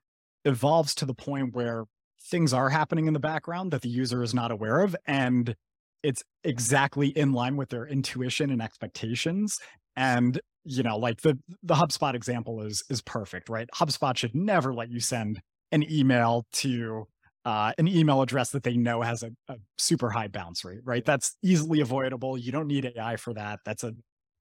evolves 0.45 0.95
to 0.97 1.07
the 1.07 1.15
point 1.15 1.55
where 1.55 1.85
things 2.21 2.53
are 2.53 2.69
happening 2.69 3.07
in 3.07 3.15
the 3.15 3.21
background 3.21 3.71
that 3.71 3.83
the 3.83 3.89
user 3.89 4.23
is 4.23 4.35
not 4.35 4.51
aware 4.51 4.81
of 4.81 4.97
and 5.07 5.55
it's 6.03 6.23
exactly 6.43 7.09
in 7.09 7.33
line 7.33 7.57
with 7.57 7.71
their 7.71 7.87
intuition 7.87 8.51
and 8.51 8.61
expectations 8.61 9.59
and 9.97 10.41
you 10.65 10.83
know, 10.83 10.97
like 10.97 11.21
the 11.23 11.39
the 11.63 11.75
HubSpot 11.75 12.15
example 12.15 12.63
is 12.63 12.83
is 12.91 13.03
perfect, 13.03 13.49
right? 13.49 13.69
HubSpot 13.75 14.17
should 14.17 14.35
never 14.35 14.73
let 14.73 14.91
you 14.91 15.01
send 15.01 15.41
an 15.73 15.85
email 15.91 16.47
to 16.53 17.07
uh, 17.45 17.73
an 17.79 17.87
email 17.87 18.23
address 18.23 18.51
that 18.51 18.63
they 18.63 18.77
know 18.77 19.03
has 19.03 19.23
a, 19.23 19.31
a, 19.49 19.57
super 19.77 20.11
high 20.11 20.29
bounce 20.29 20.65
rate, 20.65 20.81
right? 20.85 21.05
That's 21.05 21.37
easily 21.43 21.81
avoidable. 21.81 22.39
You 22.39 22.53
don't 22.53 22.67
need 22.67 22.91
AI 22.97 23.17
for 23.17 23.35
that. 23.35 23.59
That's 23.67 23.85
a, 23.85 23.93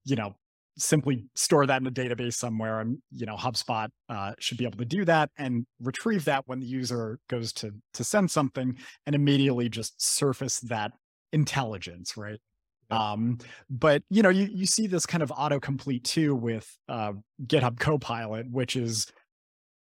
you 0.05 0.15
know, 0.15 0.35
simply 0.77 1.25
store 1.35 1.65
that 1.65 1.81
in 1.81 1.87
a 1.87 1.91
database 1.91 2.35
somewhere, 2.35 2.79
and 2.79 2.97
you 3.11 3.25
know, 3.25 3.35
HubSpot 3.35 3.89
uh, 4.09 4.33
should 4.39 4.57
be 4.57 4.65
able 4.65 4.77
to 4.77 4.85
do 4.85 5.05
that 5.05 5.29
and 5.37 5.65
retrieve 5.79 6.25
that 6.25 6.43
when 6.47 6.59
the 6.59 6.65
user 6.65 7.19
goes 7.29 7.51
to 7.53 7.71
to 7.93 8.03
send 8.03 8.31
something, 8.31 8.77
and 9.05 9.15
immediately 9.15 9.69
just 9.69 10.01
surface 10.01 10.59
that 10.61 10.91
intelligence, 11.33 12.15
right? 12.15 12.39
Um, 12.93 13.37
but 13.69 14.03
you 14.09 14.21
know, 14.21 14.29
you, 14.29 14.47
you 14.51 14.65
see 14.65 14.87
this 14.87 15.05
kind 15.05 15.23
of 15.23 15.29
autocomplete 15.29 16.03
too 16.03 16.35
with 16.35 16.77
uh, 16.87 17.13
GitHub 17.45 17.79
Copilot, 17.79 18.49
which 18.51 18.75
is 18.75 19.11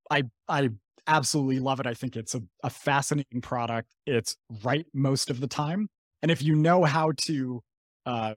I 0.10 0.24
I 0.48 0.70
absolutely 1.08 1.60
love 1.60 1.80
it. 1.80 1.88
I 1.88 1.94
think 1.94 2.16
it's 2.16 2.36
a, 2.36 2.42
a 2.64 2.70
fascinating 2.70 3.42
product. 3.42 3.96
It's 4.06 4.36
right 4.64 4.86
most 4.94 5.30
of 5.30 5.40
the 5.40 5.48
time. 5.48 5.90
And 6.22 6.32
if 6.32 6.42
you 6.42 6.56
know 6.56 6.84
how 6.84 7.14
to 7.18 7.62
uh, 8.06 8.34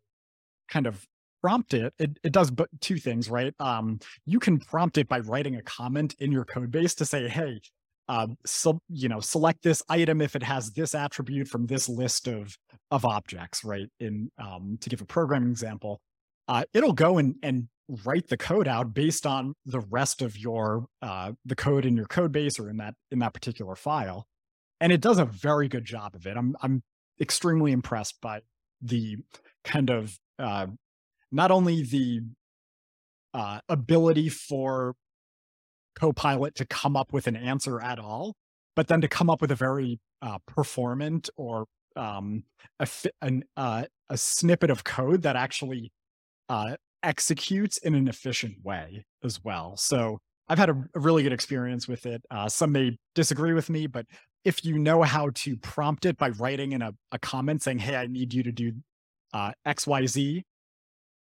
kind 0.68 0.86
of 0.86 1.06
prompt 1.42 1.74
it, 1.74 1.92
it, 1.98 2.18
it 2.22 2.32
does 2.32 2.50
but 2.50 2.68
two 2.80 2.96
things, 2.96 3.28
right? 3.28 3.52
Um, 3.58 3.98
you 4.24 4.38
can 4.38 4.58
prompt 4.58 4.96
it 4.96 5.08
by 5.08 5.18
writing 5.20 5.56
a 5.56 5.62
comment 5.62 6.14
in 6.18 6.32
your 6.32 6.44
code 6.44 6.70
base 6.70 6.94
to 6.96 7.04
say, 7.04 7.28
hey, 7.28 7.60
uh, 8.08 8.28
so, 8.44 8.80
you 8.88 9.08
know, 9.08 9.20
select 9.20 9.62
this 9.62 9.82
item 9.88 10.20
if 10.20 10.36
it 10.36 10.42
has 10.42 10.70
this 10.72 10.94
attribute 10.94 11.48
from 11.48 11.66
this 11.66 11.88
list 11.88 12.28
of 12.28 12.56
of 12.92 13.06
objects, 13.06 13.64
right? 13.64 13.88
In 13.98 14.30
um, 14.38 14.78
to 14.82 14.90
give 14.90 15.00
a 15.00 15.06
programming 15.06 15.50
example, 15.50 16.00
uh, 16.46 16.64
it'll 16.74 16.92
go 16.92 17.16
and 17.18 17.36
and 17.42 17.68
write 18.04 18.28
the 18.28 18.36
code 18.36 18.68
out 18.68 18.94
based 18.94 19.26
on 19.26 19.54
the 19.64 19.80
rest 19.80 20.20
of 20.20 20.36
your 20.36 20.86
uh, 21.00 21.32
the 21.44 21.56
code 21.56 21.86
in 21.86 21.96
your 21.96 22.04
code 22.04 22.30
base 22.30 22.60
or 22.60 22.68
in 22.68 22.76
that 22.76 22.94
in 23.10 23.18
that 23.20 23.32
particular 23.32 23.74
file, 23.74 24.26
and 24.78 24.92
it 24.92 25.00
does 25.00 25.18
a 25.18 25.24
very 25.24 25.68
good 25.68 25.86
job 25.86 26.14
of 26.14 26.26
it. 26.26 26.36
I'm 26.36 26.54
I'm 26.62 26.82
extremely 27.18 27.72
impressed 27.72 28.20
by 28.20 28.42
the 28.82 29.16
kind 29.64 29.88
of 29.88 30.18
uh, 30.38 30.66
not 31.32 31.50
only 31.50 31.82
the 31.82 32.20
uh, 33.32 33.60
ability 33.70 34.28
for 34.28 34.94
Copilot 35.94 36.54
to 36.56 36.66
come 36.66 36.96
up 36.96 37.12
with 37.12 37.26
an 37.26 37.36
answer 37.36 37.80
at 37.80 37.98
all, 37.98 38.34
but 38.76 38.88
then 38.88 39.00
to 39.00 39.08
come 39.08 39.30
up 39.30 39.40
with 39.40 39.50
a 39.50 39.54
very 39.54 39.98
uh, 40.20 40.38
performant 40.46 41.30
or 41.36 41.66
um, 41.96 42.44
a, 42.78 42.88
an, 43.20 43.44
uh, 43.56 43.84
a 44.08 44.16
snippet 44.16 44.70
of 44.70 44.84
code 44.84 45.22
that 45.22 45.36
actually 45.36 45.92
uh, 46.48 46.76
executes 47.02 47.78
in 47.78 47.94
an 47.94 48.08
efficient 48.08 48.56
way 48.62 49.04
as 49.24 49.42
well. 49.42 49.76
So 49.76 50.18
I've 50.48 50.58
had 50.58 50.70
a, 50.70 50.84
a 50.94 51.00
really 51.00 51.22
good 51.22 51.32
experience 51.32 51.88
with 51.88 52.06
it. 52.06 52.22
Uh, 52.30 52.48
some 52.48 52.72
may 52.72 52.98
disagree 53.14 53.52
with 53.52 53.70
me, 53.70 53.86
but 53.86 54.06
if 54.44 54.64
you 54.64 54.78
know 54.78 55.02
how 55.02 55.30
to 55.34 55.56
prompt 55.56 56.04
it 56.04 56.16
by 56.18 56.30
writing 56.30 56.72
in 56.72 56.82
a, 56.82 56.92
a 57.12 57.18
comment 57.18 57.62
saying, 57.62 57.78
"Hey, 57.78 57.96
I 57.96 58.06
need 58.06 58.34
you 58.34 58.42
to 58.42 58.52
do 58.52 58.72
uh, 59.32 59.52
X, 59.64 59.86
Y, 59.86 60.06
Z," 60.06 60.44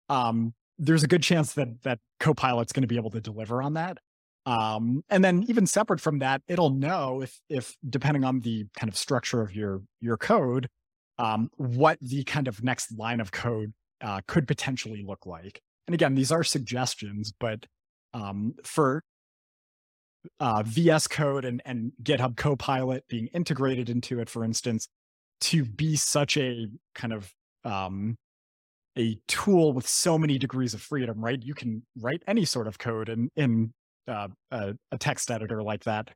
um, 0.08 0.54
there's 0.78 1.02
a 1.02 1.08
good 1.08 1.22
chance 1.22 1.54
that 1.54 1.82
that 1.82 1.98
Copilot's 2.20 2.72
going 2.72 2.82
to 2.82 2.88
be 2.88 2.96
able 2.96 3.10
to 3.10 3.20
deliver 3.20 3.62
on 3.62 3.74
that. 3.74 3.98
Um, 4.48 5.04
and 5.10 5.22
then 5.22 5.44
even 5.46 5.66
separate 5.66 6.00
from 6.00 6.20
that, 6.20 6.40
it'll 6.48 6.70
know 6.70 7.20
if 7.20 7.38
if 7.50 7.76
depending 7.86 8.24
on 8.24 8.40
the 8.40 8.64
kind 8.78 8.88
of 8.88 8.96
structure 8.96 9.42
of 9.42 9.54
your 9.54 9.82
your 10.00 10.16
code, 10.16 10.70
um, 11.18 11.50
what 11.58 11.98
the 12.00 12.24
kind 12.24 12.48
of 12.48 12.64
next 12.64 12.96
line 12.96 13.20
of 13.20 13.30
code 13.30 13.74
uh, 14.00 14.22
could 14.26 14.48
potentially 14.48 15.04
look 15.06 15.26
like. 15.26 15.60
And 15.86 15.92
again, 15.92 16.14
these 16.14 16.32
are 16.32 16.42
suggestions, 16.42 17.30
but 17.38 17.66
um, 18.14 18.54
for 18.64 19.04
uh, 20.40 20.62
VS 20.64 21.08
Code 21.08 21.44
and, 21.44 21.60
and 21.66 21.92
GitHub 22.02 22.38
Copilot 22.38 23.06
being 23.06 23.26
integrated 23.34 23.90
into 23.90 24.18
it, 24.18 24.30
for 24.30 24.44
instance, 24.44 24.88
to 25.42 25.66
be 25.66 25.94
such 25.94 26.38
a 26.38 26.68
kind 26.94 27.12
of 27.12 27.30
um, 27.64 28.16
a 28.96 29.18
tool 29.28 29.74
with 29.74 29.86
so 29.86 30.16
many 30.16 30.38
degrees 30.38 30.72
of 30.72 30.80
freedom, 30.80 31.22
right? 31.22 31.42
You 31.42 31.52
can 31.52 31.82
write 32.00 32.22
any 32.26 32.46
sort 32.46 32.66
of 32.66 32.78
code 32.78 33.10
in 33.10 33.28
in 33.36 33.74
uh, 34.08 34.28
a, 34.50 34.74
a, 34.92 34.98
text 34.98 35.30
editor 35.30 35.62
like 35.62 35.84
that. 35.84 36.10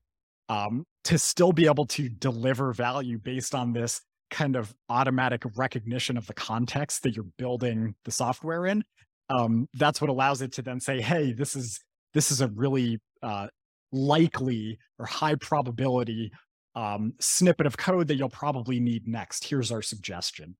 um, 0.49 0.85
to 1.05 1.19
still 1.19 1.53
be 1.53 1.67
able 1.67 1.87
to 1.87 2.09
deliver 2.09 2.73
value 2.73 3.19
based 3.19 3.55
on 3.55 3.73
this 3.73 4.01
kind 4.31 4.57
of 4.57 4.75
automatic 4.89 5.43
recognition 5.57 6.17
of 6.17 6.27
the 6.27 6.35
context 6.35 7.03
that 7.03 7.15
you're 7.15 7.27
building 7.39 7.95
the 8.05 8.11
software 8.11 8.67
in. 8.67 8.83
Um, 9.29 9.69
that's 9.75 10.01
what 10.01 10.11
allows 10.11 10.43
it 10.43 10.53
to 10.55 10.63
then 10.63 10.81
say, 10.81 11.01
"Hey, 11.01 11.33
this 11.33 11.57
is 11.57 11.81
this 12.15 12.31
is 12.31 12.41
a 12.41 12.49
really 12.49 12.99
uh, 13.23 13.49
likely 13.93 14.79
or 14.99 15.07
high 15.07 15.37
probability 15.37 16.33
um, 16.75 17.15
snippet 17.21 17.67
of 17.67 17.77
code 17.77 18.09
that 18.09 18.17
you'll 18.17 18.29
probably 18.29 18.81
need 18.81 19.07
next. 19.07 19.45
Here's 19.45 19.73
our 19.73 19.83
suggestion." 19.83 20.57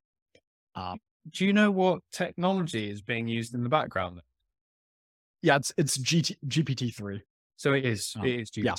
Um, 0.75 0.99
Do 1.31 1.45
you 1.45 1.53
know 1.53 1.71
what 1.71 2.01
technology 2.13 2.91
is 2.91 3.03
being 3.03 3.29
used 3.29 3.55
in 3.55 3.63
the 3.63 3.69
background? 3.69 4.21
Yeah, 5.43 5.57
it's 5.57 5.73
it's 5.77 5.99
GT, 5.99 6.37
GPT 6.47 6.95
three. 6.95 7.23
So 7.57 7.73
it 7.75 7.85
is. 7.85 8.15
Um, 8.19 8.25
it 8.25 8.41
is 8.41 8.51
GPT. 8.51 8.65
Yeah. 8.65 8.75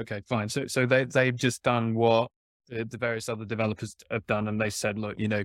Okay, 0.00 0.20
fine. 0.28 0.48
So 0.48 0.66
so 0.66 0.86
they 0.86 1.04
they've 1.04 1.36
just 1.36 1.62
done 1.62 1.94
what 1.94 2.30
the, 2.68 2.84
the 2.84 2.98
various 2.98 3.28
other 3.28 3.44
developers 3.44 3.96
have 4.10 4.26
done, 4.26 4.48
and 4.48 4.60
they 4.60 4.70
said, 4.70 4.98
look, 4.98 5.18
you 5.18 5.28
know, 5.28 5.44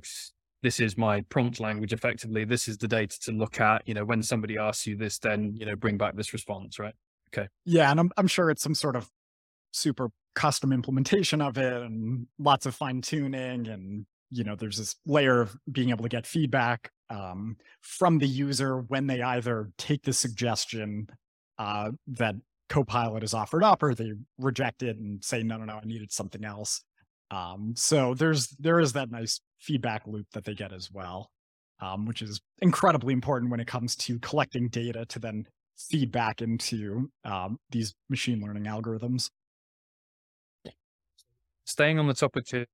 this 0.64 0.80
is 0.80 0.98
my 0.98 1.22
prompt 1.30 1.60
language. 1.60 1.94
Effectively, 1.94 2.46
this 2.46 2.68
is 2.68 2.78
the 2.78 2.88
data 2.88 3.18
to 3.22 3.32
look 3.32 3.60
at. 3.62 3.88
You 3.88 3.94
know, 3.94 4.06
when 4.06 4.24
somebody 4.24 4.58
asks 4.58 4.88
you 4.88 4.96
this, 4.96 5.20
then 5.20 5.56
you 5.56 5.66
know, 5.66 5.76
bring 5.76 5.98
back 5.98 6.16
this 6.16 6.34
response, 6.34 6.80
right? 6.80 6.94
Okay. 7.34 7.48
Yeah, 7.66 7.92
and 7.92 8.00
I'm 8.00 8.12
I'm 8.18 8.28
sure 8.28 8.50
it's 8.50 8.64
some 8.64 8.76
sort 8.76 8.96
of 8.96 9.10
super 9.72 10.10
custom 10.36 10.74
implementation 10.74 11.42
of 11.42 11.58
it, 11.58 11.74
and 11.74 12.28
lots 12.40 12.66
of 12.66 12.74
fine 12.74 13.02
tuning, 13.02 13.68
and 13.68 14.06
you 14.32 14.44
know, 14.44 14.56
there's 14.56 14.78
this 14.78 14.96
layer 15.06 15.42
of 15.42 15.56
being 15.72 15.90
able 15.90 16.04
to 16.04 16.10
get 16.10 16.26
feedback 16.26 16.92
um, 17.10 17.58
from 17.82 18.20
the 18.20 18.28
user 18.28 18.82
when 18.82 19.08
they 19.08 19.22
either 19.22 19.72
take 19.78 20.04
the 20.04 20.14
suggestion 20.14 21.08
uh, 21.58 21.92
that 22.08 22.36
Copilot 22.70 23.24
is 23.24 23.34
offered 23.34 23.64
up, 23.64 23.82
or 23.82 23.96
they 23.96 24.14
reject 24.38 24.84
it 24.84 24.98
and 24.98 25.24
say, 25.24 25.42
no, 25.42 25.58
no, 25.58 25.66
no, 25.66 25.80
I 25.82 25.86
needed 25.86 26.12
something 26.12 26.46
else. 26.46 26.84
Um, 27.32 27.74
so 27.76 28.14
there's 28.14 28.50
there 28.60 28.80
is 28.80 28.94
that 28.94 29.12
nice 29.12 29.40
feedback 29.60 30.04
loop 30.08 30.28
that 30.34 30.46
they 30.46 30.54
get 30.54 30.72
as 30.72 30.92
well, 30.92 31.30
um, 31.82 32.06
which 32.06 32.22
is 32.22 32.42
incredibly 32.62 33.14
important 33.14 33.52
when 33.52 33.60
it 33.60 33.68
comes 33.68 33.96
to 33.98 34.20
collecting 34.20 34.70
data 34.70 35.06
to 35.08 35.20
then 35.20 35.46
feed 35.78 36.12
back 36.12 36.42
into 36.42 37.10
um, 37.24 37.58
these 37.72 37.94
machine 38.10 38.42
learning 38.42 38.64
algorithms. 38.64 39.30
Staying 41.66 42.00
on 42.00 42.08
the 42.08 42.16
topic 42.16 42.52
of 42.54 42.66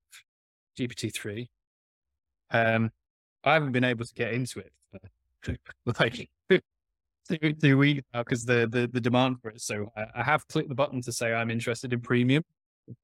GPT-3, 0.78 1.46
um, 2.50 2.90
I 3.44 3.54
haven't 3.54 3.72
been 3.72 3.84
able 3.84 4.04
to 4.04 4.14
get 4.14 4.32
into 4.32 4.60
it 4.60 4.72
like 5.98 6.28
two, 7.28 7.52
two 7.54 7.78
weeks 7.78 8.02
now 8.12 8.22
because 8.22 8.44
the, 8.44 8.68
the 8.70 8.88
the 8.92 9.00
demand 9.00 9.40
for 9.40 9.50
it. 9.50 9.60
So 9.60 9.92
I, 9.96 10.06
I 10.16 10.22
have 10.22 10.46
clicked 10.48 10.68
the 10.68 10.74
button 10.74 11.00
to 11.02 11.12
say 11.12 11.32
I'm 11.32 11.50
interested 11.50 11.92
in 11.92 12.00
premium 12.00 12.42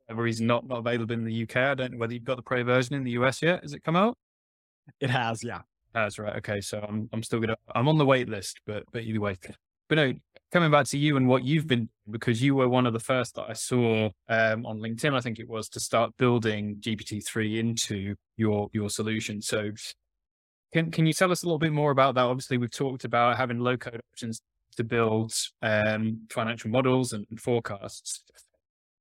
whatever 0.06 0.22
reason 0.22 0.46
not, 0.46 0.66
not 0.66 0.78
available 0.78 1.12
in 1.12 1.24
the 1.24 1.42
UK. 1.42 1.56
I 1.56 1.74
don't 1.74 1.92
know 1.92 1.98
whether 1.98 2.12
you've 2.12 2.24
got 2.24 2.36
the 2.36 2.42
pro 2.42 2.62
version 2.64 2.94
in 2.94 3.04
the 3.04 3.12
US 3.12 3.42
yet. 3.42 3.62
Has 3.62 3.72
it 3.72 3.82
come 3.82 3.96
out? 3.96 4.16
It 5.00 5.10
has, 5.10 5.42
yeah. 5.42 5.60
That's 5.94 6.18
right. 6.18 6.36
Okay. 6.36 6.60
So 6.60 6.84
I'm 6.86 7.08
I'm 7.12 7.22
still 7.22 7.38
gonna 7.38 7.56
I'm 7.74 7.86
on 7.88 7.98
the 7.98 8.06
wait 8.06 8.28
list, 8.28 8.60
but 8.66 8.84
but 8.92 9.02
either 9.02 9.20
way. 9.20 9.36
But 9.88 9.96
no, 9.96 10.14
coming 10.50 10.70
back 10.70 10.86
to 10.86 10.98
you 10.98 11.18
and 11.18 11.28
what 11.28 11.44
you've 11.44 11.66
been 11.66 11.90
because 12.10 12.42
you 12.42 12.54
were 12.54 12.68
one 12.68 12.86
of 12.86 12.94
the 12.94 13.00
first 13.00 13.34
that 13.34 13.44
I 13.48 13.52
saw 13.52 14.08
um, 14.28 14.64
on 14.64 14.78
LinkedIn, 14.78 15.14
I 15.14 15.20
think 15.20 15.38
it 15.38 15.48
was, 15.48 15.68
to 15.70 15.80
start 15.80 16.16
building 16.16 16.76
GPT-3 16.80 17.58
into 17.58 18.14
your 18.38 18.70
your 18.72 18.88
solution. 18.88 19.42
So 19.42 19.70
can 20.72 20.90
can 20.90 21.06
you 21.06 21.12
tell 21.12 21.30
us 21.32 21.42
a 21.42 21.46
little 21.46 21.58
bit 21.58 21.72
more 21.72 21.90
about 21.90 22.14
that? 22.14 22.24
Obviously, 22.24 22.58
we've 22.58 22.70
talked 22.70 23.04
about 23.04 23.36
having 23.36 23.58
low 23.58 23.76
code 23.76 24.00
options 24.12 24.40
to 24.76 24.84
build 24.84 25.34
um, 25.60 26.22
financial 26.30 26.70
models 26.70 27.12
and, 27.12 27.26
and 27.28 27.40
forecasts 27.40 28.22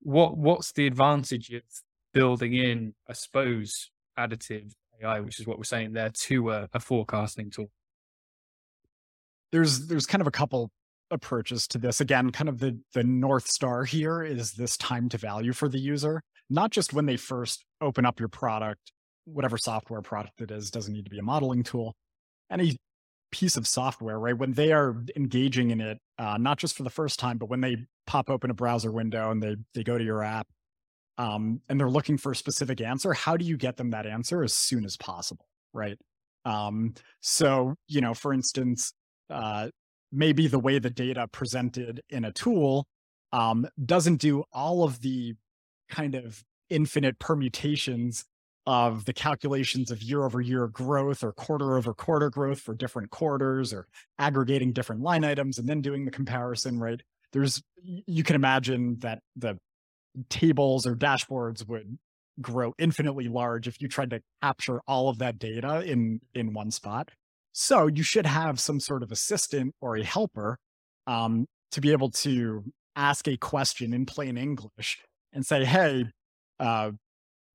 what 0.02 0.38
what's 0.38 0.72
the 0.72 0.88
advantage 0.88 1.52
of 1.52 1.62
building 2.14 2.54
in, 2.54 2.94
I 3.10 3.14
suppose, 3.14 3.92
additive 4.18 4.74
AI, 5.02 5.20
which 5.20 5.40
is 5.40 5.48
what 5.48 5.58
we're 5.58 5.64
saying 5.64 5.94
there, 5.94 6.10
to 6.10 6.52
a, 6.52 6.70
a 6.74 6.80
forecasting 6.80 7.52
tool? 7.52 7.70
There's 9.52 9.88
there's 9.88 10.06
kind 10.06 10.22
of 10.22 10.28
a 10.28 10.32
couple 10.32 10.72
approaches 11.12 11.68
to 11.68 11.78
this. 11.78 12.02
Again, 12.02 12.32
kind 12.32 12.50
of 12.50 12.60
the 12.60 12.80
the 12.94 13.04
north 13.04 13.48
star 13.48 13.84
here 13.84 14.24
is 14.24 14.54
this 14.54 14.78
time 14.78 15.10
to 15.10 15.18
value 15.18 15.54
for 15.54 15.70
the 15.70 15.80
user, 15.80 16.24
not 16.50 16.72
just 16.72 16.94
when 16.94 17.06
they 17.06 17.18
first 17.18 17.64
open 17.80 18.06
up 18.06 18.20
your 18.20 18.30
product, 18.30 18.92
whatever 19.26 19.58
software 19.58 20.02
product 20.02 20.42
it 20.42 20.52
is, 20.52 20.72
doesn't 20.72 20.94
need 20.94 21.06
to 21.06 21.12
be 21.12 21.20
a 21.20 21.24
modeling 21.24 21.64
tool. 21.64 21.94
Any 22.50 22.78
piece 23.32 23.56
of 23.58 23.68
software, 23.68 24.20
right? 24.20 24.38
When 24.38 24.54
they 24.54 24.72
are 24.72 24.96
engaging 25.16 25.72
in 25.72 25.82
it, 25.82 25.98
uh, 26.18 26.38
not 26.38 26.58
just 26.58 26.76
for 26.76 26.84
the 26.84 26.90
first 26.90 27.20
time, 27.20 27.38
but 27.38 27.50
when 27.50 27.62
they 27.62 27.78
pop 28.06 28.30
open 28.30 28.52
a 28.52 28.54
browser 28.54 28.92
window 28.92 29.32
and 29.32 29.42
they 29.42 29.56
they 29.74 29.84
go 29.84 29.98
to 29.98 30.04
your 30.04 30.24
app, 30.24 30.48
um, 31.18 31.62
and 31.70 31.80
they're 31.80 31.90
looking 31.90 32.18
for 32.18 32.32
a 32.32 32.36
specific 32.36 32.82
answer, 32.82 33.14
how 33.14 33.38
do 33.38 33.46
you 33.46 33.58
get 33.58 33.78
them 33.78 33.92
that 33.92 34.06
answer 34.06 34.44
as 34.44 34.54
soon 34.54 34.84
as 34.86 34.98
possible, 34.98 35.46
right? 35.74 35.98
Um, 36.46 36.94
so 37.22 37.76
you 37.88 38.02
know, 38.02 38.14
for 38.14 38.34
instance, 38.34 38.94
uh, 39.30 39.70
maybe 40.12 40.48
the 40.48 40.60
way 40.60 40.80
the 40.80 40.90
data 40.90 41.28
presented 41.32 42.02
in 42.10 42.26
a 42.26 42.32
tool 42.32 42.86
um, 43.32 43.68
doesn't 43.84 44.18
do 44.18 44.44
all 44.52 44.84
of 44.84 45.02
the 45.02 45.36
kind 45.90 46.16
of 46.16 46.44
infinite 46.70 47.20
permutations 47.20 48.26
of 48.66 49.06
the 49.06 49.14
calculations 49.14 49.90
of 49.90 50.04
year 50.04 50.24
over 50.24 50.40
year 50.40 50.68
growth 50.68 51.24
or 51.24 51.32
quarter 51.32 51.78
over 51.78 51.94
quarter 51.94 52.30
growth 52.30 52.60
for 52.60 52.76
different 52.76 53.10
quarters 53.10 53.74
or 53.74 53.88
aggregating 54.20 54.72
different 54.72 55.02
line 55.02 55.24
items 55.24 55.58
and 55.58 55.68
then 55.68 55.82
doing 55.82 56.06
the 56.06 56.12
comparison, 56.12 56.80
right? 56.80 57.02
There's, 57.34 57.64
you 57.84 58.24
can 58.24 58.36
imagine 58.36 58.98
that 59.00 59.20
the 59.36 59.58
tables 60.30 60.86
or 60.86 60.96
dashboards 60.96 61.68
would 61.68 61.98
grow 62.40 62.74
infinitely 62.78 63.28
large 63.28 63.68
if 63.68 63.82
you 63.82 63.88
tried 63.88 64.10
to 64.12 64.22
capture 64.42 64.82
all 64.88 65.10
of 65.10 65.18
that 65.20 65.40
data 65.40 65.82
in 65.84 66.22
in 66.34 66.54
one 66.54 66.72
spot. 66.72 67.10
So 67.54 67.88
you 67.88 68.04
should 68.04 68.26
have 68.26 68.60
some 68.60 68.80
sort 68.80 69.04
of 69.04 69.12
assistant 69.12 69.76
or 69.82 69.98
a 69.98 70.04
helper 70.04 70.58
um, 71.08 71.48
to 71.72 71.82
be 71.82 71.92
able 71.92 72.10
to 72.12 72.64
ask 72.96 73.28
a 73.28 73.38
question 73.38 73.94
in 73.94 74.06
plain 74.06 74.38
English 74.38 75.00
and 75.34 75.46
say, 75.46 75.66
"Hey, 75.66 76.06
uh, 76.60 76.92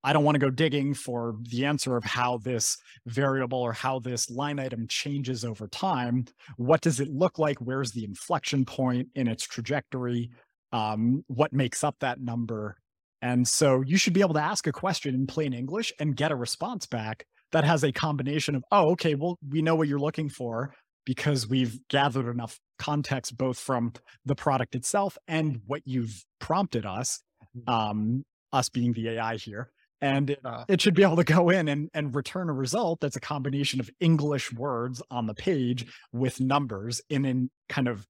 I 0.07 0.12
don't 0.12 0.22
want 0.22 0.36
to 0.36 0.40
go 0.40 0.50
digging 0.50 0.94
for 0.94 1.34
the 1.50 1.64
answer 1.64 1.96
of 1.96 2.04
how 2.04 2.38
this 2.38 2.78
variable 3.07 3.59
or 3.59 3.72
how 3.72 3.98
this 3.98 4.30
line 4.30 4.61
item 4.61 4.86
changes 4.86 5.44
over 5.44 5.66
time. 5.66 6.26
What 6.57 6.80
does 6.80 7.00
it 7.00 7.09
look 7.09 7.40
like? 7.40 7.59
Where's 7.59 7.90
the 7.90 8.04
inflection 8.04 8.64
point 8.64 9.09
in 9.16 9.26
its 9.26 9.42
trajectory? 9.42 10.30
Um, 10.70 11.24
what 11.26 11.52
makes 11.52 11.82
up 11.82 11.96
that 11.98 12.20
number? 12.20 12.76
And 13.20 13.48
so 13.48 13.82
you 13.84 13.96
should 13.96 14.12
be 14.12 14.20
able 14.20 14.34
to 14.34 14.40
ask 14.40 14.68
a 14.68 14.72
question 14.72 15.12
in 15.12 15.26
plain 15.26 15.52
English 15.52 15.92
and 15.98 16.14
get 16.14 16.30
a 16.30 16.36
response 16.36 16.86
back 16.86 17.26
that 17.50 17.64
has 17.64 17.82
a 17.82 17.90
combination 17.90 18.54
of, 18.54 18.62
oh, 18.70 18.92
okay, 18.92 19.16
well, 19.16 19.38
we 19.48 19.61
know 19.61 19.74
what 19.74 19.88
you're 19.88 19.98
looking 19.98 20.28
for 20.28 20.72
because 21.04 21.48
we've 21.48 21.80
gathered 21.88 22.30
enough 22.30 22.61
context 22.78 23.36
both 23.36 23.59
from 23.59 23.92
the 24.24 24.36
product 24.36 24.76
itself 24.76 25.18
and 25.26 25.62
what 25.66 25.82
you've 25.84 26.24
prompted 26.38 26.86
us, 26.86 27.18
mm-hmm. 27.57 27.74
um, 27.74 28.24
us 28.52 28.68
being 28.68 28.92
the 28.92 29.09
AI 29.09 29.34
here 29.34 29.68
and 30.01 30.30
it, 30.30 30.40
uh, 30.44 30.64
it, 30.68 30.80
should 30.80 30.94
be 30.94 31.03
able 31.03 31.16
to 31.16 31.24
go 31.24 31.49
in 31.51 31.68
and, 31.68 31.88
and 31.94 32.14
return 32.14 32.49
a 32.49 32.53
result 32.53 33.01
that's 33.01 33.16
a 33.16 33.20
combination 33.20 33.80
of 33.80 33.90
english 34.01 34.53
words 34.53 35.03
on 35.11 35.26
the 35.26 35.34
page 35.34 35.86
with 36.12 36.40
numbers 36.40 37.01
in 37.09 37.24
in 37.24 37.51
kind 37.68 37.88
of 37.88 38.07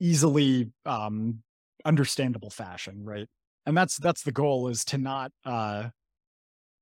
easily 0.00 0.70
um, 0.84 1.42
understandable 1.84 2.50
fashion 2.50 3.04
right? 3.04 3.28
And 3.64 3.76
that's 3.76 3.96
that's 3.98 4.22
the 4.22 4.32
goal 4.32 4.68
is 4.68 4.84
to 4.86 4.98
not 4.98 5.32
uh, 5.44 5.88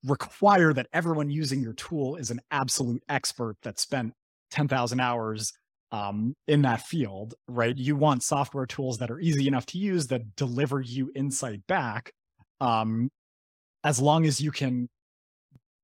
require 0.05 0.73
that 0.73 0.89
everyone 0.93 1.31
using 1.31 1.63
your 1.63 1.73
tool 1.73 2.17
is 2.17 2.31
an 2.31 2.41
absolute 2.51 3.03
expert 3.09 3.57
that 3.63 3.79
spent 3.79 4.13
10,000 4.51 5.01
hours 5.01 5.53
um, 5.93 6.35
in 6.47 6.63
that 6.63 6.83
field 6.83 7.35
right? 7.49 7.77
You 7.77 7.97
want 7.97 8.23
software 8.23 8.67
tools 8.67 8.99
that 8.99 9.11
are 9.11 9.21
easy 9.21 9.47
enough 9.47 9.67
to 9.67 9.79
use 9.79 10.09
that 10.09 10.37
deliver 10.37 10.81
you 10.81 11.11
insight 11.15 11.67
back 11.67 12.13
um, 12.61 13.11
as 13.85 14.01
long 14.01 14.25
as 14.25 14.41
you 14.41 14.51
can 14.51 14.89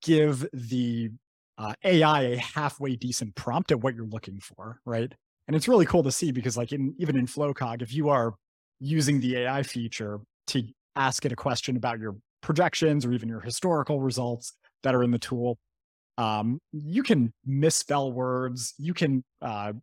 give 0.03 0.47
the 0.53 1.11
uh, 1.59 1.75
AI 1.85 2.23
a 2.23 2.37
halfway 2.39 2.97
decent 2.97 3.35
prompt 3.35 3.71
at 3.71 3.81
what 3.81 3.95
you're 3.95 4.07
looking 4.07 4.41
for, 4.41 4.81
right? 4.87 5.13
And 5.47 5.55
it's 5.55 5.69
really 5.69 5.85
cool 5.85 6.03
to 6.03 6.11
see 6.11 6.33
because, 6.33 6.57
like, 6.57 6.73
in 6.73 6.95
even 6.99 7.17
in 7.17 7.27
Flowcog, 7.27 7.83
if 7.83 7.93
you 7.93 8.09
are 8.09 8.35
using 8.79 9.21
the 9.21 9.39
AI 9.39 9.63
feature 9.63 10.21
to 10.49 10.63
ask 10.97 11.27
it 11.27 11.33
a 11.33 11.37
question 11.37 11.77
about 11.77 11.99
your 11.99 12.17
projections 12.41 13.05
or 13.05 13.13
even 13.13 13.29
your 13.29 13.41
historical 13.41 14.01
results 14.01 14.55
that 14.83 14.95
are 14.95 15.03
in 15.03 15.11
the 15.11 15.19
tool, 15.19 15.59
um, 16.17 16.61
you 16.73 17.03
can 17.03 17.33
misspell 17.45 18.11
words. 18.11 18.75
You 18.79 18.95
can, 18.95 19.23
uh, 19.43 19.75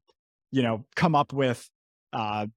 you 0.51 0.63
know, 0.63 0.85
come 0.95 1.13
up 1.13 1.33
with 1.33 1.69
uh, 2.13 2.47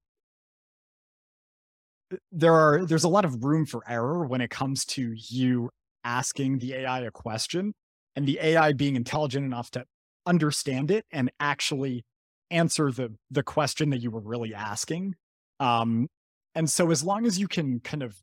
there 2.31 2.53
are 2.53 2.85
there's 2.85 3.03
a 3.03 3.09
lot 3.09 3.25
of 3.25 3.43
room 3.43 3.65
for 3.65 3.81
error 3.87 4.25
when 4.25 4.41
it 4.41 4.49
comes 4.49 4.85
to 4.85 5.13
you 5.15 5.69
asking 6.03 6.59
the 6.59 6.73
AI 6.73 7.01
a 7.01 7.11
question 7.11 7.73
and 8.15 8.25
the 8.25 8.39
AI 8.41 8.73
being 8.73 8.95
intelligent 8.95 9.45
enough 9.45 9.71
to 9.71 9.85
understand 10.25 10.91
it 10.91 11.05
and 11.11 11.31
actually 11.39 12.03
answer 12.49 12.91
the 12.91 13.13
the 13.29 13.43
question 13.43 13.89
that 13.91 13.99
you 13.99 14.11
were 14.11 14.21
really 14.21 14.53
asking. 14.53 15.15
Um, 15.59 16.07
and 16.55 16.69
so 16.69 16.91
as 16.91 17.03
long 17.03 17.25
as 17.25 17.39
you 17.39 17.47
can 17.47 17.79
kind 17.79 18.03
of 18.03 18.15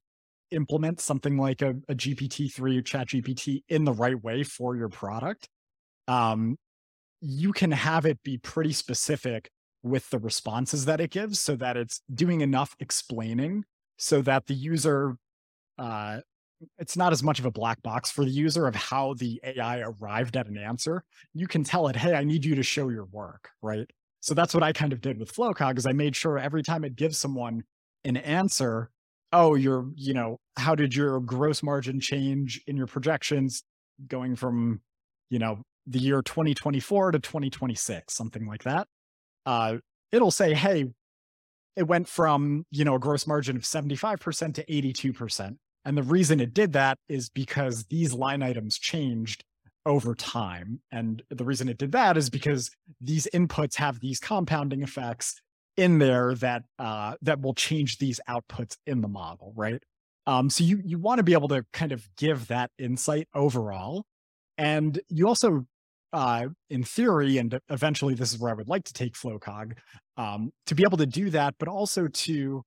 implement 0.50 1.00
something 1.00 1.36
like 1.36 1.62
a, 1.62 1.70
a 1.88 1.94
GPT-3 1.94 2.58
or 2.78 2.82
ChatGPT 2.82 3.62
in 3.68 3.84
the 3.84 3.92
right 3.92 4.22
way 4.22 4.42
for 4.42 4.76
your 4.76 4.88
product, 4.88 5.48
um, 6.08 6.56
you 7.20 7.52
can 7.52 7.70
have 7.70 8.06
it 8.06 8.22
be 8.22 8.38
pretty 8.38 8.72
specific 8.72 9.50
with 9.82 10.10
the 10.10 10.18
responses 10.18 10.84
that 10.84 11.00
it 11.00 11.10
gives 11.10 11.40
so 11.40 11.56
that 11.56 11.76
it's 11.76 12.02
doing 12.12 12.40
enough 12.40 12.74
explaining 12.80 13.64
so 13.98 14.22
that 14.22 14.46
the 14.46 14.54
user 14.54 15.16
uh, 15.78 16.20
it's 16.78 16.96
not 16.96 17.12
as 17.12 17.22
much 17.22 17.38
of 17.38 17.46
a 17.46 17.50
black 17.50 17.82
box 17.82 18.10
for 18.10 18.24
the 18.24 18.30
user 18.30 18.66
of 18.66 18.74
how 18.74 19.14
the 19.14 19.40
AI 19.44 19.80
arrived 19.80 20.36
at 20.36 20.48
an 20.48 20.58
answer. 20.58 21.04
You 21.32 21.46
can 21.46 21.64
tell 21.64 21.88
it, 21.88 21.96
hey, 21.96 22.14
I 22.14 22.24
need 22.24 22.44
you 22.44 22.54
to 22.56 22.62
show 22.62 22.88
your 22.88 23.04
work, 23.04 23.50
right? 23.62 23.88
So 24.20 24.34
that's 24.34 24.54
what 24.54 24.62
I 24.62 24.72
kind 24.72 24.92
of 24.92 25.00
did 25.00 25.18
with 25.18 25.32
Flowcog 25.32 25.78
is 25.78 25.86
I 25.86 25.92
made 25.92 26.16
sure 26.16 26.38
every 26.38 26.62
time 26.62 26.84
it 26.84 26.96
gives 26.96 27.18
someone 27.18 27.62
an 28.04 28.16
answer, 28.16 28.90
oh, 29.32 29.54
you're, 29.54 29.86
you 29.94 30.14
know, 30.14 30.38
how 30.56 30.74
did 30.74 30.94
your 30.94 31.20
gross 31.20 31.62
margin 31.62 32.00
change 32.00 32.60
in 32.66 32.76
your 32.76 32.86
projections 32.86 33.62
going 34.08 34.34
from, 34.34 34.80
you 35.30 35.38
know, 35.38 35.62
the 35.86 35.98
year 35.98 36.22
2024 36.22 37.12
to 37.12 37.18
2026, 37.18 38.12
something 38.12 38.46
like 38.46 38.64
that. 38.64 38.88
Uh, 39.46 39.76
it'll 40.12 40.30
say, 40.30 40.54
hey, 40.54 40.86
it 41.78 41.86
went 41.86 42.08
from, 42.08 42.66
you 42.70 42.84
know, 42.84 42.96
a 42.96 42.98
gross 42.98 43.26
margin 43.26 43.56
of 43.56 43.62
75% 43.62 44.54
to 44.54 44.64
82%. 44.64 45.56
And 45.84 45.96
the 45.96 46.02
reason 46.02 46.40
it 46.40 46.52
did 46.52 46.72
that 46.72 46.98
is 47.08 47.30
because 47.30 47.84
these 47.84 48.12
line 48.12 48.42
items 48.42 48.78
changed 48.78 49.44
over 49.86 50.14
time. 50.14 50.80
And 50.92 51.22
the 51.30 51.44
reason 51.44 51.68
it 51.68 51.78
did 51.78 51.92
that 51.92 52.16
is 52.16 52.30
because 52.30 52.70
these 53.00 53.28
inputs 53.32 53.76
have 53.76 54.00
these 54.00 54.18
compounding 54.18 54.82
effects 54.82 55.40
in 55.76 55.98
there 55.98 56.34
that 56.34 56.64
uh, 56.80 57.14
that 57.22 57.40
will 57.40 57.54
change 57.54 57.98
these 57.98 58.20
outputs 58.28 58.76
in 58.84 59.00
the 59.00 59.08
model, 59.08 59.52
right? 59.56 59.80
Um, 60.26 60.50
so 60.50 60.64
you 60.64 60.82
you 60.84 60.98
want 60.98 61.20
to 61.20 61.22
be 61.22 61.32
able 61.32 61.48
to 61.48 61.64
kind 61.72 61.92
of 61.92 62.06
give 62.18 62.48
that 62.48 62.70
insight 62.78 63.28
overall, 63.32 64.04
and 64.58 65.00
you 65.08 65.28
also, 65.28 65.66
uh, 66.12 66.46
in 66.70 66.82
theory, 66.82 67.38
and 67.38 67.58
eventually 67.68 68.14
this 68.14 68.32
is 68.32 68.38
where 68.38 68.50
I 68.50 68.54
would 68.54 68.68
like 68.68 68.84
to 68.84 68.92
take 68.92 69.14
Flowcog, 69.14 69.72
um, 70.16 70.52
to 70.66 70.74
be 70.74 70.82
able 70.82 70.98
to 70.98 71.06
do 71.06 71.30
that, 71.30 71.54
but 71.58 71.68
also 71.68 72.08
to 72.08 72.62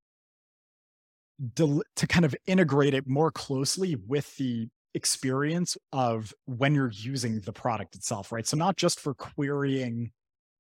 del- 1.54 1.84
to 1.96 2.08
kind 2.08 2.26
of 2.26 2.36
integrate 2.46 2.94
it 2.94 3.08
more 3.08 3.32
closely 3.32 3.96
with 4.08 4.36
the 4.38 4.68
experience 4.94 5.78
of 5.94 6.34
when 6.46 6.76
you're 6.76 6.92
using 6.92 7.40
the 7.42 7.54
product 7.54 7.96
itself, 7.96 8.32
right? 8.32 8.46
So 8.46 8.58
not 8.58 8.78
just 8.78 9.00
for 9.00 9.14
querying 9.14 10.12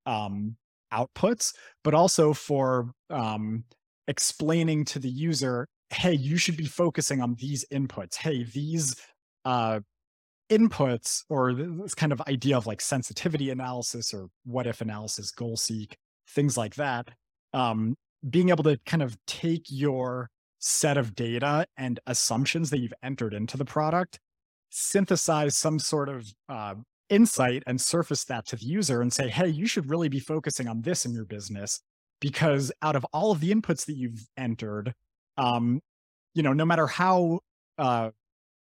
um, 0.05 0.55
outputs, 0.93 1.53
but 1.83 1.93
also 1.93 2.33
for 2.33 2.91
um, 3.09 3.65
explaining 4.07 4.85
to 4.85 4.99
the 4.99 5.09
user, 5.09 5.67
hey, 5.89 6.13
you 6.13 6.37
should 6.37 6.57
be 6.57 6.65
focusing 6.65 7.21
on 7.21 7.35
these 7.35 7.65
inputs. 7.71 8.15
Hey, 8.15 8.43
these 8.43 8.95
uh, 9.45 9.81
inputs 10.51 11.23
or 11.29 11.53
this 11.53 11.95
kind 11.95 12.11
of 12.11 12.21
idea 12.27 12.57
of 12.57 12.67
like 12.67 12.81
sensitivity 12.81 13.49
analysis 13.49 14.13
or 14.13 14.27
what 14.45 14.67
if 14.67 14.81
analysis, 14.81 15.31
goal 15.31 15.55
seek, 15.55 15.97
things 16.27 16.57
like 16.57 16.75
that. 16.75 17.09
Um, 17.53 17.95
being 18.29 18.49
able 18.49 18.63
to 18.65 18.77
kind 18.85 19.01
of 19.01 19.17
take 19.25 19.63
your 19.69 20.29
set 20.59 20.97
of 20.97 21.15
data 21.15 21.65
and 21.77 21.99
assumptions 22.05 22.69
that 22.69 22.79
you've 22.79 22.93
entered 23.01 23.33
into 23.33 23.57
the 23.57 23.65
product, 23.65 24.19
synthesize 24.69 25.57
some 25.57 25.79
sort 25.79 26.09
of 26.09 26.31
uh, 26.49 26.75
insight 27.09 27.63
and 27.65 27.79
surface 27.81 28.25
that 28.25 28.45
to 28.47 28.55
the 28.55 28.65
user 28.65 29.01
and 29.01 29.11
say, 29.11 29.29
hey, 29.29 29.47
you 29.47 29.65
should 29.65 29.89
really 29.89 30.09
be 30.09 30.19
focusing 30.19 30.67
on 30.67 30.81
this 30.81 31.05
in 31.05 31.13
your 31.13 31.25
business 31.25 31.81
because 32.19 32.71
out 32.81 32.95
of 32.95 33.05
all 33.13 33.31
of 33.31 33.39
the 33.39 33.53
inputs 33.53 33.85
that 33.85 33.95
you've 33.95 34.27
entered, 34.37 34.93
um, 35.37 35.81
you 36.35 36.43
know, 36.43 36.53
no 36.53 36.65
matter 36.65 36.87
how 36.87 37.39
uh, 37.77 38.11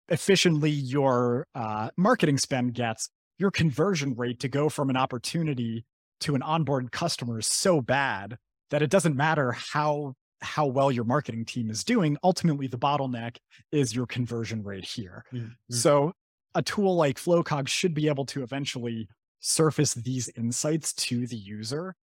efficiently 0.09 0.71
your 0.71 1.47
uh, 1.55 1.91
marketing 1.97 2.39
spend 2.39 2.75
gets, 2.75 3.09
your 3.39 3.51
conversion 3.51 4.15
rate 4.15 4.41
to 4.41 4.49
go 4.49 4.69
from 4.69 4.91
an 4.91 4.97
opportunity 4.97 5.85
to 6.21 6.35
an 6.35 6.43
onboard 6.43 6.93
customer 6.93 7.39
is 7.39 7.47
so 7.47 7.81
bad 7.81 8.37
that 8.71 8.83
it 8.83 8.91
doesn't 8.91 9.17
matter 9.17 9.53
how 9.53 10.15
how 10.43 10.67
well 10.67 10.93
your 10.93 11.05
marketing 11.05 11.45
team 11.45 11.71
is 11.71 11.83
doing. 11.83 12.17
Ultimately, 12.23 12.67
the 12.67 12.79
bottleneck 12.79 13.37
is 13.73 13.95
your 13.95 14.07
conversion 14.07 14.63
rate 14.63 14.85
here. 14.85 15.25
Mm-hmm. 15.33 15.49
So 15.71 16.13
a 16.55 16.63
tool 16.63 16.95
like 16.95 17.17
Flowcog 17.17 17.69
should 17.69 17.95
be 17.95 18.09
able 18.09 18.27
to 18.27 18.43
eventually 18.43 19.09
surface 19.41 19.95
these 19.95 20.31
insights 20.37 20.93
to 20.93 21.27
the 21.27 21.37
user 21.37 21.95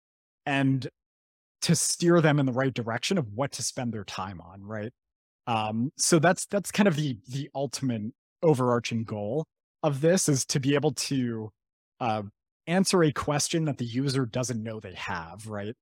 and 0.47 0.89
to 1.63 1.77
steer 1.77 2.21
them 2.21 2.39
in 2.39 2.47
the 2.47 2.53
right 2.53 2.73
direction 2.75 3.19
of 3.19 3.29
what 3.35 3.53
to 3.53 3.63
spend 3.63 3.93
their 3.93 4.05
time 4.05 4.41
on, 4.41 4.63
right? 4.63 4.93
Um, 5.47 5.91
so 5.97 6.19
that's 6.19 6.47
that's 6.47 6.71
kind 6.71 6.87
of 6.87 6.97
the 6.97 7.19
the 7.29 7.51
ultimate 7.55 8.13
overarching 8.43 9.05
goal 9.05 9.45
of 9.83 10.01
this 10.01 10.29
is 10.29 10.45
to 10.47 10.61
be 10.61 10.75
able 10.75 10.93
to 10.93 11.51
uh, 12.01 12.23
answer 12.67 13.03
a 13.03 13.13
question 13.13 13.65
that 13.65 13.79
the 13.79 13.85
user 13.85 14.27
doesn't 14.27 14.63
know 14.63 14.81
they 14.81 14.95
have, 14.95 15.47
right? 15.47 15.75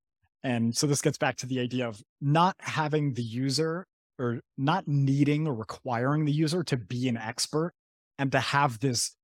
And 0.43 0.75
so 0.75 0.87
this 0.87 1.03
gets 1.03 1.19
back 1.19 1.37
to 1.39 1.47
the 1.47 1.61
idea 1.61 1.87
of 1.87 2.03
not 2.21 2.57
having 2.61 3.13
the 3.13 3.23
user 3.23 3.87
or 4.19 4.41
not 4.57 4.89
needing 4.89 5.47
or 5.47 5.55
requiring 5.55 6.25
the 6.25 6.33
user 6.33 6.63
to 6.65 6.77
be 6.77 7.09
an 7.09 7.17
expert 7.17 7.73
and 8.19 8.33
to 8.33 8.41
have 8.41 8.81
this 8.81 9.17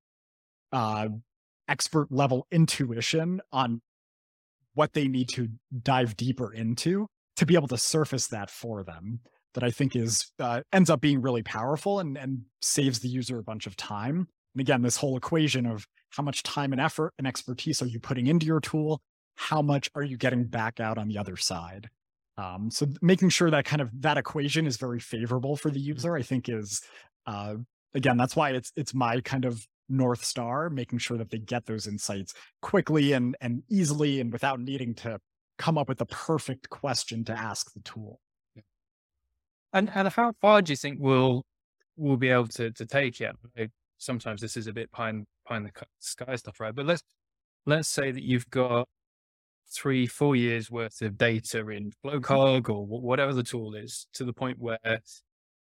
uh, 0.73 1.09
expert 1.69 2.11
level 2.11 2.47
intuition 2.51 3.41
on 3.53 3.81
what 4.75 4.93
they 4.93 5.09
need 5.09 5.29
to 5.31 5.49
dive 5.83 6.17
deeper 6.17 6.53
into 6.53 7.07
to 7.37 7.47
be 7.47 7.55
able 7.55 7.69
to 7.69 7.79
surface 7.79 8.27
that 8.29 8.51
for 8.51 8.83
them 8.83 9.21
that 9.57 9.65
I 9.65 9.71
think 9.71 9.97
is 9.97 10.31
uh, 10.39 10.63
ends 10.73 10.89
up 10.89 11.01
being 11.01 11.21
really 11.21 11.43
powerful 11.43 11.99
and, 11.99 12.17
and 12.17 12.43
saves 12.63 13.01
the 13.01 13.09
user 13.09 13.39
a 13.39 13.43
bunch 13.43 13.67
of 13.67 13.77
time. 13.77 14.29
And 14.55 14.61
again, 14.61 14.83
this 14.83 14.97
whole 14.97 15.17
equation 15.17 15.67
of 15.67 15.87
how 16.11 16.23
much 16.23 16.45
time 16.45 16.73
and 16.73 16.81
effort 16.81 17.13
and 17.19 17.27
expertise 17.27 17.83
are 17.83 17.87
you 17.87 17.99
putting 17.99 18.29
into 18.29 18.47
your 18.47 18.61
tool 18.61 19.03
how 19.37 19.63
much 19.63 19.91
are 19.95 20.03
you 20.03 20.17
getting 20.17 20.45
back 20.45 20.81
out 20.81 20.99
on 20.99 21.09
the 21.09 21.19
other 21.19 21.37
side? 21.37 21.89
Um, 22.39 22.71
so 22.71 22.87
making 23.01 23.29
sure 23.31 23.51
that 23.51 23.65
kind 23.65 23.81
of 23.81 23.91
that 24.03 24.19
equation 24.19 24.67
is 24.67 24.77
very 24.77 24.99
favorable 24.99 25.57
for 25.57 25.71
the 25.71 25.79
mm-hmm. 25.79 25.89
user, 25.89 26.17
I 26.17 26.23
think 26.23 26.49
is 26.49 26.83
uh, 27.27 27.55
again 27.95 28.17
that's 28.17 28.37
why 28.37 28.51
it's 28.51 28.73
it's 28.77 28.93
my 28.93 29.21
kind 29.21 29.45
of 29.45 29.67
north 29.89 30.25
star, 30.25 30.69
making 30.69 30.99
sure 30.99 31.17
that 31.17 31.31
they 31.31 31.39
get 31.39 31.67
those 31.67 31.87
insights 31.87 32.35
quickly 32.61 33.13
and 33.13 33.37
and 33.41 33.63
easily 33.71 34.21
and 34.21 34.33
without 34.33 34.61
needing 34.61 34.95
to 34.97 35.21
come 35.59 35.79
up 35.79 35.89
with 35.89 35.99
the 35.99 36.07
perfect 36.07 36.69
question 36.69 37.25
to 37.25 37.33
ask 37.33 37.73
the 37.73 37.81
tool. 37.81 38.21
And 39.77 39.91
and 39.95 40.09
how 40.09 40.33
far 40.41 40.63
do 40.63 40.73
you 40.73 40.77
think 40.77 40.99
we'll 41.01 41.45
we'll 41.97 42.17
be 42.17 42.31
able 42.31 42.49
to 42.49 42.71
to 42.73 42.87
take 42.87 43.21
it? 43.21 43.37
Sometimes 43.99 44.41
this 44.41 44.57
is 44.57 44.67
a 44.69 44.73
bit 44.73 44.89
in, 44.99 45.27
the 45.51 45.71
sky 45.99 46.35
stuff, 46.37 46.61
right? 46.61 46.75
But 46.75 46.87
let's 46.87 47.03
let's 47.67 47.89
say 47.89 48.11
that 48.11 48.23
you've 48.23 48.49
got 48.49 48.89
three, 49.71 50.07
four 50.07 50.35
years 50.35 50.71
worth 50.71 51.03
of 51.03 51.19
data 51.19 51.69
in 51.69 51.93
Flowcog 52.03 52.71
or 52.71 52.87
whatever 52.87 53.35
the 53.35 53.43
tool 53.43 53.75
is 53.75 54.07
to 54.15 54.25
the 54.25 54.33
point 54.33 54.59
where 54.59 54.79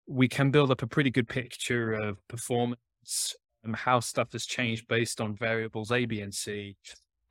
we 0.06 0.28
can 0.28 0.50
build 0.50 0.70
up 0.70 0.82
a 0.82 0.86
pretty 0.86 1.10
good 1.10 1.28
picture 1.28 1.92
of 1.92 2.16
performance 2.26 3.34
and 3.64 3.76
how 3.76 4.00
stuff 4.00 4.32
has 4.32 4.46
changed 4.46 4.88
based 4.88 5.20
on 5.20 5.36
variables 5.36 5.92
A, 5.92 6.06
B, 6.06 6.22
and 6.22 6.32
C, 6.32 6.74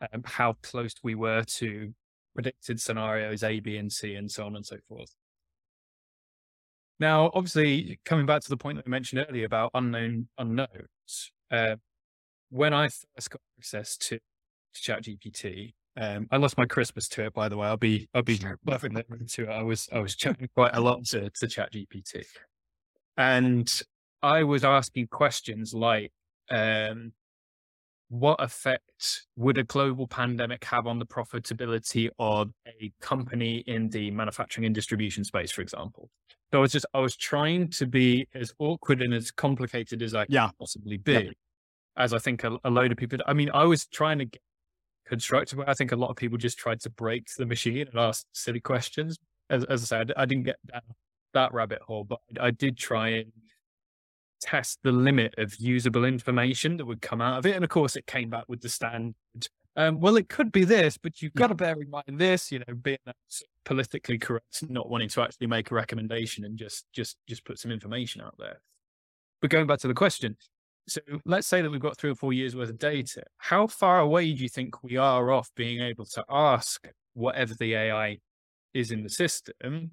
um, 0.02 0.22
how 0.24 0.54
close 0.62 0.94
we 1.02 1.16
were 1.16 1.44
to 1.44 1.94
predicted 2.36 2.80
scenarios 2.80 3.42
A, 3.42 3.60
B, 3.60 3.78
and 3.78 3.92
C, 3.92 4.14
and 4.14 4.30
so 4.30 4.46
on 4.46 4.56
and 4.56 4.66
so 4.66 4.78
forth. 4.88 5.16
Now, 7.00 7.32
obviously, 7.34 8.00
coming 8.04 8.26
back 8.26 8.41
to 8.41 8.50
the 8.50 8.58
point 8.58 8.78
that 8.78 8.86
I 8.86 8.89
mentioned 8.89 9.26
earlier 9.30 9.45
about 9.45 9.72
unknown 9.74 10.28
unknowns, 10.38 11.32
uh, 11.50 11.76
when 12.50 12.74
I 12.74 12.89
first 13.16 13.30
got 13.30 13.41
access 13.58 13.95
to, 13.97 14.20
to 14.74 14.91
ChatGPT, 14.91 15.74
um, 15.95 16.28
I 16.32 16.38
lost 16.38 16.58
my 16.58 16.66
Christmas 16.66 17.08
to 17.10 17.26
it, 17.26 17.34
by 17.34 17.47
the 17.47 17.58
way. 17.58 17.68
I'll 17.68 17.78
be 17.78 18.10
I'll 18.14 18.22
be 18.22 18.39
loving 18.66 18.93
that 18.93 19.06
it. 19.10 19.50
I 19.50 19.64
was 19.64 19.88
I 19.91 20.00
was 20.00 20.16
chatting 20.16 20.50
quite 20.56 20.76
a 20.76 20.82
lot 20.82 21.06
to, 21.08 21.30
to 21.30 21.47
Chat 21.47 21.74
GPT, 21.74 22.26
and 23.18 23.82
I 24.22 24.43
was 24.43 24.66
asking 24.66 25.08
questions 25.08 25.74
like, 25.74 26.12
um, 26.50 27.14
"What 28.10 28.41
effect 28.43 29.28
would 29.38 29.58
a 29.58 29.64
global 29.64 30.08
pandemic 30.08 30.66
have 30.66 30.86
on 30.86 31.00
the 31.00 31.06
profitability 31.06 32.10
of 32.20 32.52
a 32.68 32.91
company 33.02 33.64
in 33.68 33.89
the 33.89 34.12
manufacturing 34.12 34.66
and 34.66 34.76
distribution 34.76 35.24
space, 35.24 35.52
for 35.52 35.62
example?" 35.62 36.10
So 36.52 36.60
I 36.60 36.62
was 36.62 36.72
just 36.72 36.86
I 36.93 37.00
was 37.00 37.16
trying 37.16 37.70
to 37.70 37.86
be 37.86 38.28
as 38.34 38.54
awkward 38.60 39.02
and 39.02 39.14
as 39.14 39.32
complicated 39.32 40.02
as 40.02 40.16
I 40.16 40.26
yeah. 40.30 40.47
could 40.47 40.60
possibly 40.60 40.97
be. 40.97 41.14
Yeah. 41.14 41.32
As 41.97 42.14
I 42.14 42.20
think 42.20 42.43
a, 42.43 42.58
a 42.64 42.70
load 42.70 42.91
of 42.91 42.97
people, 42.97 43.20
I 43.28 43.34
mean, 43.34 43.52
I 43.54 43.66
was 43.66 43.86
trying 43.86 44.20
to 44.20 44.26
get 44.26 44.41
constructive. 45.06 45.60
I 45.60 45.74
think 45.74 45.91
a 45.91 45.95
lot 45.95 46.10
of 46.10 46.16
people 46.16 46.38
just 46.38 46.58
tried 46.58 46.80
to 46.82 46.89
break 46.89 47.28
the 47.38 47.45
machine 47.45 47.88
and 47.88 48.00
ask 48.00 48.26
silly 48.32 48.62
questions. 48.62 49.18
As, 49.50 49.64
as 49.66 49.84
I 49.84 49.86
said, 49.86 50.14
I 50.16 50.26
didn't 50.26 50.43
get 50.43 50.58
down 50.72 50.82
that 51.34 51.54
rabbit 51.54 51.82
hole, 51.82 52.04
but 52.04 52.20
I 52.39 52.52
did 52.52 52.78
try 52.78 53.10
and 53.10 53.32
test 54.41 54.80
the 54.84 54.91
limit 54.91 55.36
of 55.38 55.56
usable 55.58 56.06
information 56.06 56.78
that 56.78 56.86
would 56.86 57.02
come 57.02 57.22
out 57.22 57.39
of 57.39 57.45
it. 57.45 57.56
And 57.56 57.64
of 57.64 57.70
course, 57.70 57.95
it 57.95 58.08
came 58.08 58.30
back 58.30 58.45
with 58.47 58.62
the 58.62 58.70
standard 58.70 59.16
Um, 59.80 60.02
well, 60.02 60.18
it 60.18 60.28
could 60.28 60.52
be 60.52 60.66
this, 60.66 60.98
but 60.98 61.22
you've 61.22 61.36
got 61.36 61.48
to 61.48 61.56
bear 61.56 61.72
in 61.72 61.90
mind 61.90 62.04
this, 62.20 62.52
you 62.52 62.60
know, 62.60 62.76
being 62.76 62.98
politically 63.64 64.18
correct, 64.18 64.70
not 64.70 64.90
wanting 64.90 65.08
to 65.08 65.22
actually 65.22 65.48
make 65.48 65.72
a 65.72 65.74
recommendation 65.74 66.44
and 66.44 66.58
just 66.58 66.86
just 66.92 67.16
just 67.30 67.46
put 67.46 67.58
some 67.60 67.72
information 67.72 68.20
out 68.20 68.36
there. 68.38 68.60
But 69.42 69.52
going 69.52 69.68
back 69.68 69.80
to 69.80 69.88
the 69.88 69.94
question, 69.94 70.36
so 70.90 71.00
let's 71.24 71.48
say 71.48 71.62
that 71.62 71.70
we've 71.70 71.80
got 71.80 71.98
three 71.98 72.10
or 72.10 72.16
four 72.16 72.34
years 72.34 72.58
worth 72.58 72.70
of 72.70 72.78
data. 72.78 73.24
How 73.38 73.68
far 73.68 74.02
away 74.02 74.34
do 74.34 74.44
you 74.44 74.50
think 74.50 74.84
we 74.84 74.98
are 74.98 75.32
off 75.32 75.50
being 75.56 75.82
able 75.82 76.06
to 76.08 76.26
ask 76.30 76.86
whatever 77.14 77.54
the 77.54 77.74
AI 77.74 78.18
is 78.74 78.92
in 78.92 79.04
the 79.04 79.10
system? 79.10 79.92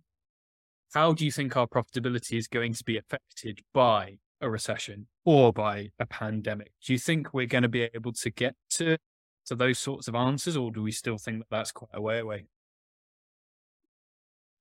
How 0.95 1.13
do 1.13 1.25
you 1.25 1.31
think 1.31 1.57
our 1.57 1.69
profitability 1.69 2.37
is 2.37 2.49
going 2.49 2.73
to 2.73 2.83
be 2.83 2.99
affected 2.99 3.61
by 3.73 4.19
a 4.41 4.51
recession 4.51 5.07
or 5.25 5.53
by 5.53 5.91
a 6.01 6.07
pandemic? 6.07 6.73
Do 6.85 6.93
you 6.93 6.99
think 6.99 7.33
we're 7.33 7.47
going 7.47 7.63
to 7.63 7.69
be 7.69 7.83
able 7.95 8.15
to 8.15 8.31
get 8.31 8.57
to 8.71 8.99
to 9.47 9.55
those 9.55 9.79
sorts 9.79 10.09
of 10.09 10.15
answers, 10.15 10.57
or 10.57 10.71
do 10.71 10.83
we 10.83 10.93
still 10.93 11.19
think 11.19 11.39
that 11.39 11.51
that's 11.51 11.73
quite 11.73 11.91
a 11.95 12.01
way 12.01 12.19
away? 12.19 12.47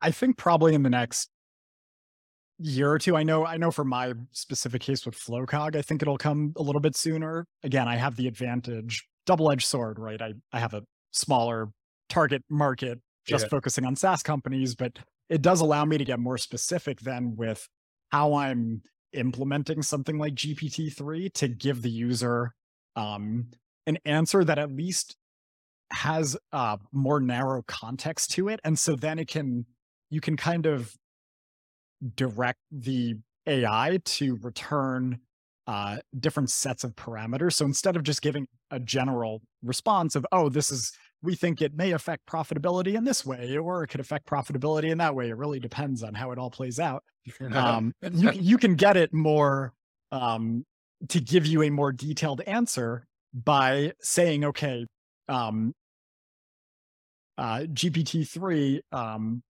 I 0.02 0.12
think 0.12 0.38
probably 0.38 0.74
in 0.74 0.84
the 0.84 0.90
next 0.90 1.30
year 2.60 2.92
or 2.92 3.00
two. 3.00 3.16
I 3.16 3.24
know, 3.24 3.46
I 3.46 3.58
know 3.58 3.72
for 3.72 3.84
my 3.84 4.14
specific 4.32 4.82
case 4.82 5.06
with 5.06 5.16
Flowcog, 5.16 5.76
I 5.76 5.82
think 5.82 6.02
it'll 6.02 6.18
come 6.18 6.54
a 6.58 6.62
little 6.62 6.82
bit 6.82 6.96
sooner. 6.96 7.46
Again, 7.64 7.88
I 7.88 7.96
have 7.96 8.16
the 8.16 8.28
advantage, 8.28 9.06
double-edged 9.26 9.66
sword, 9.66 10.00
right? 10.00 10.22
I, 10.22 10.34
I 10.54 10.60
have 10.60 10.74
a 10.74 10.84
smaller 11.12 11.70
target 12.10 12.44
market 12.50 13.00
just 13.26 13.46
yeah. 13.46 13.50
focusing 13.50 13.86
on 13.86 13.96
SaaS 13.96 14.22
companies, 14.24 14.76
but 14.76 15.00
it 15.30 15.42
does 15.42 15.62
allow 15.62 15.84
me 15.86 15.98
to 15.98 16.06
get 16.06 16.20
more 16.20 16.38
specific 16.38 17.00
then 17.00 17.36
with 17.36 17.68
how 18.12 18.36
I'm 18.36 18.82
implementing 19.14 19.82
something 19.82 20.18
like 20.18 20.36
GPT-3 20.36 21.34
to 21.34 21.48
give 21.48 21.82
the 21.82 21.90
user 21.90 22.54
um, 22.96 23.48
an 23.88 23.98
answer 24.06 24.44
that 24.44 24.58
at 24.58 24.72
least 24.72 25.16
has 25.92 26.36
uh, 26.52 26.78
more 26.92 27.20
narrow 27.20 27.64
context 27.68 28.32
to 28.32 28.50
it. 28.50 28.60
And 28.64 28.78
so 28.78 28.96
then 28.96 29.20
it 29.20 29.28
can, 29.28 29.66
you 30.10 30.22
can 30.22 30.36
kind 30.38 30.66
of 30.66 30.96
direct 32.16 32.60
the 32.72 33.16
AI 33.48 34.00
to 34.04 34.38
return 34.42 35.20
uh, 35.68 35.98
different 36.20 36.50
sets 36.50 36.84
of 36.84 36.96
parameters. 36.96 37.54
So 37.54 37.66
instead 37.66 37.96
of 37.96 38.04
just 38.04 38.22
giving 38.22 38.48
a 38.72 38.80
general 38.80 39.42
response 39.64 40.16
of, 40.16 40.26
oh, 40.32 40.50
this 40.50 40.72
is, 40.72 40.92
we 41.22 41.36
think 41.36 41.62
it 41.62 41.76
may 41.76 41.92
affect 41.92 42.28
profitability 42.28 42.96
in 42.96 43.04
this 43.04 43.26
way, 43.26 43.58
or 43.58 43.84
it 43.84 43.88
could 43.88 44.00
affect 44.00 44.28
profitability 44.28 44.92
in 44.92 44.98
that 45.00 45.16
way. 45.16 45.30
It 45.30 45.38
really 45.38 45.60
depends 45.60 46.04
on 46.04 46.14
how 46.14 46.32
it 46.32 46.38
all 46.38 46.52
plays 46.52 46.80
out. 46.80 47.04
Um, 47.52 47.92
you, 48.12 48.32
you 48.34 48.58
can 48.60 48.76
get 48.76 48.98
it 48.98 49.12
more 49.12 49.74
um, 50.12 50.64
to 51.10 51.20
give 51.20 51.48
you 51.48 51.64
a 51.64 51.72
more 51.72 51.92
detailed 51.92 52.42
answer 52.42 53.08
by 53.36 53.92
saying, 54.02 54.46
okay, 54.46 54.86
um, 55.28 55.74
uh, 57.38 57.60
GPT-3, 57.68 58.80
um, 58.94 59.44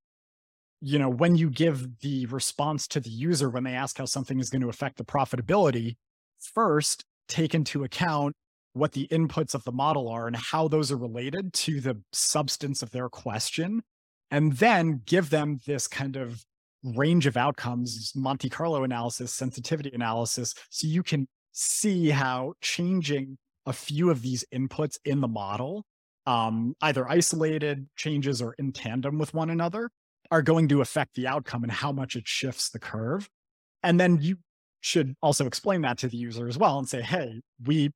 you 0.82 0.98
know, 0.98 1.10
when 1.10 1.36
you 1.36 1.50
give 1.50 2.00
the 2.00 2.26
response 2.28 2.88
to 2.88 3.00
the 3.00 3.10
user 3.10 3.50
when 3.50 3.64
they 3.64 3.74
ask 3.74 3.98
how 3.98 4.06
something 4.06 4.40
is 4.40 4.50
going 4.50 4.62
to 4.62 4.70
affect 4.70 4.98
the 4.98 5.06
profitability, 5.06 5.96
first 6.40 7.06
take 7.28 7.54
into 7.54 7.84
account 7.84 8.34
what 8.74 8.92
the 8.92 9.08
inputs 9.10 9.54
of 9.54 9.64
the 9.64 9.72
model 9.72 10.10
are 10.10 10.28
and 10.28 10.36
how 10.36 10.68
those 10.68 10.92
are 10.92 10.98
related 10.98 11.54
to 11.54 11.80
the 11.80 12.02
substance 12.12 12.82
of 12.82 12.92
their 12.92 13.08
question, 13.08 13.82
and 14.32 14.54
then 14.54 15.02
give 15.06 15.30
them 15.30 15.60
this 15.66 15.88
kind 15.88 16.18
of 16.18 16.44
range 16.84 17.26
of 17.26 17.38
outcomes, 17.38 18.12
Monte 18.16 18.50
Carlo 18.50 18.84
analysis, 18.84 19.34
sensitivity 19.34 19.92
analysis, 19.94 20.54
so 20.70 20.88
you 20.88 21.04
can 21.04 21.28
see 21.52 22.10
how 22.10 22.54
changing 22.62 23.38
a 23.66 23.74
few 23.74 24.10
of 24.10 24.22
these 24.22 24.46
inputs 24.54 24.98
in 25.06 25.22
the 25.22 25.28
model, 25.28 25.86
um, 26.26 26.76
either 26.82 27.08
isolated 27.08 27.88
changes 27.96 28.42
or 28.42 28.54
in 28.54 28.72
tandem 28.72 29.18
with 29.18 29.34
one 29.34 29.50
another, 29.50 29.90
are 30.32 30.42
going 30.42 30.68
to 30.68 30.82
affect 30.82 31.16
the 31.16 31.28
outcome 31.28 31.64
and 31.64 31.72
how 31.72 31.92
much 31.92 32.16
it 32.16 32.28
shifts 32.28 32.70
the 32.70 32.80
curve. 32.80 33.30
And 33.84 34.00
then 34.00 34.20
you 34.22 34.38
should 34.82 35.16
also 35.22 35.46
explain 35.46 35.82
that 35.82 35.98
to 36.00 36.08
the 36.08 36.18
user 36.18 36.48
as 36.48 36.58
well 36.58 36.78
and 36.78 36.88
say, 36.88 37.02
hey, 37.02 37.42
we 37.66 37.92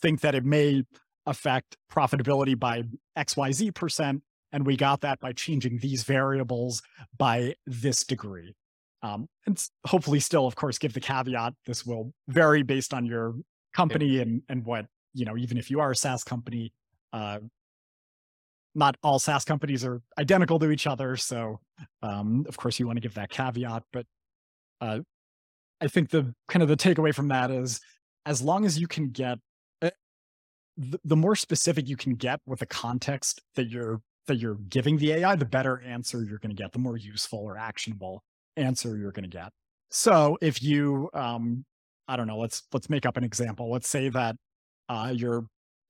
think 0.00 0.20
that 0.20 0.34
it 0.34 0.44
may 0.44 0.84
affect 1.26 1.76
profitability 1.90 2.58
by 2.58 2.82
XYZ 3.16 3.74
percent. 3.74 4.22
And 4.52 4.66
we 4.66 4.76
got 4.76 5.00
that 5.00 5.20
by 5.20 5.32
changing 5.32 5.78
these 5.78 6.04
variables 6.04 6.82
by 7.16 7.54
this 7.66 8.04
degree. 8.04 8.54
Um, 9.02 9.26
and 9.46 9.62
hopefully 9.86 10.20
still, 10.20 10.46
of 10.46 10.54
course, 10.54 10.78
give 10.78 10.94
the 10.94 11.00
caveat, 11.00 11.54
this 11.66 11.84
will 11.84 12.12
vary 12.28 12.62
based 12.62 12.94
on 12.94 13.04
your 13.04 13.34
company 13.74 14.20
and, 14.20 14.42
and 14.48 14.64
what 14.64 14.86
you 15.14 15.24
know, 15.24 15.36
even 15.36 15.56
if 15.56 15.70
you 15.70 15.80
are 15.80 15.92
a 15.92 15.96
SaaS 15.96 16.24
company, 16.24 16.72
uh, 17.12 17.38
not 18.74 18.96
all 19.02 19.18
SaaS 19.18 19.44
companies 19.44 19.84
are 19.84 20.02
identical 20.18 20.58
to 20.58 20.70
each 20.70 20.86
other. 20.86 21.16
So, 21.16 21.60
um, 22.02 22.44
of 22.48 22.56
course, 22.56 22.78
you 22.78 22.86
want 22.86 22.96
to 22.96 23.00
give 23.00 23.14
that 23.14 23.30
caveat. 23.30 23.84
But 23.92 24.06
uh, 24.80 25.00
I 25.80 25.86
think 25.86 26.10
the 26.10 26.34
kind 26.48 26.62
of 26.62 26.68
the 26.68 26.76
takeaway 26.76 27.14
from 27.14 27.28
that 27.28 27.50
is, 27.50 27.80
as 28.26 28.42
long 28.42 28.64
as 28.64 28.78
you 28.78 28.88
can 28.88 29.10
get 29.10 29.38
uh, 29.80 29.90
the, 30.76 30.98
the 31.04 31.16
more 31.16 31.36
specific 31.36 31.88
you 31.88 31.96
can 31.96 32.14
get 32.14 32.40
with 32.46 32.60
the 32.60 32.66
context 32.66 33.40
that 33.54 33.68
you're 33.68 34.00
that 34.26 34.36
you're 34.36 34.56
giving 34.68 34.96
the 34.96 35.12
AI, 35.12 35.36
the 35.36 35.44
better 35.44 35.82
answer 35.82 36.24
you're 36.24 36.38
going 36.38 36.54
to 36.54 36.60
get, 36.60 36.72
the 36.72 36.78
more 36.78 36.96
useful 36.96 37.40
or 37.40 37.58
actionable 37.58 38.24
answer 38.56 38.96
you're 38.96 39.12
going 39.12 39.28
to 39.28 39.36
get. 39.36 39.50
So, 39.90 40.36
if 40.40 40.62
you, 40.62 41.10
um, 41.14 41.64
I 42.08 42.16
don't 42.16 42.26
know, 42.26 42.38
let's 42.38 42.64
let's 42.72 42.90
make 42.90 43.06
up 43.06 43.16
an 43.16 43.24
example. 43.24 43.70
Let's 43.70 43.88
say 43.88 44.08
that 44.08 44.36
uh, 44.88 45.12
you're 45.14 45.46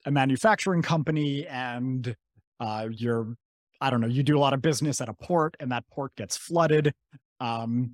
a 0.06 0.10
manufacturing 0.10 0.82
company 0.82 1.46
and 1.46 2.14
uh, 2.60 2.88
you're, 2.90 3.34
I 3.80 3.90
don't 3.90 4.00
know, 4.00 4.06
you 4.06 4.22
do 4.22 4.36
a 4.36 4.40
lot 4.40 4.52
of 4.52 4.62
business 4.62 5.00
at 5.00 5.08
a 5.08 5.14
port 5.14 5.56
and 5.60 5.72
that 5.72 5.84
port 5.90 6.14
gets 6.16 6.36
flooded. 6.36 6.92
Um, 7.40 7.92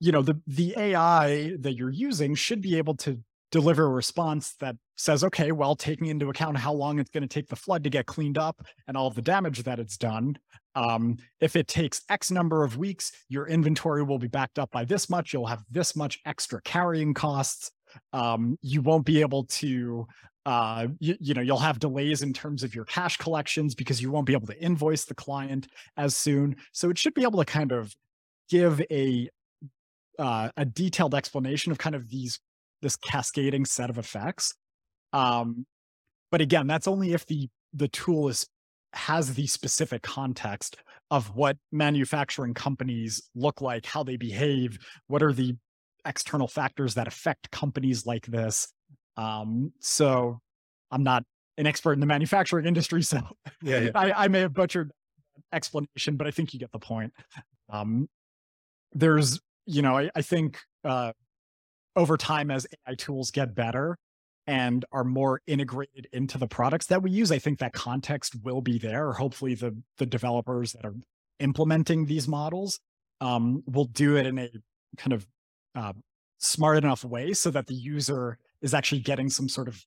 you 0.00 0.12
know, 0.12 0.22
the 0.22 0.40
the 0.46 0.74
AI 0.76 1.56
that 1.60 1.74
you're 1.74 1.90
using 1.90 2.34
should 2.34 2.60
be 2.60 2.76
able 2.76 2.94
to 2.96 3.18
deliver 3.50 3.84
a 3.84 3.88
response 3.88 4.54
that 4.58 4.76
says, 4.96 5.22
okay, 5.22 5.52
well, 5.52 5.76
taking 5.76 6.08
into 6.08 6.28
account 6.28 6.58
how 6.58 6.72
long 6.72 6.98
it's 6.98 7.10
going 7.10 7.22
to 7.22 7.28
take 7.28 7.48
the 7.48 7.56
flood 7.56 7.84
to 7.84 7.90
get 7.90 8.04
cleaned 8.04 8.36
up 8.36 8.66
and 8.88 8.96
all 8.96 9.10
the 9.10 9.22
damage 9.22 9.62
that 9.62 9.78
it's 9.78 9.96
done, 9.96 10.36
um, 10.74 11.16
if 11.40 11.54
it 11.54 11.68
takes 11.68 12.02
X 12.10 12.30
number 12.30 12.64
of 12.64 12.76
weeks, 12.76 13.12
your 13.28 13.46
inventory 13.46 14.02
will 14.02 14.18
be 14.18 14.28
backed 14.28 14.58
up 14.58 14.70
by 14.72 14.84
this 14.84 15.08
much. 15.08 15.32
You'll 15.32 15.46
have 15.46 15.62
this 15.70 15.94
much 15.94 16.18
extra 16.26 16.60
carrying 16.62 17.14
costs. 17.14 17.70
Um, 18.12 18.58
you 18.60 18.82
won't 18.82 19.06
be 19.06 19.20
able 19.20 19.44
to 19.44 20.06
uh, 20.46 20.88
you, 20.98 21.16
you, 21.20 21.34
know 21.34 21.40
you'll 21.40 21.58
have 21.58 21.78
delays 21.78 22.22
in 22.22 22.32
terms 22.32 22.62
of 22.62 22.74
your 22.74 22.84
cash 22.84 23.16
collections 23.16 23.74
because 23.74 24.02
you 24.02 24.10
won't 24.10 24.26
be 24.26 24.34
able 24.34 24.46
to 24.46 24.62
invoice 24.62 25.04
the 25.04 25.14
client 25.14 25.68
as 25.96 26.16
soon. 26.16 26.56
So 26.72 26.90
it 26.90 26.98
should 26.98 27.14
be 27.14 27.22
able 27.22 27.38
to 27.38 27.44
kind 27.44 27.72
of 27.72 27.94
give 28.50 28.80
a 28.90 29.28
uh, 30.18 30.50
a 30.56 30.64
detailed 30.64 31.14
explanation 31.14 31.72
of 31.72 31.78
kind 31.78 31.94
of 31.94 32.10
these 32.10 32.40
this 32.82 32.96
cascading 32.96 33.64
set 33.64 33.90
of 33.90 33.98
effects. 33.98 34.54
Um, 35.12 35.66
but 36.34 36.40
again 36.40 36.66
that's 36.66 36.88
only 36.88 37.12
if 37.12 37.24
the 37.26 37.48
the 37.72 37.86
tool 37.86 38.28
is 38.28 38.48
has 38.92 39.34
the 39.34 39.46
specific 39.46 40.02
context 40.02 40.76
of 41.12 41.36
what 41.36 41.56
manufacturing 41.70 42.54
companies 42.54 43.22
look 43.36 43.60
like 43.60 43.86
how 43.86 44.02
they 44.02 44.16
behave 44.16 44.76
what 45.06 45.22
are 45.22 45.32
the 45.32 45.54
external 46.04 46.48
factors 46.48 46.94
that 46.94 47.06
affect 47.06 47.52
companies 47.52 48.04
like 48.04 48.26
this 48.26 48.72
um, 49.16 49.72
so 49.80 50.40
I'm 50.90 51.02
not 51.02 51.24
an 51.56 51.66
expert 51.66 51.92
in 51.92 52.00
the 52.00 52.06
manufacturing 52.06 52.66
industry, 52.66 53.02
so 53.02 53.20
yeah, 53.62 53.80
yeah. 53.80 53.90
I, 53.94 54.24
I, 54.24 54.28
may 54.28 54.40
have 54.40 54.54
butchered 54.54 54.90
explanation, 55.52 56.16
but 56.16 56.26
I 56.26 56.30
think 56.30 56.52
you 56.52 56.60
get 56.60 56.72
the 56.72 56.78
point. 56.78 57.12
Um, 57.70 58.08
there's, 58.92 59.40
you 59.66 59.82
know, 59.82 59.98
I, 59.98 60.10
I 60.14 60.22
think 60.22 60.58
uh, 60.84 61.12
over 61.96 62.16
time 62.16 62.50
as 62.50 62.66
AI 62.86 62.94
tools 62.94 63.30
get 63.30 63.54
better 63.54 63.96
and 64.46 64.84
are 64.92 65.04
more 65.04 65.40
integrated 65.46 66.08
into 66.12 66.38
the 66.38 66.46
products 66.46 66.86
that 66.86 67.02
we 67.02 67.10
use, 67.10 67.32
I 67.32 67.38
think 67.38 67.60
that 67.60 67.72
context 67.72 68.34
will 68.42 68.60
be 68.60 68.78
there. 68.78 69.12
Hopefully, 69.12 69.54
the 69.54 69.76
the 69.98 70.06
developers 70.06 70.72
that 70.72 70.84
are 70.84 70.94
implementing 71.40 72.06
these 72.06 72.28
models 72.28 72.80
um, 73.20 73.62
will 73.66 73.86
do 73.86 74.16
it 74.16 74.26
in 74.26 74.38
a 74.38 74.50
kind 74.96 75.12
of 75.12 75.26
uh, 75.74 75.92
smart 76.38 76.76
enough 76.76 77.04
way 77.04 77.32
so 77.32 77.50
that 77.50 77.66
the 77.66 77.74
user 77.74 78.38
is 78.64 78.74
actually 78.74 79.00
getting 79.00 79.28
some 79.28 79.48
sort 79.48 79.68
of 79.68 79.80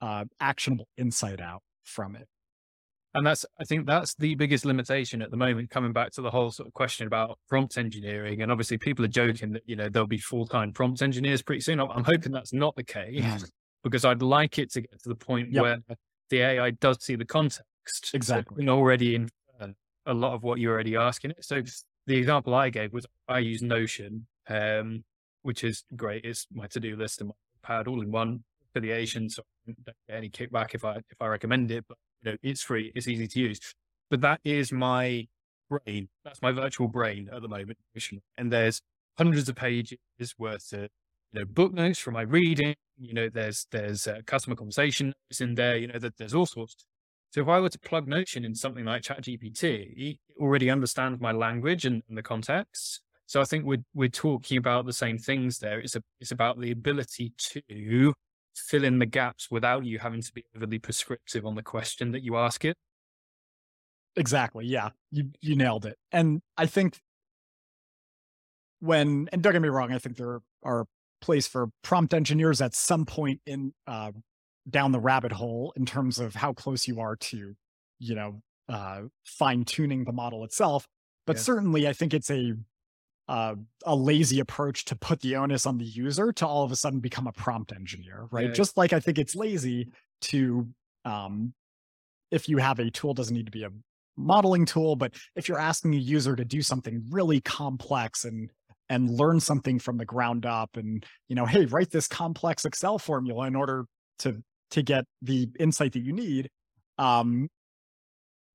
uh, 0.00 0.24
actionable 0.40 0.88
insight 0.96 1.40
out 1.40 1.60
from 1.84 2.16
it. 2.16 2.26
And 3.14 3.26
that's, 3.26 3.44
I 3.60 3.64
think 3.64 3.86
that's 3.86 4.14
the 4.14 4.34
biggest 4.34 4.64
limitation 4.64 5.22
at 5.22 5.30
the 5.30 5.36
moment, 5.36 5.70
coming 5.70 5.92
back 5.92 6.12
to 6.12 6.22
the 6.22 6.30
whole 6.30 6.50
sort 6.50 6.68
of 6.68 6.74
question 6.74 7.06
about 7.06 7.38
prompt 7.48 7.78
engineering. 7.78 8.42
And 8.42 8.52
obviously 8.52 8.78
people 8.78 9.04
are 9.04 9.08
joking 9.08 9.52
that, 9.52 9.62
you 9.66 9.74
know, 9.74 9.88
there'll 9.88 10.06
be 10.06 10.18
full-time 10.18 10.72
prompt 10.72 11.02
engineers 11.02 11.42
pretty 11.42 11.62
soon. 11.62 11.80
I'm 11.80 12.04
hoping 12.04 12.30
that's 12.30 12.52
not 12.52 12.76
the 12.76 12.84
case 12.84 13.22
mm. 13.22 13.50
because 13.82 14.04
I'd 14.04 14.22
like 14.22 14.58
it 14.58 14.70
to 14.72 14.82
get 14.82 15.02
to 15.02 15.08
the 15.08 15.14
point 15.14 15.50
yep. 15.50 15.62
where 15.62 15.78
the 16.30 16.40
AI 16.40 16.70
does 16.72 17.02
see 17.02 17.16
the 17.16 17.24
context. 17.24 17.64
Exactly. 18.12 18.60
And 18.60 18.70
already 18.70 19.14
in 19.14 19.28
a 20.06 20.14
lot 20.14 20.34
of 20.34 20.42
what 20.42 20.60
you're 20.60 20.72
already 20.72 20.94
asking 20.96 21.32
it. 21.32 21.44
So 21.44 21.62
the 22.06 22.16
example 22.16 22.54
I 22.54 22.70
gave 22.70 22.92
was 22.92 23.06
I 23.26 23.40
use 23.40 23.62
Notion, 23.62 24.26
um, 24.48 25.04
which 25.42 25.64
is 25.64 25.84
great. 25.96 26.24
It's 26.24 26.46
my 26.52 26.66
to-do 26.68 26.96
list 26.96 27.20
and 27.20 27.28
my 27.28 27.34
all 27.88 28.00
in 28.02 28.10
one 28.10 28.44
affiliation, 28.70 29.28
so 29.30 29.42
I 29.68 29.72
don't 29.72 29.96
get 30.08 30.16
any 30.16 30.30
kickback 30.30 30.74
if 30.74 30.84
I 30.84 30.96
if 30.96 31.20
I 31.20 31.26
recommend 31.26 31.70
it. 31.70 31.84
But 31.88 31.98
you 32.22 32.32
know, 32.32 32.36
it's 32.42 32.62
free, 32.62 32.92
it's 32.94 33.08
easy 33.08 33.26
to 33.26 33.40
use. 33.40 33.60
But 34.10 34.20
that 34.20 34.40
is 34.44 34.72
my 34.72 35.26
brain. 35.68 36.08
That's 36.24 36.42
my 36.42 36.52
virtual 36.52 36.88
brain 36.88 37.28
at 37.32 37.42
the 37.42 37.48
moment. 37.48 37.78
And 38.38 38.52
there's 38.52 38.80
hundreds 39.18 39.48
of 39.48 39.56
pages 39.56 39.98
worth 40.38 40.72
of, 40.72 40.88
you 41.32 41.40
know, 41.40 41.44
book 41.44 41.72
notes 41.72 41.98
from 41.98 42.14
my 42.14 42.22
reading. 42.22 42.74
You 42.98 43.14
know, 43.14 43.28
there's, 43.28 43.66
there's 43.70 44.06
uh, 44.06 44.20
customer 44.26 44.56
conversation 44.56 45.12
in 45.40 45.54
there, 45.54 45.76
you 45.76 45.88
know, 45.88 45.98
that 45.98 46.16
there's 46.16 46.34
all 46.34 46.46
sorts. 46.46 46.76
So 47.30 47.42
if 47.42 47.48
I 47.48 47.60
were 47.60 47.68
to 47.68 47.78
plug 47.78 48.06
Notion 48.08 48.44
in 48.44 48.54
something 48.54 48.84
like 48.84 49.02
ChatGPT, 49.02 49.92
it 49.96 50.18
already 50.40 50.70
understands 50.70 51.20
my 51.20 51.32
language 51.32 51.84
and, 51.84 52.02
and 52.08 52.16
the 52.16 52.22
context. 52.22 53.02
So 53.26 53.40
I 53.40 53.44
think 53.44 53.64
we're 53.64 53.84
we're 53.94 54.08
talking 54.08 54.56
about 54.56 54.86
the 54.86 54.92
same 54.92 55.18
things 55.18 55.58
there. 55.58 55.80
It's 55.80 55.96
a 55.96 56.02
it's 56.20 56.30
about 56.30 56.60
the 56.60 56.70
ability 56.70 57.32
to 57.38 58.14
fill 58.54 58.84
in 58.84 58.98
the 58.98 59.06
gaps 59.06 59.50
without 59.50 59.84
you 59.84 59.98
having 59.98 60.22
to 60.22 60.32
be 60.32 60.44
overly 60.56 60.78
prescriptive 60.78 61.44
on 61.44 61.54
the 61.54 61.62
question 61.62 62.12
that 62.12 62.22
you 62.22 62.36
ask 62.36 62.64
it. 62.64 62.76
Exactly. 64.16 64.64
Yeah. 64.66 64.90
You 65.10 65.30
you 65.40 65.56
nailed 65.56 65.86
it. 65.86 65.98
And 66.12 66.40
I 66.56 66.66
think 66.66 67.00
when 68.80 69.28
and 69.32 69.42
don't 69.42 69.52
get 69.52 69.62
me 69.62 69.68
wrong, 69.68 69.92
I 69.92 69.98
think 69.98 70.16
there 70.16 70.40
are 70.62 70.86
place 71.20 71.46
for 71.46 71.68
prompt 71.82 72.14
engineers 72.14 72.60
at 72.60 72.74
some 72.74 73.04
point 73.04 73.40
in 73.46 73.72
uh, 73.86 74.12
down 74.68 74.92
the 74.92 75.00
rabbit 75.00 75.32
hole 75.32 75.72
in 75.76 75.84
terms 75.84 76.18
of 76.18 76.34
how 76.34 76.52
close 76.52 76.86
you 76.86 77.00
are 77.00 77.16
to, 77.16 77.54
you 77.98 78.14
know, 78.14 78.40
uh, 78.68 79.02
fine 79.24 79.64
tuning 79.64 80.04
the 80.04 80.12
model 80.12 80.44
itself. 80.44 80.86
But 81.26 81.36
yeah. 81.36 81.42
certainly, 81.42 81.88
I 81.88 81.92
think 81.92 82.14
it's 82.14 82.30
a 82.30 82.54
uh, 83.28 83.54
a 83.84 83.94
lazy 83.94 84.40
approach 84.40 84.84
to 84.86 84.96
put 84.96 85.20
the 85.20 85.36
onus 85.36 85.66
on 85.66 85.78
the 85.78 85.84
user 85.84 86.32
to 86.32 86.46
all 86.46 86.62
of 86.62 86.70
a 86.70 86.76
sudden 86.76 87.00
become 87.00 87.26
a 87.26 87.32
prompt 87.32 87.72
engineer, 87.72 88.26
right? 88.30 88.46
Yeah. 88.46 88.52
Just 88.52 88.76
like 88.76 88.92
I 88.92 89.00
think 89.00 89.18
it's 89.18 89.34
lazy 89.34 89.88
to, 90.22 90.68
um, 91.04 91.52
if 92.30 92.48
you 92.48 92.58
have 92.58 92.78
a 92.78 92.90
tool, 92.90 93.14
doesn't 93.14 93.34
need 93.34 93.46
to 93.46 93.52
be 93.52 93.64
a 93.64 93.70
modeling 94.16 94.64
tool, 94.64 94.96
but 94.96 95.14
if 95.34 95.48
you're 95.48 95.58
asking 95.58 95.94
a 95.94 95.98
user 95.98 96.36
to 96.36 96.44
do 96.44 96.62
something 96.62 97.04
really 97.10 97.40
complex 97.40 98.24
and 98.24 98.50
and 98.88 99.10
learn 99.10 99.40
something 99.40 99.80
from 99.80 99.96
the 99.96 100.04
ground 100.04 100.46
up, 100.46 100.76
and 100.76 101.04
you 101.28 101.34
know, 101.34 101.44
hey, 101.44 101.64
write 101.66 101.90
this 101.90 102.06
complex 102.06 102.64
Excel 102.64 102.98
formula 102.98 103.46
in 103.46 103.56
order 103.56 103.86
to 104.20 104.42
to 104.70 104.82
get 104.82 105.04
the 105.22 105.48
insight 105.58 105.92
that 105.92 106.02
you 106.02 106.12
need, 106.12 106.48
um, 106.98 107.48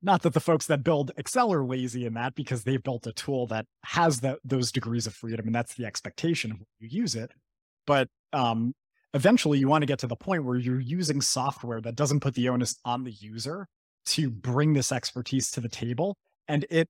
not 0.01 0.23
that 0.23 0.33
the 0.33 0.39
folks 0.39 0.67
that 0.67 0.83
build 0.83 1.11
Excel 1.17 1.53
are 1.53 1.63
lazy 1.63 2.05
in 2.05 2.13
that 2.15 2.35
because 2.35 2.63
they've 2.63 2.81
built 2.81 3.07
a 3.07 3.13
tool 3.13 3.47
that 3.47 3.65
has 3.83 4.21
that 4.21 4.39
those 4.43 4.71
degrees 4.71 5.05
of 5.07 5.13
freedom 5.13 5.45
and 5.45 5.55
that's 5.55 5.75
the 5.75 5.85
expectation 5.85 6.51
of 6.51 6.57
when 6.57 6.67
you 6.79 6.87
use 6.89 7.15
it. 7.15 7.31
But 7.85 8.07
um, 8.33 8.73
eventually 9.13 9.59
you 9.59 9.67
want 9.67 9.81
to 9.81 9.87
get 9.87 9.99
to 9.99 10.07
the 10.07 10.15
point 10.15 10.45
where 10.45 10.57
you're 10.57 10.79
using 10.79 11.21
software 11.21 11.81
that 11.81 11.95
doesn't 11.95 12.21
put 12.21 12.33
the 12.33 12.49
onus 12.49 12.77
on 12.85 13.03
the 13.03 13.11
user 13.11 13.67
to 14.07 14.29
bring 14.29 14.73
this 14.73 14.91
expertise 14.91 15.51
to 15.51 15.61
the 15.61 15.69
table. 15.69 16.17
And 16.47 16.65
it, 16.69 16.87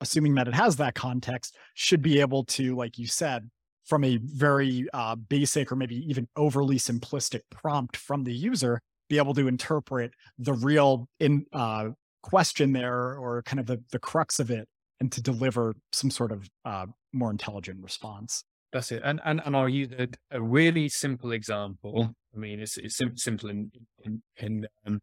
assuming 0.00 0.34
that 0.36 0.48
it 0.48 0.54
has 0.54 0.76
that 0.76 0.94
context, 0.94 1.56
should 1.74 2.00
be 2.00 2.20
able 2.20 2.44
to, 2.44 2.74
like 2.74 2.98
you 2.98 3.06
said, 3.06 3.50
from 3.84 4.04
a 4.04 4.18
very 4.22 4.86
uh, 4.94 5.16
basic 5.16 5.70
or 5.70 5.76
maybe 5.76 5.96
even 6.08 6.28
overly 6.36 6.76
simplistic 6.76 7.40
prompt 7.50 7.96
from 7.96 8.24
the 8.24 8.32
user, 8.32 8.80
be 9.08 9.18
able 9.18 9.34
to 9.34 9.48
interpret 9.48 10.12
the 10.38 10.54
real 10.54 11.08
in 11.18 11.44
uh, 11.52 11.88
question 12.22 12.72
there 12.72 13.16
or 13.16 13.42
kind 13.42 13.60
of 13.60 13.66
the, 13.66 13.82
the 13.92 13.98
crux 13.98 14.38
of 14.38 14.50
it 14.50 14.68
and 15.00 15.10
to 15.12 15.22
deliver 15.22 15.74
some 15.92 16.10
sort 16.10 16.32
of 16.32 16.48
uh, 16.64 16.86
more 17.12 17.30
intelligent 17.30 17.82
response. 17.82 18.44
That's 18.72 18.92
it. 18.92 19.02
And 19.04 19.20
and, 19.24 19.40
and 19.44 19.56
I'll 19.56 19.68
use 19.68 19.90
a, 19.98 20.08
a 20.30 20.40
really 20.40 20.88
simple 20.88 21.32
example. 21.32 22.14
I 22.34 22.38
mean, 22.38 22.60
it's, 22.60 22.76
it's 22.76 22.96
sim- 22.96 23.16
simple 23.16 23.50
in, 23.50 23.72
in, 24.04 24.22
in 24.36 24.66
um, 24.86 25.00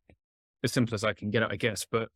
as 0.63 0.72
simple 0.72 0.95
as 0.95 1.03
I 1.03 1.13
can 1.13 1.30
get 1.30 1.43
it, 1.43 1.49
I 1.51 1.57
guess. 1.57 1.86
But 1.89 2.09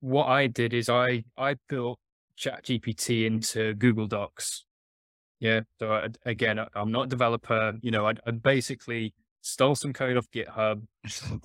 what 0.00 0.26
I 0.26 0.46
did 0.46 0.74
is 0.74 0.88
I, 0.88 1.24
I 1.38 1.56
built 1.68 1.98
ChatGPT 2.38 3.26
into 3.26 3.74
Google 3.74 4.06
Docs. 4.06 4.66
Yeah. 5.40 5.60
So 5.78 5.92
I, 5.92 6.08
again, 6.26 6.60
I'm 6.74 6.92
not 6.92 7.06
a 7.06 7.08
developer. 7.08 7.74
You 7.80 7.90
know, 7.90 8.06
I, 8.06 8.14
I 8.26 8.32
basically 8.32 9.14
stole 9.40 9.74
some 9.74 9.92
code 9.92 10.16
off 10.16 10.30
GitHub, 10.30 10.82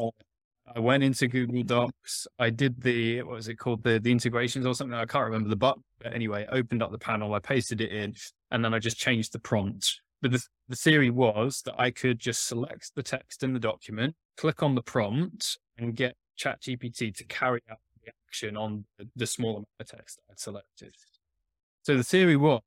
I 0.76 0.80
went 0.80 1.03
into 1.03 1.28
Google 1.28 1.63
Docs. 1.63 2.28
I 2.38 2.49
did 2.49 2.82
the 2.82 3.24
what 3.24 3.36
was 3.36 3.47
it 3.47 3.55
called 3.55 3.84
the 3.84 3.99
the 3.99 4.11
integrations 4.11 4.65
or 4.65 4.74
something. 4.76 4.97
I 4.97 5.05
can't 5.05 5.26
remember 5.26 5.49
the 5.49 5.55
button. 5.55 5.84
But 5.99 6.13
anyway, 6.13 6.45
opened 6.51 6.84
up 6.84 6.91
the 6.91 6.97
panel. 6.97 7.34
I 7.34 7.39
pasted 7.39 7.82
it 7.82 7.91
in, 7.91 8.13
and 8.51 8.63
then 8.63 8.74
I 8.74 8.80
just 8.80 8.97
changed 8.97 9.34
the 9.34 9.39
prompt. 9.39 10.01
But 10.22 10.32
the, 10.32 10.43
the 10.67 10.76
theory 10.76 11.09
was 11.09 11.61
that 11.65 11.80
I 11.80 11.91
could 11.91 12.20
just 12.20 12.45
select 12.45 12.91
the 12.95 13.03
text 13.03 13.41
in 13.43 13.53
the 13.53 13.59
document, 13.59 14.15
click 14.38 14.61
on 14.61 14.76
the 14.76 14.82
prompt, 14.82 15.57
and 15.78 15.95
get 15.95 16.15
ChatGPT 16.38 17.15
to 17.15 17.24
carry 17.26 17.61
out 17.70 17.78
the 18.03 18.11
action 18.28 18.57
on 18.57 18.86
the, 18.97 19.07
the 19.15 19.28
small 19.28 19.51
amount 19.51 19.67
of 19.80 19.88
text 19.88 20.20
I'd 20.30 20.39
selected. 20.39 20.95
So 21.84 21.95
the 21.95 22.03
theory 22.03 22.36
was 22.36 22.61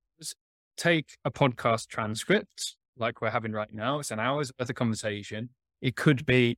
take 0.77 1.19
a 1.25 1.31
podcast 1.31 1.89
transcript 1.89 2.77
like 2.97 3.21
we're 3.21 3.31
having 3.31 3.53
right 3.53 3.73
now. 3.73 3.99
It's 3.99 4.11
an 4.11 4.21
hour's 4.21 4.51
worth 4.59 4.71
of 4.71 4.77
conversation. 4.77 5.51
It 5.81 5.97
could 5.97 6.25
be 6.25 6.57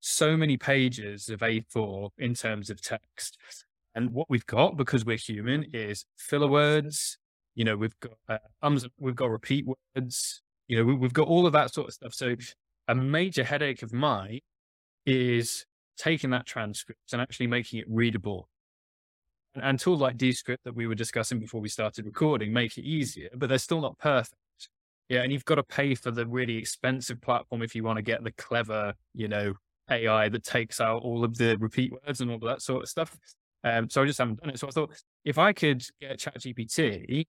so 0.00 0.36
many 0.36 0.56
pages 0.56 1.28
of 1.28 1.40
A4 1.40 2.10
in 2.18 2.34
terms 2.34 2.70
of 2.70 2.80
text. 2.80 3.38
And 3.94 4.10
what 4.10 4.30
we've 4.30 4.46
got, 4.46 4.76
because 4.76 5.04
we're 5.04 5.16
human, 5.16 5.66
is 5.72 6.04
filler 6.16 6.46
words. 6.46 7.18
You 7.54 7.64
know, 7.64 7.76
we've 7.76 7.98
got 8.00 8.12
uh, 8.28 8.38
ums, 8.62 8.86
we've 8.98 9.16
got 9.16 9.30
repeat 9.30 9.66
words. 9.66 10.42
You 10.68 10.78
know, 10.78 10.84
we, 10.84 10.94
we've 10.94 11.12
got 11.12 11.26
all 11.26 11.46
of 11.46 11.52
that 11.54 11.74
sort 11.74 11.88
of 11.88 11.94
stuff. 11.94 12.14
So 12.14 12.36
a 12.86 12.94
major 12.94 13.42
headache 13.42 13.82
of 13.82 13.92
mine 13.92 14.40
is 15.04 15.66
taking 15.96 16.30
that 16.30 16.46
transcript 16.46 17.12
and 17.12 17.20
actually 17.20 17.48
making 17.48 17.80
it 17.80 17.86
readable. 17.88 18.48
And, 19.54 19.64
and 19.64 19.78
tools 19.80 20.00
like 20.00 20.16
Descript 20.16 20.64
that 20.64 20.76
we 20.76 20.86
were 20.86 20.94
discussing 20.94 21.40
before 21.40 21.60
we 21.60 21.68
started 21.68 22.06
recording 22.06 22.52
make 22.52 22.78
it 22.78 22.84
easier, 22.84 23.30
but 23.34 23.48
they're 23.48 23.58
still 23.58 23.80
not 23.80 23.98
perfect. 23.98 24.36
Yeah, 25.08 25.22
and 25.22 25.32
you've 25.32 25.46
got 25.46 25.54
to 25.54 25.62
pay 25.62 25.94
for 25.94 26.10
the 26.10 26.26
really 26.26 26.56
expensive 26.56 27.20
platform 27.20 27.62
if 27.62 27.74
you 27.74 27.82
want 27.82 27.96
to 27.96 28.02
get 28.02 28.22
the 28.22 28.32
clever, 28.32 28.92
you 29.14 29.26
know, 29.26 29.54
AI 29.90 30.28
that 30.28 30.44
takes 30.44 30.80
out 30.80 31.02
all 31.02 31.24
of 31.24 31.36
the 31.36 31.56
repeat 31.58 31.92
words 31.92 32.20
and 32.20 32.30
all 32.30 32.36
of 32.36 32.42
that 32.42 32.62
sort 32.62 32.82
of 32.82 32.88
stuff. 32.88 33.16
Um, 33.64 33.90
so 33.90 34.02
I 34.02 34.06
just 34.06 34.18
haven't 34.18 34.40
done 34.40 34.50
it. 34.50 34.58
So 34.58 34.68
I 34.68 34.70
thought 34.70 35.02
if 35.24 35.38
I 35.38 35.52
could 35.52 35.84
get 36.00 36.18
ChatGPT 36.18 37.26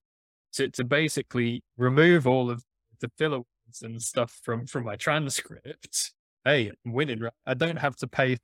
to, 0.54 0.68
to 0.68 0.84
basically 0.84 1.62
remove 1.76 2.26
all 2.26 2.50
of 2.50 2.62
the 3.00 3.10
filler 3.18 3.38
words 3.38 3.82
and 3.82 4.00
stuff 4.00 4.38
from, 4.42 4.66
from 4.66 4.84
my 4.84 4.96
transcript, 4.96 6.12
hey, 6.44 6.70
I'm 6.84 6.92
winning. 6.92 7.20
Right? 7.20 7.32
I 7.46 7.54
don't 7.54 7.78
have 7.78 7.96
to 7.96 8.06
pay 8.06 8.38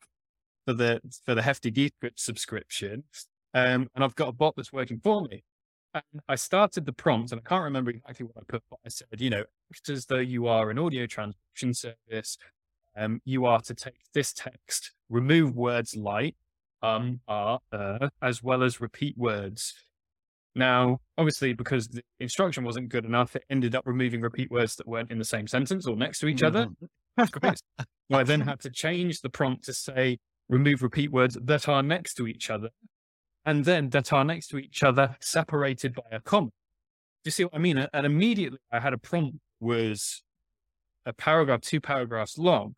for 0.67 0.73
the 0.73 1.01
for 1.25 1.35
the 1.35 1.43
hefty 1.43 1.71
Descript 1.71 2.19
subscription, 2.19 3.05
um, 3.55 3.89
and 3.95 4.05
I've 4.05 4.17
got 4.17 4.29
a 4.29 4.33
bot 4.33 4.55
that's 4.57 4.73
working 4.73 5.01
for 5.03 5.23
me. 5.23 5.45
And 5.95 6.21
I 6.29 6.35
started 6.35 6.85
the 6.85 6.93
prompt, 6.93 7.33
and 7.33 7.41
I 7.45 7.49
can't 7.49 7.65
remember 7.65 7.91
exactly 7.91 8.27
what 8.27 8.37
I 8.37 8.45
put, 8.47 8.63
but 8.69 8.81
I 8.85 8.89
said, 8.89 9.07
you 9.19 9.31
know, 9.31 9.45
act 9.73 9.89
as 9.89 10.05
though 10.07 10.17
you 10.19 10.47
are 10.47 10.71
an 10.71 10.79
audio 10.79 11.07
transcription 11.07 11.73
service 11.73 12.37
um, 12.97 13.21
you 13.25 13.47
are 13.47 13.61
to 13.61 13.75
take 13.75 13.95
this 14.15 14.33
text, 14.33 14.93
remove 15.09 15.55
words 15.55 15.95
like 15.97 16.35
um, 16.83 17.21
are, 17.29 17.61
uh, 17.73 18.09
as 18.23 18.43
well 18.43 18.63
as 18.63 18.81
repeat 18.81 19.17
words. 19.17 19.75
Now, 20.55 21.01
obviously, 21.19 21.53
because 21.53 21.89
the 21.89 22.03
instruction 22.19 22.65
wasn't 22.65 22.89
good 22.89 23.05
enough, 23.05 23.37
it 23.37 23.45
ended 23.51 23.75
up 23.75 23.87
removing 23.87 24.23
repeat 24.23 24.51
words 24.51 24.77
that 24.77 24.89
weren't 24.89 25.11
in 25.11 25.19
the 25.19 25.25
same 25.25 25.47
sentence 25.47 25.87
or 25.87 25.97
next 25.97 26.21
to 26.21 26.29
each 26.29 26.43
other. 26.43 26.69
Mm-hmm. 27.19 27.55
I 28.15 28.23
then 28.23 28.41
had 28.41 28.61
to 28.61 28.71
change 28.71 29.21
the 29.21 29.29
prompt 29.29 29.65
to 29.65 29.75
say, 29.75 30.19
remove 30.49 30.83
repeat 30.83 31.13
words 31.13 31.37
that 31.43 31.69
are 31.69 31.83
next 31.83 32.15
to 32.15 32.27
each 32.27 32.51
other, 32.51 32.71
and 33.45 33.65
then 33.65 33.91
that 33.91 34.13
are 34.13 34.25
next 34.25 34.49
to 34.49 34.59
each 34.59 34.83
other, 34.83 35.17
separated 35.21 35.95
by 35.95 36.05
a 36.13 36.21
comma. 36.21 36.47
Do 36.47 37.29
you 37.29 37.33
see 37.33 37.45
what 37.45 37.55
I 37.55 37.59
mean? 37.59 37.87
And 37.93 38.07
immediately 38.07 38.59
I 38.73 38.81
had 38.81 38.93
a 38.93 38.99
prompt 38.99 39.39
was 39.61 40.23
a 41.05 41.13
paragraph, 41.13 41.61
two 41.61 41.81
paragraphs 41.81 42.39
long, 42.39 42.75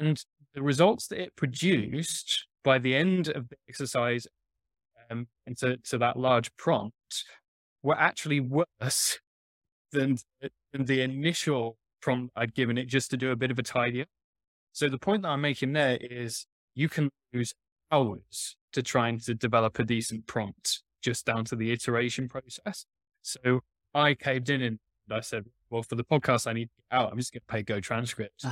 and 0.00 0.24
the 0.54 0.62
results 0.62 1.06
that 1.08 1.20
it 1.20 1.36
produced 1.36 2.46
by 2.64 2.78
the 2.78 2.96
end 2.96 3.28
of 3.28 3.48
the 3.48 3.56
exercise 3.68 4.26
um, 5.10 5.28
into 5.46 5.76
to 5.76 5.98
that 5.98 6.18
large 6.18 6.54
prompt 6.56 7.24
were 7.82 7.98
actually 7.98 8.40
worse 8.40 9.20
than, 9.92 10.18
than 10.72 10.84
the 10.84 11.02
initial 11.02 11.76
prompt 12.00 12.32
I'd 12.34 12.54
given 12.54 12.78
it 12.78 12.86
just 12.86 13.10
to 13.10 13.16
do 13.16 13.30
a 13.30 13.36
bit 13.36 13.50
of 13.50 13.58
a 13.58 13.62
tidy 13.62 14.02
up. 14.02 14.08
So 14.72 14.88
the 14.88 14.98
point 14.98 15.22
that 15.22 15.28
I'm 15.28 15.40
making 15.40 15.72
there 15.72 15.98
is 16.00 16.46
you 16.74 16.88
can 16.88 17.10
lose 17.32 17.54
hours 17.92 18.56
to 18.72 18.82
trying 18.82 19.18
to 19.20 19.34
develop 19.34 19.78
a 19.78 19.84
decent 19.84 20.26
prompt 20.26 20.82
just 21.02 21.26
down 21.26 21.44
to 21.46 21.56
the 21.56 21.72
iteration 21.72 22.28
process. 22.28 22.86
So 23.22 23.60
I 23.94 24.14
caved 24.14 24.48
in 24.48 24.62
and 24.62 24.78
I 25.10 25.20
said, 25.20 25.46
well, 25.70 25.82
for 25.82 25.96
the 25.96 26.04
podcast 26.04 26.46
I 26.46 26.52
need 26.52 26.66
to 26.66 26.82
get 26.90 26.98
out, 26.98 27.10
I'm 27.10 27.18
just 27.18 27.32
going 27.32 27.42
to 27.46 27.52
pay 27.52 27.62
Go 27.62 27.80
transcripts. 27.80 28.44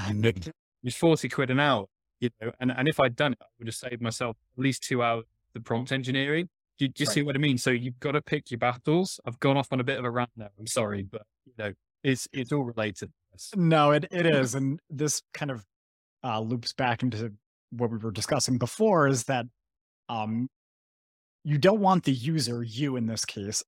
It's 0.83 0.97
40 0.97 1.29
quid 1.29 1.51
an 1.51 1.61
hour, 1.61 1.87
you 2.21 2.31
know, 2.41 2.53
and, 2.61 2.71
and 2.71 2.89
if 2.89 3.01
I'd 3.01 3.17
done 3.17 3.33
it, 3.33 3.39
I 3.41 3.47
would 3.59 3.69
have 3.69 3.75
saved 3.75 4.01
myself 4.01 4.37
at 4.57 4.63
least 4.63 4.83
two 4.83 5.03
hours 5.03 5.25
the 5.55 5.61
prompt 5.61 5.93
engineering. 5.93 6.49
Do, 6.79 6.87
do 6.87 7.03
you 7.03 7.07
right. 7.07 7.15
see 7.15 7.23
what 7.23 7.35
I 7.35 7.39
mean? 7.39 7.59
So 7.59 7.71
you've 7.71 7.99
got 8.01 8.13
to 8.13 8.23
pick 8.23 8.51
your 8.51 8.59
battles. 8.59 9.21
I've 9.27 9.41
gone 9.41 9.57
off 9.57 9.69
on 9.73 9.81
a 9.81 9.85
bit 9.85 9.99
of 9.99 10.05
a 10.05 10.11
rant 10.11 10.31
now. 10.37 10.49
I'm 10.59 10.67
sorry, 10.67 11.03
but 11.03 11.23
you 11.47 11.53
know, 11.59 11.73
it's, 12.05 12.29
it's 12.33 12.53
all 12.53 12.63
related. 12.63 13.11
No, 13.57 13.93
it, 13.93 14.07
it 14.11 14.27
is. 14.27 14.55
And 14.55 14.81
this 14.89 15.23
kind 15.35 15.51
of 15.51 15.65
uh, 16.25 16.41
loops 16.41 16.73
back 16.73 17.03
into 17.03 17.33
what 17.71 17.91
we 17.91 17.99
were 17.99 18.11
discussing 18.11 18.59
before 18.59 19.09
is 19.09 19.25
that 19.25 19.47
um, 20.09 20.49
you 21.45 21.59
don't 21.59 21.81
want 21.81 22.05
the 22.05 22.13
user, 22.13 22.63
you 22.63 22.97
in 22.97 23.07
this 23.07 23.25
case, 23.25 23.63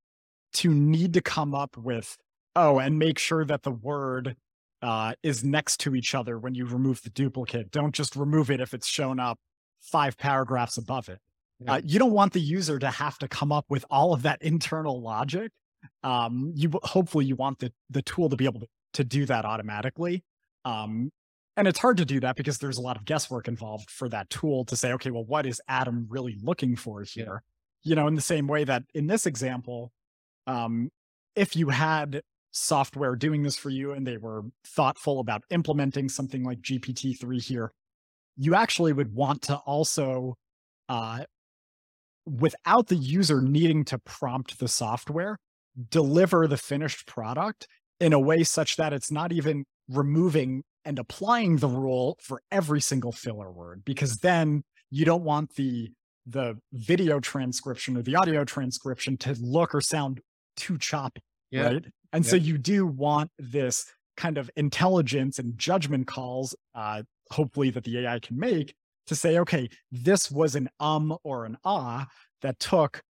to 0.53 0.73
need 0.73 1.15
to 1.15 1.21
come 1.21 1.55
up 1.55 1.77
with, 1.77 2.17
oh, 2.57 2.79
and 2.79 2.99
make 2.99 3.19
sure 3.19 3.45
that 3.45 3.63
the 3.63 3.71
word 3.71 4.37
uh, 4.83 5.15
is 5.23 5.45
next 5.45 5.79
to 5.81 5.95
each 5.95 6.15
other 6.15 6.39
when 6.39 6.55
you 6.55 6.67
remove 6.67 7.03
the 7.03 7.11
duplicate. 7.11 7.71
Don't 7.71 7.95
just 7.95 8.17
remove 8.17 8.51
it 8.51 8.61
if 8.61 8.75
it's 8.75 8.87
shown 8.87 9.21
up 9.21 9.39
five 9.81 10.17
paragraphs 10.17 10.77
above 10.77 11.09
it. 11.09 11.19
Yeah. 11.59 11.75
Uh, 11.75 11.81
you 11.85 11.99
don't 11.99 12.13
want 12.13 12.33
the 12.33 12.41
user 12.41 12.79
to 12.79 12.91
have 12.91 13.19
to 13.19 13.29
come 13.29 13.53
up 13.53 13.67
with 13.69 13.85
all 13.91 14.15
of 14.15 14.23
that 14.23 14.41
internal 14.43 15.03
logic. 15.03 15.53
Um, 16.03 16.53
you 16.55 16.71
hopefully 16.83 17.25
you 17.25 17.37
want 17.37 17.59
the 17.59 17.73
the 17.89 18.03
tool 18.03 18.29
to 18.29 18.37
be 18.37 18.45
able 18.45 18.61
to, 18.61 18.67
to 18.95 19.05
do 19.05 19.27
that 19.27 19.45
automatically. 19.45 20.25
Um, 20.65 21.11
and 21.57 21.69
it's 21.69 21.79
hard 21.79 21.99
to 21.99 22.05
do 22.05 22.21
that 22.21 22.37
because 22.37 22.59
there's 22.59 22.79
a 22.79 22.83
lot 22.83 22.97
of 22.97 23.05
guesswork 23.05 23.49
involved 23.49 23.91
for 23.91 24.09
that 24.09 24.31
tool 24.31 24.65
to 24.67 24.77
say, 24.77 24.93
okay, 24.93 25.11
well, 25.11 25.25
what 25.25 25.47
is 25.47 25.61
Adam 25.69 26.07
really 26.09 26.39
looking 26.43 26.77
for 26.77 27.03
here? 27.03 27.43
You 27.83 27.95
know, 27.95 28.07
in 28.07 28.15
the 28.15 28.23
same 28.23 28.47
way 28.47 28.65
that 28.65 28.85
in 28.95 29.07
this 29.07 29.27
example, 29.27 29.93
um, 30.47 30.91
if 31.35 31.57
you 31.57 31.69
had 31.69 32.23
software 32.53 33.17
doing 33.17 33.43
this 33.43 33.57
for 33.57 33.71
you 33.71 33.93
and 33.93 34.07
they 34.07 34.17
were 34.17 34.43
thoughtful 34.65 35.21
about 35.21 35.43
implementing 35.51 36.09
something 36.09 36.43
like 36.43 36.61
GPT-3 36.61 37.43
here, 37.43 37.73
you 38.37 38.55
actually 38.55 38.93
would 38.93 39.15
want 39.15 39.43
to 39.43 39.57
also, 39.57 40.37
uh, 40.89 41.25
without 42.27 42.89
the 42.89 42.97
user 42.97 43.41
needing 43.41 43.85
to 43.85 43.99
prompt 43.99 44.59
the 44.59 44.69
software, 44.69 45.39
deliver 45.91 46.47
the 46.47 46.57
finished 46.57 47.07
product 47.07 47.67
in 48.01 48.13
a 48.13 48.19
way 48.19 48.43
such 48.43 48.77
that 48.77 48.93
it's 48.93 49.11
not 49.11 49.33
even 49.33 49.65
removing 49.89 50.63
and 50.85 50.99
applying 50.99 51.57
the 51.57 51.69
rule 51.69 52.17
for 52.23 52.41
every 52.51 52.81
single 52.81 53.13
filler 53.13 53.51
word, 53.51 53.83
because 53.85 54.19
then 54.19 54.63
you 54.91 55.05
don't 55.05 55.25
want 55.25 55.55
the 55.55 55.91
the 56.27 56.57
video 56.73 57.19
transcription 57.19 57.97
or 57.97 58.03
the 58.03 58.15
audio 58.15 58.45
transcription 58.45 59.17
to 59.17 59.35
look 59.41 59.75
or 59.75 59.81
sound 59.81 60.21
too 60.57 60.79
choppy, 60.79 61.21
yeah. 61.51 61.63
right? 61.63 61.85
And 62.13 62.25
yeah. 62.25 62.31
so 62.31 62.37
you 62.37 62.59
do 62.59 62.87
want 62.87 63.31
this 63.39 63.87
kind 64.17 64.39
of 64.39 64.51
intelligence 64.57 65.39
and 65.39 65.57
judgment 65.57 66.07
calls, 66.07 66.55
uh, 66.75 67.03
hopefully 67.31 67.71
that 67.71 67.85
the 67.85 67.99
AI 68.01 68.19
can 68.19 68.39
make 68.39 68.75
to 69.07 69.15
say, 69.15 69.39
okay, 69.39 69.69
this 69.91 70.31
was 70.31 70.55
an 70.55 70.69
um 70.79 71.17
or 71.25 71.45
an 71.45 71.57
ah 71.65 72.07
that 72.43 72.59
took 72.59 73.03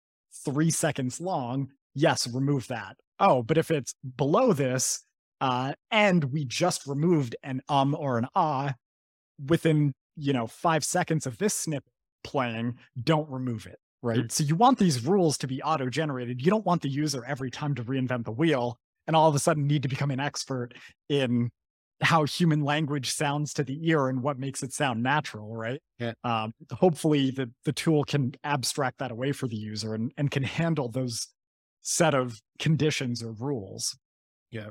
three 0.45 0.71
seconds 0.71 1.21
long. 1.21 1.69
Yes, 1.95 2.27
remove 2.27 2.69
that. 2.69 2.97
Oh, 3.19 3.43
but 3.43 3.59
if 3.59 3.71
it's 3.71 3.95
below 4.17 4.53
this, 4.53 5.05
uh, 5.41 5.73
and 5.91 6.25
we 6.25 6.45
just 6.45 6.87
removed 6.87 7.37
an 7.43 7.61
um 7.69 7.95
or 7.99 8.19
an 8.19 8.27
ah 8.35 8.75
within, 9.47 9.93
you 10.17 10.33
know, 10.33 10.47
five 10.47 10.85
seconds 10.85 11.27
of 11.27 11.39
this 11.39 11.55
snip 11.55 11.85
playing, 12.23 12.79
don't 13.03 13.29
remove 13.31 13.67
it 13.67 13.79
right? 14.03 14.19
Mm-hmm. 14.19 14.29
So 14.29 14.45
you 14.45 14.57
want 14.57 14.79
these 14.79 15.05
rules 15.05 15.39
to 15.39 15.47
be 15.47 15.63
auto 15.63 15.89
generated. 15.89 16.43
You 16.45 16.51
don't 16.51 16.65
want 16.65 16.83
the 16.83 16.89
user 16.89 17.25
every 17.25 17.51
time 17.51 17.75
to 17.77 17.85
reinvent 17.85 18.25
the 18.25 18.33
wheel 18.33 18.79
and 19.07 19.17
all 19.17 19.29
of 19.29 19.35
a 19.35 19.39
sudden 19.39 19.67
need 19.67 19.83
to 19.83 19.89
become 19.89 20.11
an 20.11 20.21
expert 20.21 20.75
in 21.09 21.51
how 22.03 22.25
human 22.25 22.63
language 22.63 23.11
sounds 23.11 23.53
to 23.55 23.65
the 23.65 23.79
ear 23.89 24.09
and 24.09 24.23
what 24.23 24.39
makes 24.39 24.63
it 24.63 24.73
sound 24.73 25.03
natural, 25.03 25.55
right? 25.55 25.83
Yeah. 25.99 26.13
Um, 26.25 26.55
hopefully 26.73 27.31
the 27.31 27.51
the 27.65 27.73
tool 27.73 28.05
can 28.05 28.35
abstract 28.43 28.99
that 28.99 29.11
away 29.11 29.33
for 29.33 29.47
the 29.47 29.57
user 29.57 29.95
and, 29.95 30.13
and 30.17 30.31
can 30.31 30.43
handle 30.43 30.89
those 30.89 31.29
set 31.83 32.15
of 32.15 32.41
conditions 32.59 33.23
or 33.23 33.33
rules. 33.33 33.99
Yeah, 34.51 34.71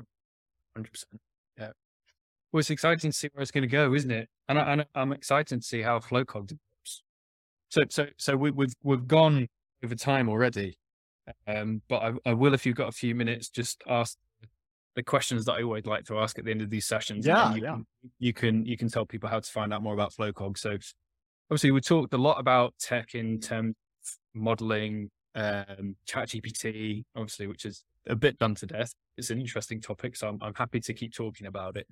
hundred 0.74 0.92
percent. 0.92 1.20
Yeah. 1.56 1.70
Well, 2.52 2.60
it's 2.60 2.70
exciting 2.70 3.12
to 3.12 3.16
see 3.16 3.28
where 3.32 3.42
it's 3.42 3.52
going 3.52 3.62
to 3.62 3.68
go, 3.68 3.94
isn't 3.94 4.10
it? 4.10 4.28
And, 4.48 4.58
I, 4.58 4.84
am 4.96 5.12
excited 5.12 5.60
to 5.60 5.66
see 5.66 5.82
how 5.82 6.00
FlowCog. 6.00 6.58
So, 7.70 7.82
so, 7.88 8.06
so 8.16 8.36
we, 8.36 8.50
we've 8.50 8.74
we've 8.82 9.06
gone 9.06 9.48
over 9.84 9.94
time 9.94 10.28
already, 10.28 10.76
um, 11.46 11.82
but 11.88 12.02
I, 12.02 12.30
I 12.30 12.34
will, 12.34 12.52
if 12.52 12.66
you've 12.66 12.76
got 12.76 12.88
a 12.88 12.92
few 12.92 13.14
minutes, 13.14 13.48
just 13.48 13.82
ask 13.88 14.18
the 14.96 15.04
questions 15.04 15.44
that 15.44 15.52
I 15.52 15.62
always 15.62 15.86
like 15.86 16.04
to 16.06 16.18
ask 16.18 16.38
at 16.38 16.44
the 16.44 16.50
end 16.50 16.62
of 16.62 16.70
these 16.70 16.86
sessions. 16.86 17.24
Yeah, 17.24 17.54
you, 17.54 17.62
yeah. 17.62 17.74
Can, 17.74 17.86
you 18.18 18.32
can 18.32 18.66
you 18.66 18.76
can 18.76 18.88
tell 18.88 19.06
people 19.06 19.28
how 19.28 19.38
to 19.38 19.50
find 19.50 19.72
out 19.72 19.82
more 19.82 19.94
about 19.94 20.12
FlowCog. 20.12 20.58
So 20.58 20.76
obviously 21.48 21.70
we 21.70 21.80
talked 21.80 22.12
a 22.12 22.18
lot 22.18 22.40
about 22.40 22.74
tech 22.80 23.14
in 23.14 23.38
terms 23.38 23.76
of 24.02 24.40
modeling, 24.40 25.08
um, 25.36 25.94
ChatGPT, 26.08 27.04
obviously, 27.14 27.46
which 27.46 27.64
is 27.64 27.84
a 28.08 28.16
bit 28.16 28.36
done 28.38 28.56
to 28.56 28.66
death. 28.66 28.92
It's 29.16 29.30
an 29.30 29.38
interesting 29.38 29.80
topic, 29.80 30.16
so 30.16 30.28
I'm, 30.28 30.38
I'm 30.42 30.54
happy 30.54 30.80
to 30.80 30.92
keep 30.92 31.14
talking 31.14 31.46
about 31.46 31.76
it. 31.76 31.86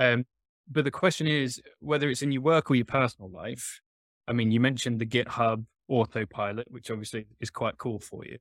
Um, 0.00 0.24
but 0.68 0.84
the 0.84 0.90
question 0.90 1.28
is 1.28 1.60
whether 1.78 2.10
it's 2.10 2.22
in 2.22 2.32
your 2.32 2.42
work 2.42 2.72
or 2.72 2.74
your 2.74 2.86
personal 2.86 3.30
life. 3.30 3.80
I 4.28 4.32
mean, 4.32 4.50
you 4.50 4.60
mentioned 4.60 5.00
the 5.00 5.06
GitHub 5.06 5.64
autopilot, 5.88 6.70
which 6.70 6.90
obviously 6.90 7.26
is 7.40 7.50
quite 7.50 7.78
cool 7.78 7.98
for 7.98 8.24
you. 8.24 8.38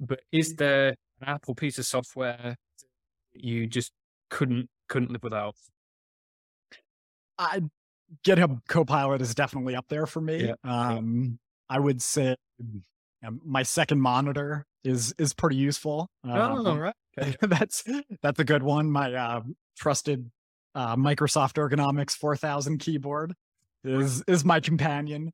But 0.00 0.20
is 0.32 0.56
there 0.56 0.88
an 1.20 1.28
Apple 1.28 1.54
piece 1.54 1.78
of 1.78 1.86
software 1.86 2.56
you 3.32 3.66
just 3.66 3.92
couldn't 4.30 4.68
couldn't 4.88 5.12
live 5.12 5.22
without? 5.22 5.54
I 7.38 7.62
GitHub 8.24 8.60
Copilot 8.68 9.20
is 9.20 9.34
definitely 9.34 9.76
up 9.76 9.86
there 9.88 10.06
for 10.06 10.20
me. 10.20 10.48
Yeah. 10.48 10.54
Um, 10.64 11.38
I 11.68 11.78
would 11.78 12.02
say 12.02 12.36
um, 13.24 13.40
my 13.44 13.62
second 13.62 14.00
monitor 14.00 14.66
is 14.84 15.14
is 15.18 15.32
pretty 15.32 15.56
useful. 15.56 16.08
Um, 16.24 16.66
oh, 16.66 16.76
right. 16.76 16.94
Okay. 17.18 17.34
that's 17.42 17.84
that's 18.22 18.40
a 18.40 18.44
good 18.44 18.62
one. 18.62 18.90
My 18.90 19.12
uh, 19.12 19.40
trusted 19.76 20.30
uh, 20.74 20.96
Microsoft 20.96 21.54
Ergonomics 21.54 22.12
4000 22.12 22.78
keyboard 22.78 23.34
is 23.84 24.22
is 24.26 24.44
my 24.44 24.60
companion. 24.60 25.32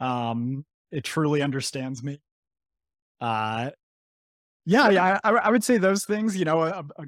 Um, 0.00 0.64
it 0.92 1.04
truly 1.04 1.42
understands 1.42 2.02
me. 2.02 2.20
Uh, 3.20 3.70
yeah, 4.64 4.90
yeah, 4.90 5.18
I, 5.24 5.30
I 5.30 5.50
would 5.50 5.64
say 5.64 5.78
those 5.78 6.04
things. 6.04 6.36
You 6.36 6.44
know, 6.44 6.62
a, 6.62 6.84
a, 6.98 7.04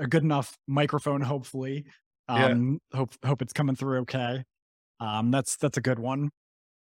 a 0.00 0.06
good 0.06 0.22
enough 0.22 0.56
microphone, 0.66 1.20
hopefully. 1.20 1.84
Um, 2.28 2.80
yeah. 2.92 2.98
hope 2.98 3.12
hope 3.24 3.42
it's 3.42 3.52
coming 3.52 3.76
through 3.76 4.00
okay. 4.00 4.44
Um, 5.00 5.30
that's 5.30 5.56
that's 5.56 5.76
a 5.76 5.82
good 5.82 5.98
one. 5.98 6.30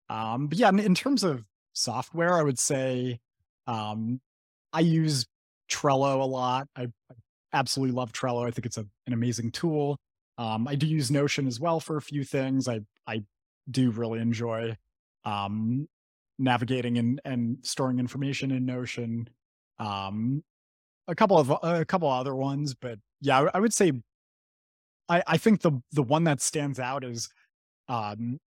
Um, 0.09 0.47
but 0.47 0.57
yeah, 0.57 0.69
in, 0.69 0.79
in 0.79 0.95
terms 0.95 1.23
of 1.23 1.43
software, 1.73 2.33
I 2.33 2.43
would 2.43 2.59
say 2.59 3.19
um, 3.67 4.19
I 4.73 4.81
use 4.81 5.25
Trello 5.71 6.19
a 6.19 6.25
lot. 6.25 6.67
I, 6.75 6.83
I 6.83 7.15
absolutely 7.53 7.95
love 7.95 8.11
Trello. 8.11 8.45
I 8.45 8.51
think 8.51 8.65
it's 8.65 8.77
a, 8.77 8.85
an 9.07 9.13
amazing 9.13 9.51
tool. 9.51 9.97
Um, 10.41 10.67
I 10.67 10.73
do 10.73 10.87
use 10.87 11.11
Notion 11.11 11.45
as 11.45 11.59
well 11.59 11.79
for 11.79 11.97
a 11.97 12.01
few 12.01 12.23
things. 12.23 12.67
I 12.67 12.81
I 13.05 13.21
do 13.69 13.91
really 13.91 14.19
enjoy 14.19 14.75
um, 15.23 15.87
navigating 16.39 16.97
and 16.97 17.21
and 17.23 17.57
storing 17.61 17.99
information 17.99 18.49
in 18.49 18.65
Notion. 18.65 19.29
Um, 19.77 20.43
a 21.07 21.13
couple 21.13 21.37
of 21.37 21.51
a 21.61 21.85
couple 21.85 22.09
other 22.09 22.35
ones, 22.35 22.73
but 22.73 22.97
yeah, 23.21 23.41
I, 23.41 23.51
I 23.53 23.59
would 23.59 23.73
say 23.73 23.91
I 25.07 25.21
I 25.27 25.37
think 25.37 25.61
the 25.61 25.73
the 25.91 26.01
one 26.01 26.23
that 26.23 26.41
stands 26.41 26.79
out 26.79 27.03
is 27.03 27.29
um, 27.87 28.39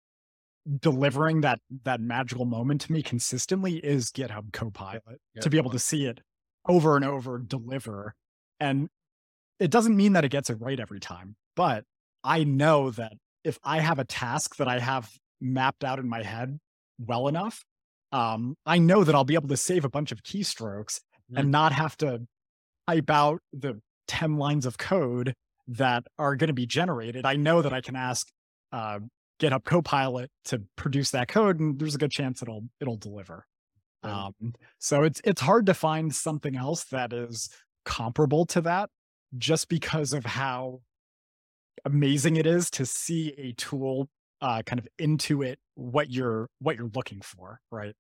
delivering 0.81 1.43
that 1.43 1.61
that 1.85 2.01
magical 2.01 2.47
moment 2.47 2.81
to 2.83 2.93
me 2.93 3.03
consistently 3.03 3.77
is 3.77 4.11
GitHub 4.11 4.51
Copilot 4.55 5.03
to 5.43 5.51
be 5.51 5.59
able 5.59 5.71
to 5.73 5.79
see 5.79 6.07
it 6.07 6.21
over 6.67 6.97
and 6.97 7.05
over 7.05 7.39
deliver. 7.39 8.15
And 8.61 8.89
it 9.61 9.71
doesn't 9.71 9.95
mean 9.97 10.15
that 10.15 10.25
it 10.25 10.31
gets 10.31 10.49
it 10.49 10.55
right 10.55 10.81
every 10.81 11.01
time, 11.01 11.37
but 11.57 11.85
I 12.25 12.45
know 12.45 12.91
that 12.91 13.13
if 13.45 13.59
I 13.65 13.81
have 13.81 13.99
a 13.99 14.05
task 14.05 14.57
that 14.57 14.69
I 14.69 14.79
have 14.79 15.11
mapped 15.41 15.85
out 15.85 15.99
in 15.99 16.09
my 16.09 16.23
head 16.23 16.59
well 16.99 17.29
enough, 17.29 17.65
um, 18.13 18.57
I 18.67 18.79
know 18.79 19.05
that 19.05 19.15
I'll 19.15 19.25
be 19.25 19.35
able 19.35 19.49
to 19.49 19.57
save 19.57 19.85
a 19.85 19.89
bunch 19.89 20.13
of 20.13 20.23
keystrokes 20.23 21.01
mm. 21.31 21.39
and 21.39 21.51
not 21.51 21.73
have 21.73 21.97
to 21.99 22.27
type 22.89 23.11
out 23.11 23.41
the 23.53 23.81
10 24.09 24.37
lines 24.37 24.67
of 24.67 24.79
code 24.79 25.35
that 25.67 26.05
are 26.19 26.37
going 26.37 26.49
to 26.49 26.55
be 26.55 26.67
generated. 26.67 27.25
I 27.25 27.37
know 27.37 27.63
that 27.63 27.73
I 27.73 27.81
can 27.81 27.97
ask 27.97 28.29
uh, 28.73 28.99
GitHub 29.41 29.65
Copilot 29.65 30.31
to 30.47 30.63
produce 30.77 31.11
that 31.11 31.29
code, 31.29 31.59
and 31.59 31.79
there's 31.79 31.95
a 31.95 31.99
good 31.99 32.11
chance 32.11 32.43
it'll 32.43 32.65
it'll 32.81 32.97
deliver. 32.97 33.47
Um, 34.05 34.55
so 34.79 35.05
it's 35.05 35.21
it's 35.25 35.41
hard 35.41 35.67
to 35.67 35.75
find 35.75 36.15
something 36.15 36.57
else 36.57 36.85
that 36.85 37.13
is 37.13 37.49
comparable 37.85 38.47
to 38.47 38.61
that, 38.63 38.91
just 39.37 39.69
because 39.69 40.13
of 40.13 40.27
how 40.27 40.81
amazing 41.85 42.37
it 42.37 42.47
is 42.47 42.71
to 42.71 42.87
see 42.87 43.35
a 43.39 43.53
tool 43.53 44.09
uh, 44.41 44.63
kind 44.65 44.79
of 44.79 44.89
intuit 45.01 45.57
what 45.75 46.11
you're 46.11 46.49
what 46.59 46.77
you're 46.77 46.91
looking 46.95 47.21
for, 47.21 47.61
right? 47.71 47.95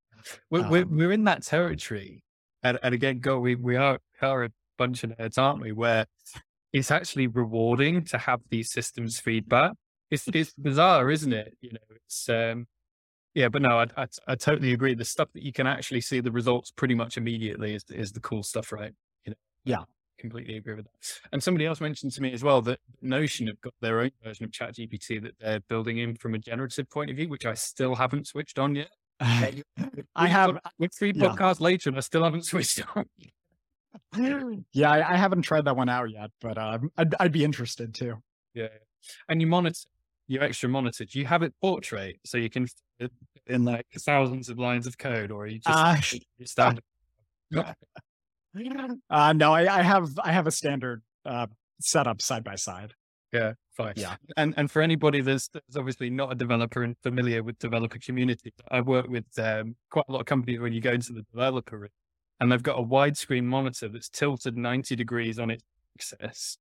We're 0.51 0.65
um, 0.65 0.71
we're, 0.71 0.87
we're 0.87 1.13
in 1.13 1.25
that 1.25 1.43
territory, 1.43 2.23
and, 2.63 2.79
and 2.83 2.95
again, 2.95 3.21
go 3.21 3.39
we 3.39 3.55
we 3.55 3.77
are 3.77 3.99
we 4.21 4.29
are 4.29 4.45
a 4.45 4.51
bunch 4.79 5.05
of 5.05 5.11
nerds, 5.11 5.39
aren't 5.39 5.61
we? 5.61 5.73
Where 5.73 6.07
it's 6.73 6.91
actually 6.91 7.27
rewarding 7.27 8.05
to 8.07 8.19
have 8.19 8.41
these 8.51 8.71
systems 8.71 9.21
feedback 9.21 9.73
it's 10.13 10.29
it's 10.29 10.53
bizarre, 10.53 11.11
isn't 11.11 11.33
it? 11.33 11.57
You 11.63 11.73
know, 11.73 11.97
it's 11.97 12.29
um, 12.29 12.67
yeah, 13.35 13.49
but 13.49 13.63
no, 13.63 13.79
I, 13.79 13.87
I, 13.97 14.07
I 14.29 14.35
totally 14.35 14.75
agree. 14.75 14.95
The 14.95 15.07
stuff 15.07 15.29
that 15.33 15.43
you 15.43 15.53
can 15.53 15.67
actually 15.67 16.03
see 16.03 16.21
the 16.21 16.31
results 16.31 16.71
pretty 16.71 16.95
much 16.95 17.17
immediately 17.17 17.75
is 17.75 17.85
is 17.89 18.13
the 18.13 18.21
cool 18.21 18.43
stuff, 18.43 18.73
right? 18.73 18.93
You 19.25 19.31
know, 19.31 19.37
yeah, 19.65 19.85
completely 20.23 20.57
agree 20.57 20.75
with 20.75 20.87
that. 20.87 21.29
And 21.33 21.43
somebody 21.43 21.67
else 21.67 21.81
mentioned 21.81 22.13
to 22.13 22.23
me 22.23 22.33
as 22.33 22.43
well 22.43 22.63
that 22.63 22.79
Notion 23.03 23.49
have 23.49 23.61
got 23.61 23.75
their 23.83 24.01
own 24.01 24.11
version 24.25 24.45
of 24.47 24.53
ChatGPT 24.53 25.23
that 25.23 25.35
they're 25.39 25.61
building 25.69 25.99
in 25.99 26.17
from 26.17 26.35
a 26.35 26.39
generative 26.39 26.89
point 26.89 27.11
of 27.11 27.17
view, 27.17 27.29
which 27.29 27.45
I 27.45 27.53
still 27.53 27.95
haven't 27.95 28.29
switched 28.29 28.59
on 28.59 28.75
yet. 28.75 28.89
I 29.21 30.27
have 30.29 30.59
with 30.79 30.95
three 30.95 31.13
yeah. 31.15 31.27
podcasts 31.27 31.61
later, 31.61 31.91
and 31.91 31.99
I 31.99 32.01
still 32.01 32.25
haven't 32.25 32.47
switched 32.47 32.83
on. 32.97 33.05
yeah, 34.73 34.91
I, 34.91 35.13
I, 35.13 35.17
haven't 35.17 35.43
tried 35.43 35.67
that 35.67 35.77
one 35.77 35.91
out 35.91 36.11
yet, 36.11 36.31
but 36.41 36.57
uh, 36.57 36.79
I'd, 36.97 37.15
I'd 37.21 37.33
be 37.33 37.45
interested 37.45 37.95
too. 37.95 38.17
Yeah, 38.55 38.69
and 39.29 39.41
you 39.41 39.47
monitor 39.47 39.81
your 40.29 40.43
extra 40.43 40.69
monitor. 40.69 41.05
Do 41.05 41.19
you 41.19 41.27
have 41.27 41.43
it 41.43 41.53
portrait 41.61 42.17
so 42.25 42.39
you 42.39 42.49
can 42.49 42.67
in 43.47 43.65
like 43.65 43.87
thousands 43.99 44.49
of 44.49 44.59
lines 44.59 44.87
of 44.87 44.97
code, 44.99 45.31
or 45.31 45.47
you 45.47 45.59
just 45.59 46.15
uh, 46.15 46.19
you 46.39 46.47
stand? 46.47 46.81
Uh, 49.11 49.33
no, 49.33 49.53
I, 49.53 49.79
I, 49.79 49.83
have 49.83 50.11
I 50.23 50.33
have 50.33 50.47
a 50.47 50.51
standard 50.51 51.03
uh, 51.25 51.47
setup 51.81 52.21
side 52.21 52.45
by 52.45 52.57
side. 52.57 52.95
Yeah, 53.33 53.53
fine. 53.77 53.95
Yeah, 53.97 54.17
and 54.37 54.53
and 54.57 54.71
for 54.71 54.83
anybody 54.83 55.23
that's, 55.23 55.49
that's 55.49 55.77
obviously 55.77 56.11
not 56.11 56.33
a 56.33 56.35
developer 56.35 56.83
and 56.83 56.97
familiar 57.03 57.43
with 57.43 57.59
developer 57.59 57.99
community, 57.99 58.53
I 58.71 58.83
work 58.83 59.09
with 59.09 59.27
um, 59.39 59.77
quite 59.91 60.05
a 60.09 60.13
lot 60.13 60.21
of 60.21 60.27
companies 60.27 60.61
when 60.61 60.75
you 60.75 60.81
go 60.81 60.93
into 60.93 61.15
the 61.15 61.23
developer 61.33 61.79
room, 61.79 61.91
and 62.41 62.53
they've 62.53 62.63
got 62.63 62.79
a 62.79 62.83
widescreen 62.83 63.45
monitor 63.45 63.89
that's 63.89 64.11
tilted 64.11 64.57
ninety 64.57 64.97
degrees 64.97 65.39
on 65.39 65.51
its 65.51 65.65
axis, 65.97 66.59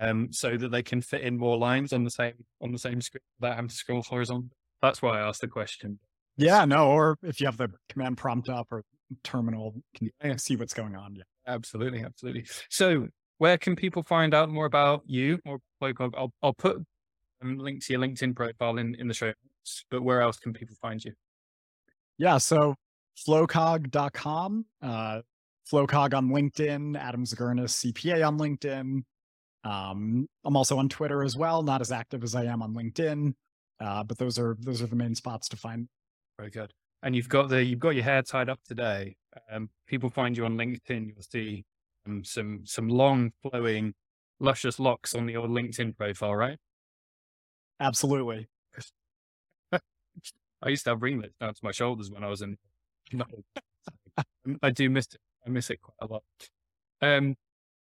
um, 0.00 0.28
so 0.32 0.58
that 0.58 0.70
they 0.70 0.82
can 0.82 1.00
fit 1.00 1.22
in 1.22 1.38
more 1.38 1.56
lines 1.56 1.94
on 1.94 2.04
the 2.04 2.10
same 2.10 2.34
on 2.60 2.72
the 2.72 2.78
same 2.78 3.00
screen 3.00 3.22
without 3.40 3.56
having 3.56 3.68
to 3.68 3.74
scroll 3.74 4.02
horizontal. 4.02 4.50
That's 4.82 5.00
why 5.00 5.18
I 5.18 5.26
asked 5.26 5.40
the 5.40 5.48
question. 5.48 5.98
Yeah, 6.36 6.64
no, 6.66 6.88
or 6.88 7.18
if 7.22 7.40
you 7.40 7.46
have 7.46 7.56
the 7.56 7.68
command 7.88 8.18
prompt 8.18 8.48
up 8.48 8.66
or 8.70 8.84
terminal, 9.22 9.74
can 9.94 10.10
you 10.22 10.38
see 10.38 10.56
what's 10.56 10.74
going 10.74 10.94
on? 10.96 11.16
Yeah, 11.16 11.22
absolutely, 11.46 12.02
absolutely. 12.02 12.46
So 12.68 13.08
where 13.38 13.58
can 13.58 13.74
people 13.74 14.02
find 14.02 14.34
out 14.34 14.48
more 14.48 14.66
about 14.66 15.02
you? 15.06 15.40
Or 15.44 15.58
like, 15.80 16.00
I'll, 16.00 16.32
I'll 16.42 16.54
put 16.54 16.76
a 17.42 17.46
link 17.46 17.84
to 17.84 17.92
your 17.92 18.00
LinkedIn 18.00 18.36
profile 18.36 18.78
in, 18.78 18.94
in 18.94 19.08
the 19.08 19.14
show 19.14 19.26
notes, 19.26 19.84
but 19.90 20.02
where 20.02 20.20
else 20.20 20.38
can 20.38 20.52
people 20.52 20.76
find 20.80 21.04
you? 21.04 21.12
Yeah. 22.18 22.38
So 22.38 22.76
flowcog.com, 23.26 24.64
uh, 24.80 25.20
FlowCog 25.70 26.14
on 26.14 26.28
LinkedIn, 26.28 26.96
Adam 26.96 27.24
Tzagournis, 27.24 27.92
CPA 27.92 28.26
on 28.26 28.38
LinkedIn. 28.38 29.02
Um, 29.64 30.28
I'm 30.44 30.56
also 30.56 30.78
on 30.78 30.88
Twitter 30.88 31.22
as 31.22 31.36
well, 31.36 31.62
not 31.62 31.80
as 31.80 31.92
active 31.92 32.24
as 32.24 32.34
I 32.34 32.44
am 32.44 32.62
on 32.62 32.74
LinkedIn. 32.74 33.34
Uh, 33.80 34.04
but 34.04 34.18
those 34.18 34.38
are, 34.38 34.56
those 34.60 34.82
are 34.82 34.86
the 34.86 34.96
main 34.96 35.14
spots 35.14 35.48
to 35.48 35.56
find. 35.56 35.88
Very 36.38 36.50
good. 36.50 36.72
And 37.02 37.16
you've 37.16 37.28
got 37.28 37.48
the, 37.48 37.64
you've 37.64 37.80
got 37.80 37.90
your 37.90 38.04
hair 38.04 38.22
tied 38.22 38.48
up 38.48 38.60
today. 38.64 39.16
Um, 39.50 39.70
people 39.86 40.10
find 40.10 40.36
you 40.36 40.44
on 40.44 40.56
LinkedIn. 40.56 41.08
You'll 41.08 41.22
see 41.22 41.64
um, 42.06 42.24
some 42.24 42.60
some 42.64 42.88
long 42.88 43.32
flowing, 43.42 43.94
luscious 44.40 44.78
locks 44.78 45.14
on 45.14 45.26
the 45.26 45.36
old 45.36 45.50
LinkedIn 45.50 45.96
profile, 45.96 46.34
right? 46.34 46.58
Absolutely. 47.80 48.48
I 49.72 50.68
used 50.68 50.84
to 50.84 50.90
have 50.90 51.02
ringlets 51.02 51.34
down 51.40 51.54
to 51.54 51.60
my 51.62 51.72
shoulders 51.72 52.10
when 52.10 52.24
I 52.24 52.28
was 52.28 52.42
in. 52.42 52.56
No, 53.14 53.26
I 54.62 54.70
do 54.70 54.88
miss 54.88 55.06
it. 55.06 55.20
I 55.46 55.50
miss 55.50 55.68
it 55.70 55.80
quite 55.82 55.96
a 56.00 56.12
lot. 56.12 56.22
Um, 57.02 57.36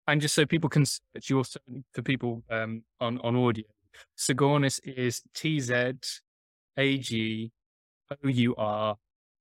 and 0.06 0.20
just 0.20 0.34
so 0.34 0.46
people 0.46 0.70
can 0.70 0.84
search 0.84 1.30
your 1.30 1.42
for 1.92 2.02
people 2.02 2.42
um, 2.50 2.84
on 3.00 3.18
on 3.20 3.34
audio, 3.34 3.64
Tzagournis 4.16 4.80
is 4.84 5.22
T 5.34 5.58
Z 5.58 5.92
A 6.76 6.98
G 6.98 7.50
O 8.10 8.28
U 8.28 8.54
R 8.56 8.96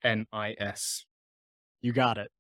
N 0.05 0.25
I 0.31 0.55
S. 0.57 1.05
You 1.81 1.91
got 1.91 2.17
it. 2.17 2.31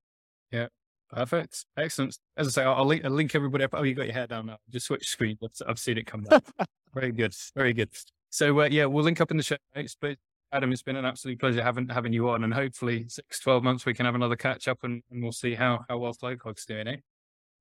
Yeah. 0.51 0.67
Perfect. 1.09 1.65
Excellent. 1.77 2.17
As 2.37 2.47
I 2.47 2.49
say, 2.51 2.63
I'll, 2.63 2.75
I'll, 2.75 2.85
link, 2.85 3.05
I'll 3.05 3.11
link, 3.11 3.35
everybody 3.35 3.63
up. 3.63 3.71
Oh, 3.73 3.83
you 3.83 3.93
got 3.93 4.05
your 4.05 4.13
hair 4.13 4.27
down 4.27 4.47
now. 4.47 4.57
Just 4.69 4.87
switch 4.87 5.07
screen. 5.07 5.37
I've, 5.43 5.49
I've 5.67 5.79
seen 5.79 5.97
it 5.97 6.05
come 6.05 6.21
back. 6.21 6.43
Very 6.93 7.11
good. 7.11 7.33
Very 7.55 7.73
good. 7.73 7.89
So, 8.29 8.61
uh, 8.61 8.65
yeah, 8.65 8.85
we'll 8.85 9.03
link 9.03 9.21
up 9.21 9.31
in 9.31 9.37
the 9.37 9.43
show 9.43 9.57
notes. 9.75 9.95
But 9.99 10.17
Adam, 10.51 10.71
it's 10.71 10.81
been 10.81 10.95
an 10.95 11.05
absolute 11.05 11.39
pleasure 11.39 11.63
having 11.63 11.89
having 11.89 12.13
you 12.13 12.29
on. 12.29 12.43
And 12.43 12.53
hopefully, 12.53 13.05
six, 13.07 13.39
12 13.39 13.63
months, 13.63 13.85
we 13.85 13.93
can 13.93 14.05
have 14.05 14.15
another 14.15 14.35
catch 14.35 14.67
up 14.67 14.79
and, 14.83 15.03
and 15.11 15.21
we'll 15.21 15.31
see 15.31 15.53
how, 15.53 15.85
how 15.89 15.97
well 15.97 16.13
FlowCog's 16.13 16.65
doing, 16.65 16.87
eh? 16.87 16.97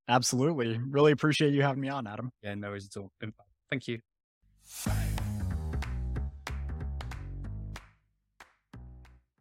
Absolutely. 0.07 0.79
Really 0.89 1.11
appreciate 1.11 1.53
you 1.53 1.61
having 1.61 1.81
me 1.81 1.89
on, 1.89 2.07
Adam. 2.07 2.31
Yeah, 2.41 2.55
no 2.55 2.69
worries 2.69 2.89
at 2.93 2.99
all. 2.99 3.11
Thank 3.69 3.87
you. 3.87 3.99